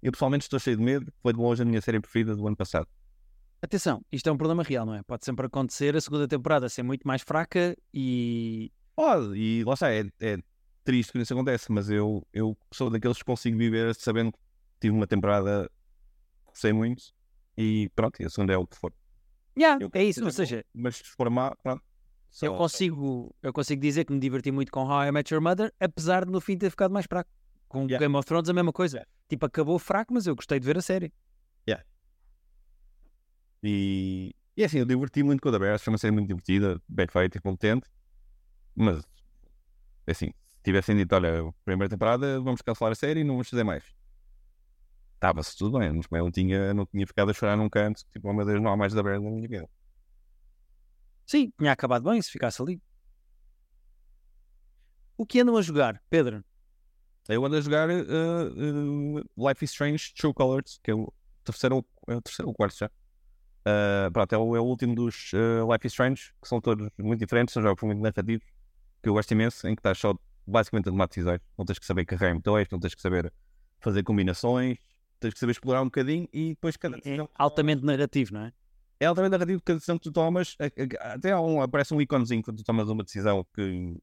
Eu 0.03 0.13
pessoalmente 0.13 0.45
estou 0.45 0.59
cheio 0.59 0.77
de 0.77 0.83
medo, 0.83 1.13
foi 1.23 1.33
de 1.33 1.39
longe 1.39 1.63
a 1.63 1.65
minha 1.65 1.81
série 1.81 2.01
preferida 2.01 2.35
do 2.35 2.47
ano 2.47 2.57
passado. 2.57 2.89
Atenção, 3.63 4.03
isto 4.11 4.29
é 4.29 4.33
um 4.33 4.39
problema 4.39 4.63
real, 4.63 4.87
não 4.87 4.95
é? 4.95 5.03
Pode 5.03 5.25
sempre 5.25 5.47
acontecer 5.47 5.95
a 5.95 6.01
segunda 6.01 6.27
temporada 6.27 6.69
ser 6.69 6.83
muito 6.83 7.07
mais 7.07 7.21
fraca 7.21 7.77
e. 7.93 8.73
Pode, 8.97 9.37
e 9.37 9.63
lá 9.65 9.75
está, 9.75 9.93
é, 9.93 10.07
é 10.21 10.39
triste 10.83 11.13
que 11.13 11.19
isso 11.19 11.33
acontece, 11.35 11.71
mas 11.71 11.91
eu, 11.91 12.27
eu 12.33 12.57
sou 12.73 12.89
daqueles 12.89 13.19
que 13.19 13.25
consigo 13.25 13.59
viver 13.59 13.95
sabendo 13.95 14.33
que 14.33 14.39
tive 14.81 14.95
uma 14.95 15.07
temporada 15.07 15.71
sem 16.55 16.73
muito 16.73 17.03
e 17.57 17.91
pronto, 17.95 18.21
e 18.21 18.25
a 18.25 18.31
segunda 18.31 18.55
é 18.55 18.57
o 18.57 18.67
que 18.67 18.77
for. 18.77 18.93
Yeah, 19.59 19.83
eu, 19.83 19.91
é 19.93 20.05
isso, 20.05 20.25
ou 20.25 20.31
seja, 20.31 20.65
mas 20.73 20.97
se 20.97 21.05
for 21.05 21.29
má, 21.29 21.55
pronto. 21.63 21.83
Só, 22.31 22.47
eu, 22.47 22.55
consigo, 22.55 23.35
eu 23.43 23.53
consigo 23.53 23.83
dizer 23.83 24.05
que 24.05 24.13
me 24.13 24.21
diverti 24.21 24.51
muito 24.51 24.71
com 24.71 24.85
How 24.85 25.05
I 25.05 25.13
Met 25.13 25.35
Your 25.35 25.43
Mother, 25.43 25.73
apesar 25.81 26.25
de 26.25 26.31
no 26.31 26.41
fim 26.41 26.57
ter 26.57 26.71
ficado 26.71 26.93
mais 26.93 27.05
fraco. 27.07 27.29
Com 27.69 27.83
yeah. 27.83 27.99
Game 27.99 28.17
of 28.17 28.25
Thrones 28.27 28.49
a 28.49 28.53
mesma 28.53 28.73
coisa. 28.73 28.99
Yeah. 28.99 29.11
Tipo, 29.29 29.47
acabou 29.47 29.79
fraco, 29.79 30.15
mas 30.15 30.27
eu 30.27 30.35
gostei 30.35 30.59
de 30.59 30.67
ver 30.67 30.79
a 30.79 30.83
série. 30.83 31.13
E, 33.63 34.35
e 34.57 34.65
assim, 34.65 34.79
eu 34.79 34.85
diverti 34.85 35.23
muito 35.23 35.41
com 35.41 35.49
a 35.49 35.53
The 35.53 35.59
Bears, 35.59 35.83
foi 35.83 35.93
uma 35.93 35.99
série 35.99 36.13
muito 36.13 36.29
divertida, 36.29 36.81
bem 36.89 37.07
feita 37.07 37.39
e 37.39 37.41
competente. 37.41 37.89
Mas, 38.75 39.03
assim, 40.07 40.27
se 40.29 40.63
tivessem 40.63 40.97
dito, 40.97 41.15
olha, 41.15 41.53
primeira 41.65 41.89
temporada, 41.89 42.41
vamos 42.41 42.63
cancelar 42.63 42.93
a 42.93 42.95
série 42.95 43.21
e 43.21 43.25
não 43.25 43.35
vamos 43.35 43.49
fazer 43.49 43.65
mais. 43.65 43.85
Estava-se 45.15 45.57
tudo 45.57 45.79
bem, 45.79 45.93
mas 45.93 46.07
eu 46.11 46.25
não 46.25 46.31
tinha, 46.31 46.73
não 46.73 46.87
tinha 46.87 47.07
ficado 47.07 47.31
a 47.31 47.35
chorar 47.35 47.57
num 47.57 47.69
canto, 47.69 48.03
tipo, 48.11 48.29
oh 48.29 48.33
meu 48.33 48.47
Deus, 48.47 48.61
não 48.63 48.73
há 48.73 48.77
mais 48.77 48.95
da 48.95 49.03
Bears 49.03 49.23
na 49.23 49.31
minha 49.31 49.49
vida. 49.49 49.69
Sim, 51.27 51.53
tinha 51.59 51.73
acabado 51.73 52.11
bem 52.11 52.21
se 52.21 52.31
ficasse 52.31 52.61
ali. 52.61 52.81
O 55.17 55.27
que 55.27 55.41
andam 55.41 55.57
a 55.57 55.63
jogar, 55.63 56.03
Pedro? 56.09 56.43
Eu 57.29 57.45
ando 57.45 57.57
a 57.57 57.61
jogar 57.61 57.89
uh, 57.91 57.93
uh, 57.93 59.49
Life 59.49 59.65
is 59.65 59.71
Strange 59.71 60.15
True 60.15 60.33
Colors, 60.33 60.81
que 60.83 60.91
é 60.91 60.95
o 60.95 61.13
terceiro, 61.45 61.85
é 62.09 62.17
o 62.17 62.23
terceiro 62.23 62.49
ou 62.49 62.55
quarto 62.55 62.79
já. 62.79 62.91
Uh, 63.61 64.11
pronto, 64.13 64.33
é 64.33 64.39
o, 64.39 64.57
é 64.57 64.61
o 64.61 64.65
último 64.65 64.95
dos 64.95 65.33
uh, 65.33 65.71
Life 65.71 65.87
is 65.87 65.93
Strange, 65.93 66.33
que 66.41 66.49
são 66.49 66.61
todos 66.61 66.89
muito 66.99 67.21
diferentes, 67.21 67.53
são 67.53 67.63
jogos 67.63 67.83
muito 67.83 68.01
narrativos, 68.01 68.47
que 69.03 69.09
eu 69.09 69.13
gosto 69.13 69.31
imenso, 69.33 69.69
em 69.69 69.75
que 69.75 69.81
estás 69.81 69.99
só 69.99 70.15
basicamente 70.47 70.89
a 70.89 70.93
tomar 70.93 71.07
decisões. 71.07 71.41
Não 71.59 71.65
tens 71.65 71.79
que 71.79 71.87
saber 71.87 72.05
carregar 72.05 72.35
motores, 72.35 72.69
não 72.71 72.81
tens 72.81 72.95
que 72.95 73.03
saber 73.03 73.33
fazer 73.81 74.03
combinações, 74.03 74.79
tens 75.19 75.35
que 75.35 75.41
saber 75.41 75.53
explorar 75.53 75.83
um 75.83 75.87
bocadinho 75.87 76.29
e 76.33 76.51
depois 76.51 76.77
cada 76.77 76.97
é 76.97 77.01
decisão. 77.01 77.27
É 77.27 77.29
altamente 77.35 77.85
narrativo, 77.85 78.35
não 78.35 78.47
é? 78.47 78.53
É 78.99 79.07
altamente 79.07 79.33
narrativo, 79.33 79.63
cada 79.63 79.79
decisão 79.79 79.99
que 79.99 80.05
tu 80.05 80.13
tomas, 80.13 80.57
até 81.01 81.37
um, 81.37 81.63
aparece 81.63 81.95
um 81.95 82.01
íconezinho 82.01 82.43
quando 82.43 82.59
tu 82.59 82.65
tomas 82.65 82.89
uma 82.89 83.03
decisão 83.03 83.47
que 83.55 83.97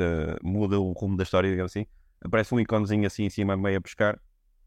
uh, 0.00 0.46
muda 0.46 0.78
o 0.78 0.92
rumo 0.92 1.16
da 1.16 1.24
história, 1.24 1.50
digamos 1.50 1.72
assim 1.72 1.86
aparece 2.24 2.54
um 2.54 2.60
iconezinho 2.60 3.06
assim 3.06 3.24
em 3.24 3.30
cima, 3.30 3.56
meio 3.56 3.78
a 3.78 3.80
pescar, 3.80 4.20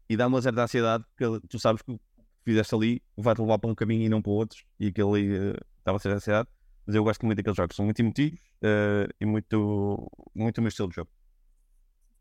e 0.08 0.16
dá 0.16 0.26
uma 0.26 0.40
certa 0.40 0.62
ansiedade, 0.62 1.04
porque 1.16 1.46
tu 1.48 1.58
sabes 1.58 1.82
que 1.82 1.98
fizeste 2.46 2.74
ali 2.74 3.02
vai-te 3.16 3.40
levar 3.40 3.58
para 3.58 3.70
um 3.70 3.74
caminho 3.74 4.04
e 4.04 4.08
não 4.08 4.22
para 4.22 4.30
outros, 4.30 4.64
e 4.78 4.86
aquele 4.86 5.08
ali 5.08 5.50
uh, 5.50 5.54
estava 5.78 5.96
a 5.96 5.98
ser 5.98 6.10
ansiedade. 6.12 6.48
Mas 6.86 6.94
eu 6.94 7.02
gosto 7.02 7.26
muito 7.26 7.38
daqueles 7.38 7.56
jogos, 7.56 7.74
são 7.74 7.84
muito 7.84 7.98
emotivos 7.98 8.38
uh, 8.62 9.12
e 9.20 9.26
muito, 9.26 10.08
muito 10.32 10.58
o 10.58 10.60
meu 10.62 10.68
estilo 10.68 10.88
de 10.88 10.94
jogo. 10.94 11.10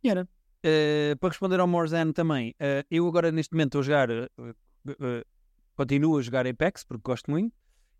E 0.03 0.09
era, 0.09 0.23
uh, 0.23 1.17
para 1.19 1.29
responder 1.29 1.59
ao 1.59 1.67
Morzan 1.67 2.11
também, 2.11 2.55
eu 2.89 3.07
agora 3.07 3.31
neste 3.31 3.53
momento 3.53 3.79
estou 3.79 3.81
a 3.81 3.83
jogar, 3.83 4.09
continuo 5.75 6.17
a 6.17 6.21
jogar 6.23 6.47
Apex, 6.47 6.83
porque 6.83 7.03
gosto 7.03 7.29
muito, 7.29 7.53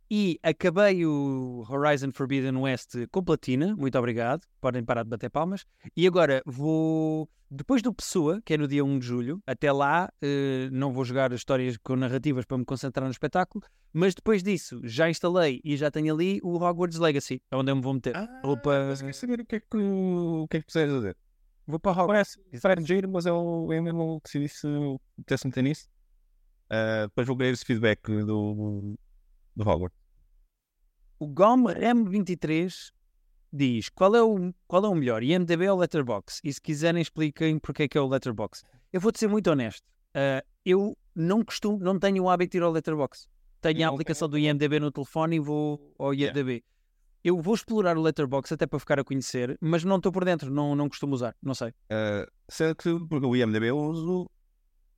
e 0.10 0.40
acabei 0.44 1.06
o 1.06 1.66
Horizon 1.68 2.12
Forbidden 2.12 2.58
West 2.58 2.96
com 3.12 3.24
platina, 3.24 3.76
muito 3.76 3.98
obrigado, 3.98 4.42
podem 4.62 4.84
parar 4.84 5.04
de 5.04 5.10
bater 5.10 5.30
palmas. 5.30 5.66
E 5.96 6.06
agora 6.06 6.42
vou, 6.46 7.30
depois 7.50 7.82
do 7.82 7.94
Pessoa, 7.94 8.42
que 8.44 8.54
é 8.54 8.58
no 8.58 8.68
dia 8.68 8.84
1 8.84 9.00
de 9.00 9.06
julho, 9.06 9.42
até 9.48 9.72
lá 9.72 10.12
eh, 10.22 10.70
não 10.72 10.94
vou 10.94 11.04
jogar 11.04 11.32
histórias 11.34 11.78
com 11.78 11.96
narrativas 11.96 12.46
para 12.46 12.58
me 12.58 12.66
concentrar 12.66 13.06
no 13.06 13.12
espetáculo, 13.12 13.64
mas 13.92 14.14
depois 14.14 14.44
disso 14.44 14.80
já 14.84 15.10
instalei 15.10 15.62
e 15.64 15.76
já 15.76 15.90
tenho 15.90 16.14
ali 16.14 16.40
o 16.44 16.56
Hogwarts 16.56 17.00
Legacy, 17.00 17.42
é 17.50 17.56
onde 17.56 17.72
eu 17.72 17.76
me 17.76 17.82
vou 17.82 17.94
meter. 17.94 18.16
Ah, 18.16 18.42
vou 18.44 18.58
para... 18.58 18.88
mas 18.88 19.02
quer 19.02 19.14
saber 19.14 19.40
o 19.40 19.46
que 19.46 19.56
é 19.56 19.60
que, 19.60 19.78
o 19.78 20.48
que, 20.50 20.58
é 20.58 20.60
que 20.60 20.66
precisas 20.66 20.92
fazer? 20.92 21.18
Vou 21.68 21.80
para 21.80 22.00
Hogwarts. 22.00 22.38
Parece 22.62 22.86
giro, 22.86 23.10
mas 23.10 23.26
eu, 23.26 23.68
eu 23.72 23.82
mesmo 23.82 24.22
decidi 24.24 24.48
se 24.48 24.68
pudesse 25.16 25.48
meter 25.48 25.64
nisso. 25.64 25.88
Uh, 26.66 27.08
depois 27.08 27.28
vou 27.28 27.38
querer 27.38 27.54
esse 27.54 27.66
feedback 27.66 28.02
do, 28.24 28.98
do 29.56 29.68
Hogwarts. 29.68 29.98
O 31.20 31.28
GOM 31.28 31.64
RAM23 31.64 32.92
diz 33.52 33.90
qual 33.90 34.16
é, 34.16 34.22
o, 34.22 34.54
qual 34.68 34.86
é 34.86 34.90
o 34.90 34.96
melhor, 34.96 35.24
IMDB 35.24 35.70
ou 35.70 35.78
Letterbox? 35.78 36.42
E 36.44 36.52
se 36.52 36.62
quiserem 36.62 37.02
expliquem 37.02 37.58
porque 37.58 37.84
é 37.84 37.88
que 37.88 37.98
é 37.98 38.02
o 38.02 38.08
Letterbox. 38.08 38.64
Eu 38.92 39.00
vou-te 39.00 39.20
ser 39.20 39.28
muito 39.28 39.50
honesto. 39.50 39.84
Uh, 40.16 40.46
eu 40.66 40.98
não 41.16 41.44
costumo, 41.44 41.78
não 41.80 41.98
tenho 41.98 42.24
o 42.24 42.30
hábito 42.30 42.52
de 42.52 42.58
ir 42.58 42.64
ao 42.64 42.72
Letterbox. 42.72 43.28
Tenho 43.62 43.88
a 43.88 43.92
aplicação 43.92 44.30
do 44.30 44.38
IMDB 44.38 44.80
no 44.80 44.92
telefone 44.92 45.38
e 45.38 45.40
vou 45.40 45.94
ao 45.98 46.14
IMDB. 46.14 46.52
Yeah. 46.52 46.66
Eu 47.24 47.42
vou 47.42 47.56
explorar 47.56 47.98
o 47.98 48.02
Letterbox 48.02 48.52
até 48.52 48.68
para 48.68 48.78
ficar 48.78 49.00
a 49.00 49.04
conhecer, 49.04 49.58
mas 49.60 49.84
não 49.84 49.96
estou 49.98 50.12
por 50.12 50.24
dentro, 50.24 50.52
não, 50.52 50.76
não 50.76 50.88
costumo 50.88 51.16
usar, 51.16 51.36
não 51.42 51.56
sei. 51.56 51.70
Uh, 51.70 52.30
certo, 52.48 53.08
porque 53.10 53.26
o 53.26 53.36
IMDB 53.36 53.70
eu 53.70 53.78
uso. 53.78 54.30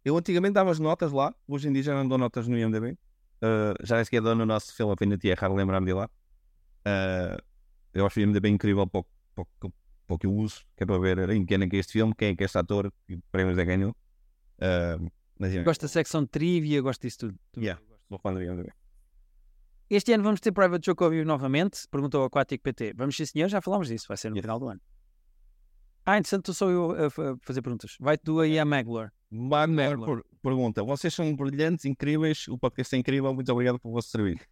Eu 0.03 0.17
antigamente 0.17 0.53
dava 0.53 0.71
as 0.71 0.79
notas 0.79 1.11
lá, 1.11 1.33
hoje 1.47 1.69
em 1.69 1.73
dia 1.73 1.83
já 1.83 1.95
não 1.95 2.07
dou 2.07 2.17
notas 2.17 2.47
no 2.47 2.57
IMDB. 2.57 2.97
Uh, 3.37 3.73
já 3.83 3.95
nem 3.95 4.05
sequer 4.05 4.21
dou 4.21 4.35
no 4.35 4.45
nosso 4.45 4.73
filme, 4.75 4.95
ainda 4.99 5.17
tinha 5.17 5.35
raro 5.35 5.55
lembrar-me 5.55 5.85
de 5.85 5.93
lá. 5.93 6.09
Uh, 6.85 7.41
eu 7.93 8.05
acho 8.05 8.19
o 8.19 8.23
IMDB 8.23 8.49
incrível 8.49 8.87
para 8.87 9.01
o, 10.07 10.17
que 10.17 10.25
eu 10.25 10.33
uso, 10.33 10.61
que 10.75 10.83
é 10.83 10.85
para 10.85 10.99
ver 10.99 11.29
em 11.29 11.45
quem 11.45 11.61
é 11.61 11.67
que 11.67 11.75
é 11.75 11.79
este 11.79 11.93
filme, 11.93 12.13
quem 12.15 12.29
é 12.29 12.35
que 12.35 12.43
é 12.43 12.45
este 12.45 12.57
ator, 12.57 12.91
que 13.07 13.19
prémios 13.31 13.57
é 13.57 13.65
ganhou. 13.65 13.91
Uh, 14.59 15.11
mas. 15.37 15.55
Gosto 15.63 15.81
da 15.81 15.87
secção 15.87 16.23
de 16.23 16.29
trivia, 16.29 16.81
gosto 16.81 17.01
disso 17.01 17.19
tudo. 17.19 17.39
tudo. 17.51 17.63
Yeah, 17.63 17.81
vou 18.09 18.19
falar. 18.19 18.41
Este 19.89 20.13
ano 20.13 20.23
vamos 20.23 20.41
ter 20.41 20.51
Private 20.51 20.85
Jokovic 20.85 21.23
novamente? 21.23 21.87
Perguntou 21.89 22.23
o 22.23 22.25
Aquatic 22.25 22.61
PT. 22.61 22.93
Vamos 22.95 23.15
sim, 23.15 23.25
senhor, 23.25 23.47
já 23.47 23.61
falámos 23.61 23.87
disso, 23.87 24.05
vai 24.07 24.17
ser 24.17 24.29
no 24.29 24.35
yes. 24.35 24.43
final 24.43 24.59
do 24.59 24.67
ano. 24.67 24.81
Ah, 26.05 26.17
interessante, 26.17 26.53
sou 26.53 26.69
eu 26.71 26.91
a 27.05 27.09
fazer 27.41 27.61
perguntas. 27.61 27.95
Vai-te 27.99 28.23
do 28.23 28.39
aí 28.39 28.57
a 28.57 28.65
Magler. 28.65 29.11
Magler 29.29 29.97
pergunta: 30.47 30.83
Vocês 30.83 31.13
são 31.13 31.35
brilhantes, 31.35 31.85
incríveis, 31.85 32.47
o 32.47 32.57
podcast 32.57 32.95
é 32.95 32.99
incrível, 32.99 33.33
muito 33.33 33.51
obrigado 33.51 33.79
pelo 33.79 33.93
vosso 33.93 34.09
serviço. 34.09 34.45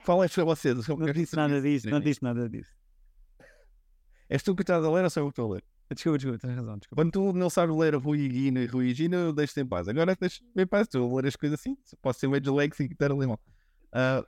Falem 0.00 0.28
para 0.28 0.44
vocês. 0.44 0.86
Não 0.88 1.12
disse 1.12 1.36
nada 1.36 1.60
disso, 1.60 1.88
não 1.88 2.00
disse 2.00 2.22
nada 2.22 2.48
disso. 2.48 2.70
És 4.28 4.42
tu 4.42 4.54
que 4.56 4.62
estás 4.62 4.84
a 4.84 4.90
ler 4.90 5.04
ou 5.04 5.10
sou 5.10 5.22
eu 5.22 5.26
que 5.26 5.32
estou 5.32 5.52
a 5.52 5.54
ler? 5.54 5.64
Desculpa, 5.88 6.18
desculpa, 6.18 6.38
tens 6.40 6.56
razão. 6.56 6.78
Desculpa. 6.78 7.02
Quando 7.02 7.12
tu 7.12 7.32
não 7.32 7.48
sabes 7.48 7.76
ler 7.76 7.94
Rui 7.94 8.28
Guina 8.28 8.60
e 8.60 8.66
Rui 8.66 8.92
Gina, 8.92 9.16
eu 9.16 9.32
deixo-te 9.32 9.60
em 9.60 9.66
paz. 9.66 9.86
Agora 9.86 10.16
deixa-me 10.18 10.62
em 10.62 10.66
paz. 10.66 10.88
Tu 10.88 10.98
a 10.98 11.16
ler 11.16 11.28
as 11.28 11.36
coisas 11.36 11.60
assim. 11.60 11.76
Posso 12.02 12.18
ser 12.18 12.28
meio 12.28 12.40
dislexo 12.40 12.82
e 12.82 12.86
estar 12.86 13.12
a 13.12 13.14
ler 13.14 13.28
mal. 13.28 13.40
Ah, 13.92 14.26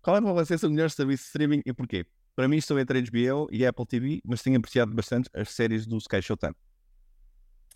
qual 0.00 0.16
é 0.16 0.22
para 0.22 0.32
vocês 0.32 0.62
o 0.62 0.70
melhor 0.70 0.88
serviço 0.88 1.24
de 1.24 1.26
streaming 1.26 1.62
e 1.66 1.72
porquê? 1.72 2.06
Para 2.34 2.48
mim 2.48 2.56
estou 2.56 2.78
entre 2.78 3.02
HBO 3.02 3.48
e 3.50 3.66
Apple 3.66 3.86
TV, 3.86 4.20
mas 4.24 4.42
tenho 4.42 4.56
apreciado 4.56 4.94
bastante 4.94 5.28
as 5.34 5.50
séries 5.50 5.86
do 5.86 5.98
Sky 5.98 6.22
Showtime. 6.22 6.54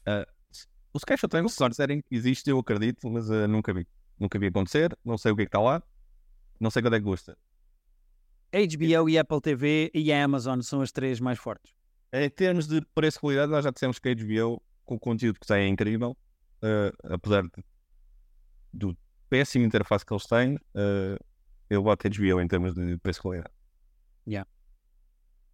Ah, 0.06 0.26
o 0.92 0.98
Sky 0.98 1.16
Showtime, 1.16 1.48
se 1.48 1.68
disserem 1.68 2.00
que 2.02 2.14
existe, 2.14 2.50
eu 2.50 2.58
acredito, 2.58 3.08
mas 3.08 3.30
ah, 3.30 3.46
nunca 3.46 3.72
vi. 3.72 3.86
Nunca 4.18 4.38
vi 4.38 4.46
acontecer, 4.46 4.96
não 5.04 5.16
sei 5.16 5.32
o 5.32 5.36
que 5.36 5.42
é 5.42 5.44
que 5.46 5.48
está 5.48 5.60
lá, 5.60 5.82
não 6.58 6.70
sei 6.70 6.82
quando 6.82 6.94
é 6.94 6.98
que 6.98 7.04
custa. 7.04 7.38
HBO 8.52 9.08
e 9.08 9.18
Apple 9.18 9.40
TV 9.40 9.90
e 9.94 10.12
a 10.12 10.24
Amazon 10.24 10.60
são 10.60 10.82
as 10.82 10.90
três 10.92 11.20
mais 11.20 11.38
fortes. 11.38 11.72
Em 12.12 12.28
termos 12.28 12.66
de 12.66 12.82
preço 12.94 13.18
e 13.18 13.20
qualidade, 13.20 13.52
nós 13.52 13.64
já 13.64 13.70
dissemos 13.70 13.98
que 13.98 14.08
a 14.08 14.14
HBO, 14.14 14.60
com 14.84 14.96
o 14.96 14.98
conteúdo 14.98 15.38
que 15.38 15.46
tem, 15.46 15.64
é 15.64 15.68
incrível. 15.68 16.16
eh, 16.62 16.92
apesar 17.04 17.42
de, 17.44 17.64
do 18.72 18.96
péssimo 19.30 19.64
interface 19.64 20.04
que 20.04 20.12
eles 20.12 20.26
têm, 20.26 20.58
eh, 20.74 21.16
eu 21.70 21.82
boto 21.82 22.08
HBO 22.10 22.40
em 22.40 22.48
termos 22.48 22.74
de 22.74 22.98
preço 22.98 23.20
e 23.20 23.22
qualidade. 23.22 23.54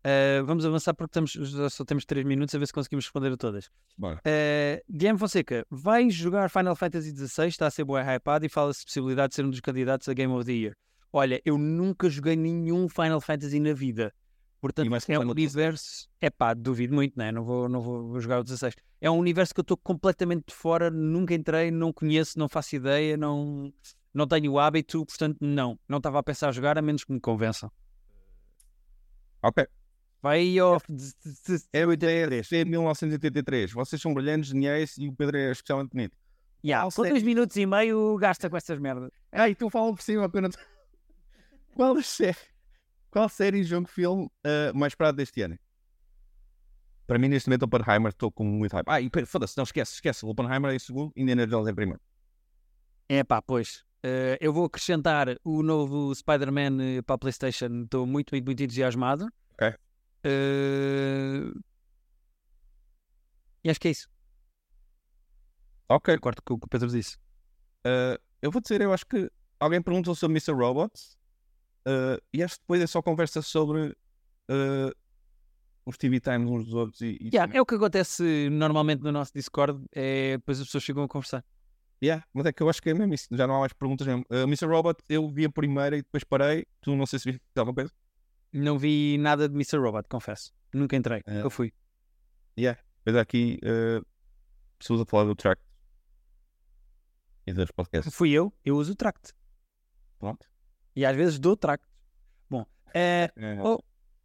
Uh, 0.06 0.44
vamos 0.44 0.64
avançar 0.64 0.94
porque 0.94 1.18
estamos, 1.18 1.72
só 1.72 1.84
temos 1.84 2.04
3 2.04 2.24
minutos 2.24 2.54
a 2.54 2.58
ver 2.58 2.66
se 2.66 2.72
conseguimos 2.72 3.06
responder 3.06 3.32
a 3.32 3.36
todas. 3.36 3.68
Bora. 3.98 4.18
Uh, 4.18 4.80
Guilherme 4.88 5.18
Fonseca, 5.18 5.66
vai 5.68 6.08
jogar 6.10 6.48
Final 6.48 6.76
Fantasy 6.76 7.10
XVI, 7.10 7.48
está 7.48 7.66
a 7.66 7.70
ser 7.72 7.82
boa 7.82 8.00
hypado 8.02 8.46
e 8.46 8.48
fala-se 8.48 8.84
possibilidade 8.84 9.30
de 9.30 9.34
ser 9.34 9.44
um 9.44 9.50
dos 9.50 9.58
candidatos 9.58 10.08
a 10.08 10.14
Game 10.14 10.32
of 10.32 10.44
the 10.44 10.52
Year. 10.52 10.76
Olha, 11.12 11.42
eu 11.44 11.58
nunca 11.58 12.08
joguei 12.08 12.36
nenhum 12.36 12.88
Final 12.88 13.20
Fantasy 13.20 13.58
na 13.58 13.72
vida. 13.72 14.14
Portanto, 14.60 14.94
é 15.08 15.18
um 15.18 15.28
universo. 15.28 16.08
É 16.20 16.30
pá, 16.30 16.54
duvido 16.54 16.94
muito, 16.94 17.18
né? 17.18 17.32
não, 17.32 17.42
vou, 17.42 17.68
não 17.68 17.80
vou, 17.80 18.06
vou 18.08 18.20
jogar 18.20 18.38
o 18.38 18.44
16. 18.44 18.76
É 19.00 19.10
um 19.10 19.18
universo 19.18 19.52
que 19.52 19.58
eu 19.58 19.62
estou 19.62 19.76
completamente 19.76 20.44
de 20.46 20.54
fora, 20.54 20.88
nunca 20.88 21.34
entrei, 21.34 21.72
não 21.72 21.92
conheço, 21.92 22.38
não 22.38 22.48
faço 22.48 22.76
ideia, 22.76 23.16
não, 23.16 23.72
não 24.14 24.26
tenho 24.26 24.52
o 24.52 24.58
hábito, 24.60 25.04
portanto, 25.04 25.38
não. 25.40 25.76
Não 25.88 25.98
estava 25.98 26.20
a 26.20 26.22
pensar 26.22 26.48
a 26.48 26.52
jogar, 26.52 26.78
a 26.78 26.82
menos 26.82 27.02
que 27.02 27.12
me 27.12 27.20
convençam. 27.20 27.70
Ok. 29.42 29.66
Vai 30.22 30.58
ao. 30.58 30.80
É 31.72 31.86
83. 31.86 32.52
É 32.52 32.64
1983. 32.64 33.72
Vocês 33.72 34.00
são 34.00 34.12
brilhantes, 34.14 34.50
geniais 34.50 34.96
e 34.98 35.08
o 35.08 35.12
Pedro 35.12 35.36
é 35.36 35.52
especialmente 35.52 35.90
bonito. 35.90 36.16
Yeah, 36.64 36.84
com 36.84 36.90
série? 36.90 37.10
dois 37.10 37.22
minutos 37.22 37.56
e 37.56 37.66
meio 37.66 38.16
gasta 38.16 38.50
com 38.50 38.56
essas 38.56 38.78
merdas. 38.78 39.10
Ah, 39.30 39.48
então 39.48 39.70
falam 39.70 39.94
por 39.94 40.02
cima 40.02 40.24
apenas. 40.24 40.56
Qual, 41.74 42.02
sé... 42.02 42.34
Qual 43.10 43.28
série, 43.28 43.62
jogo, 43.62 43.86
filme 43.86 44.28
eh, 44.44 44.72
mais 44.74 44.92
esperado 44.92 45.16
deste 45.16 45.42
ano? 45.42 45.58
Para 47.06 47.18
mim, 47.18 47.28
neste 47.28 47.48
momento, 47.48 47.62
Oppenheimer, 47.64 48.10
estou 48.10 48.32
com 48.32 48.44
muito 48.44 48.72
hype. 48.72 48.86
Ah, 48.88 49.00
e 49.00 49.08
foda-se, 49.26 49.56
não 49.56 49.62
esquece, 49.64 49.94
esquece. 49.94 50.26
O 50.26 50.28
Oppenheimer 50.30 50.72
é 50.72 50.74
em 50.74 50.78
segundo, 50.78 51.12
Indiana 51.14 51.46
Jones 51.46 51.68
em 51.68 51.74
primeiro. 51.74 52.00
É 53.08 53.22
pá, 53.22 53.40
pois. 53.40 53.84
Eh, 54.02 54.36
eu 54.40 54.52
vou 54.52 54.64
acrescentar 54.64 55.36
o 55.44 55.62
novo 55.62 56.12
Spider-Man 56.14 56.82
eh, 56.82 57.02
para 57.02 57.14
a 57.14 57.18
PlayStation. 57.18 57.82
Estou 57.84 58.06
muito, 58.06 58.32
muito, 58.32 58.44
muito 58.44 58.62
entusiasmado. 58.62 59.28
Ok. 59.52 59.74
Eh, 60.28 61.52
E 63.64 63.70
acho 63.70 63.80
que 63.80 63.88
é 63.88 63.90
isso. 63.92 64.08
Ok. 65.88 66.14
Concordo 66.16 66.42
com 66.42 66.54
o 66.54 66.58
que 66.58 66.66
o 66.66 66.68
Pedro 66.68 66.88
disse. 66.88 67.16
Eh, 67.84 68.18
eu 68.42 68.50
vou 68.50 68.60
dizer, 68.60 68.80
eu 68.80 68.92
acho 68.92 69.06
que 69.06 69.30
alguém 69.58 69.82
perguntou 69.82 70.14
sobre 70.14 70.34
Mr. 70.34 70.52
Robot 70.52 70.92
eh, 71.86 72.20
e 72.32 72.42
acho 72.42 72.56
que 72.56 72.60
depois 72.62 72.80
é 72.82 72.86
só 72.86 73.02
conversa 73.02 73.42
sobre 73.42 73.96
os 75.84 75.96
TV 75.98 76.20
Times 76.20 76.48
uns 76.48 76.64
dos 76.64 76.74
outros 76.74 77.00
e, 77.00 77.16
e 77.20 77.30
Yeah, 77.32 77.56
é 77.56 77.60
o 77.60 77.66
que 77.66 77.74
acontece 77.74 78.48
normalmente 78.50 79.02
no 79.02 79.10
nosso 79.12 79.32
Discord. 79.34 79.84
É, 79.92 80.36
depois 80.36 80.60
as 80.60 80.66
pessoas 80.66 80.84
chegam 80.84 81.02
a 81.04 81.08
conversar. 81.08 81.44
Yeah, 82.02 82.24
mas 82.32 82.46
é 82.46 82.52
que 82.52 82.62
eu 82.62 82.68
acho 82.68 82.82
que 82.82 82.90
é 82.90 82.94
mesmo 82.94 83.14
isso. 83.14 83.26
Já 83.32 83.46
não 83.46 83.56
há 83.56 83.60
mais 83.60 83.72
perguntas 83.72 84.06
mesmo. 84.06 84.24
Eh, 84.30 84.42
Mr. 84.42 84.66
Robot, 84.66 85.02
eu 85.08 85.28
vi 85.30 85.44
a 85.44 85.50
primeira 85.50 85.96
e 85.96 86.02
depois 86.02 86.22
parei. 86.24 86.66
Tu 86.80 86.94
não 86.94 87.06
sei 87.06 87.18
se 87.18 87.30
viste 87.30 87.42
alguma 87.56 87.74
coisa. 87.74 87.92
Não 88.52 88.78
vi 88.78 89.18
nada 89.18 89.48
de 89.48 89.54
Mr. 89.54 89.78
Robot, 89.78 90.08
confesso. 90.08 90.52
Nunca 90.72 90.96
entrei. 90.96 91.22
É. 91.26 91.34
Nunca 91.34 91.50
fui. 91.50 91.72
Yeah. 92.58 92.80
Há 93.06 93.20
aqui 93.20 93.58
uh, 93.62 94.04
pessoas 94.78 95.00
a 95.00 95.04
falar 95.04 95.24
do 95.24 95.34
track 95.34 95.60
e 97.46 97.52
dos 97.52 97.70
podcasts. 97.70 98.14
Fui 98.14 98.30
eu, 98.30 98.52
eu 98.64 98.76
uso 98.76 98.92
o 98.92 98.96
tract. 98.96 99.32
Pronto. 100.18 100.46
E 100.94 101.04
às 101.04 101.16
vezes 101.16 101.38
dou 101.38 101.56
tract. 101.56 101.86
Bom, 102.50 102.66
eh, 102.94 103.30
É. 103.36 103.62
Oh, 103.62 103.78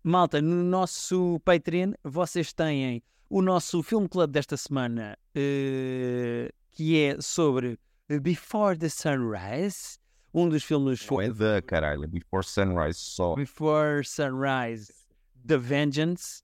malta, 0.03 0.41
no 0.41 0.63
nosso 0.63 1.39
Patreon 1.45 1.93
vocês 2.03 2.53
têm 2.53 3.03
o 3.29 3.41
nosso 3.41 3.83
filme 3.83 4.09
club 4.09 4.31
desta 4.31 4.57
semana 4.57 5.17
eh, 5.35 6.51
que 6.71 6.99
é 6.99 7.21
sobre 7.21 7.79
Before 8.21 8.77
the 8.77 8.89
Sunrise, 8.89 9.99
um 10.33 10.47
dos 10.49 10.63
filmes 10.63 11.05
Não 11.09 11.21
é 11.21 11.29
da 11.29 11.61
caralho. 11.61 12.07
Before 12.07 12.43
Sunrise 12.45 12.99
só. 12.99 13.35
Before 13.35 14.03
Sunrise, 14.05 14.93
The 15.45 15.57
Vengeance. 15.57 16.43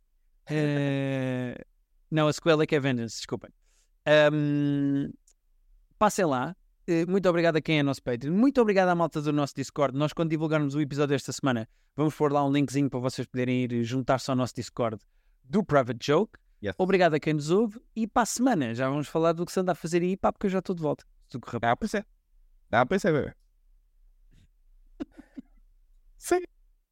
Eh, 0.50 1.58
não, 2.10 2.28
a 2.28 2.34
sequela 2.34 2.64
é 2.64 2.66
que 2.66 2.76
é 2.76 2.80
Vengeance, 2.80 3.18
desculpem. 3.18 3.50
Ahm, 4.06 5.12
passem 6.00 6.26
lá. 6.26 6.56
Eh, 6.88 7.06
Muito 7.06 7.28
obrigado 7.28 7.58
a 7.58 7.62
quem 7.62 7.80
é 7.80 7.84
nosso 7.84 8.02
Patreon. 8.02 8.34
Muito 8.34 8.62
obrigado 8.62 8.90
à 8.90 8.96
malta 8.96 9.22
do 9.22 9.34
nosso 9.34 9.54
Discord. 9.56 9.98
Nós, 9.98 10.14
quando 10.14 10.30
divulgarmos 10.30 10.74
o 10.76 10.82
episódio 10.82 11.10
desta 11.16 11.32
semana, 11.34 11.68
vamos 11.96 12.16
pôr 12.16 12.32
lá 12.32 12.46
um 12.46 12.52
linkzinho 12.52 12.90
para 12.90 13.00
vocês 13.00 13.28
poderem 13.28 13.64
ir 13.66 13.84
juntar-se 13.84 14.30
ao 14.30 14.36
nosso 14.38 14.56
Discord 14.56 14.98
do 15.44 15.64
Private 15.64 16.00
Joke. 16.06 16.40
Yes. 16.64 16.76
Obrigado 16.78 17.14
a 17.14 17.20
quem 17.20 17.34
nos 17.34 17.52
ouve. 17.52 17.80
E 17.96 18.08
para 18.08 18.24
a 18.24 18.26
semana 18.26 18.74
já 18.74 18.90
vamos 18.90 19.08
falar 19.08 19.34
do 19.34 19.46
que 19.46 19.52
se 19.52 19.60
anda 19.60 19.74
a 19.74 19.76
fazer 19.76 20.02
aí, 20.02 20.16
pá, 20.18 20.32
porque 20.32 20.48
eu 20.48 20.52
já 20.52 20.60
estou 20.60 20.76
de 20.76 20.82
volta. 20.82 21.06
Tudo 21.30 21.46
bem. 21.60 21.70
Ah, 21.70 21.76
pois 21.76 21.94
é. 21.94 22.06
Ah, 22.72 22.86
pois 22.86 23.04
é, 23.06 23.12
bebê. 23.12 23.34
Sim. 26.18 26.57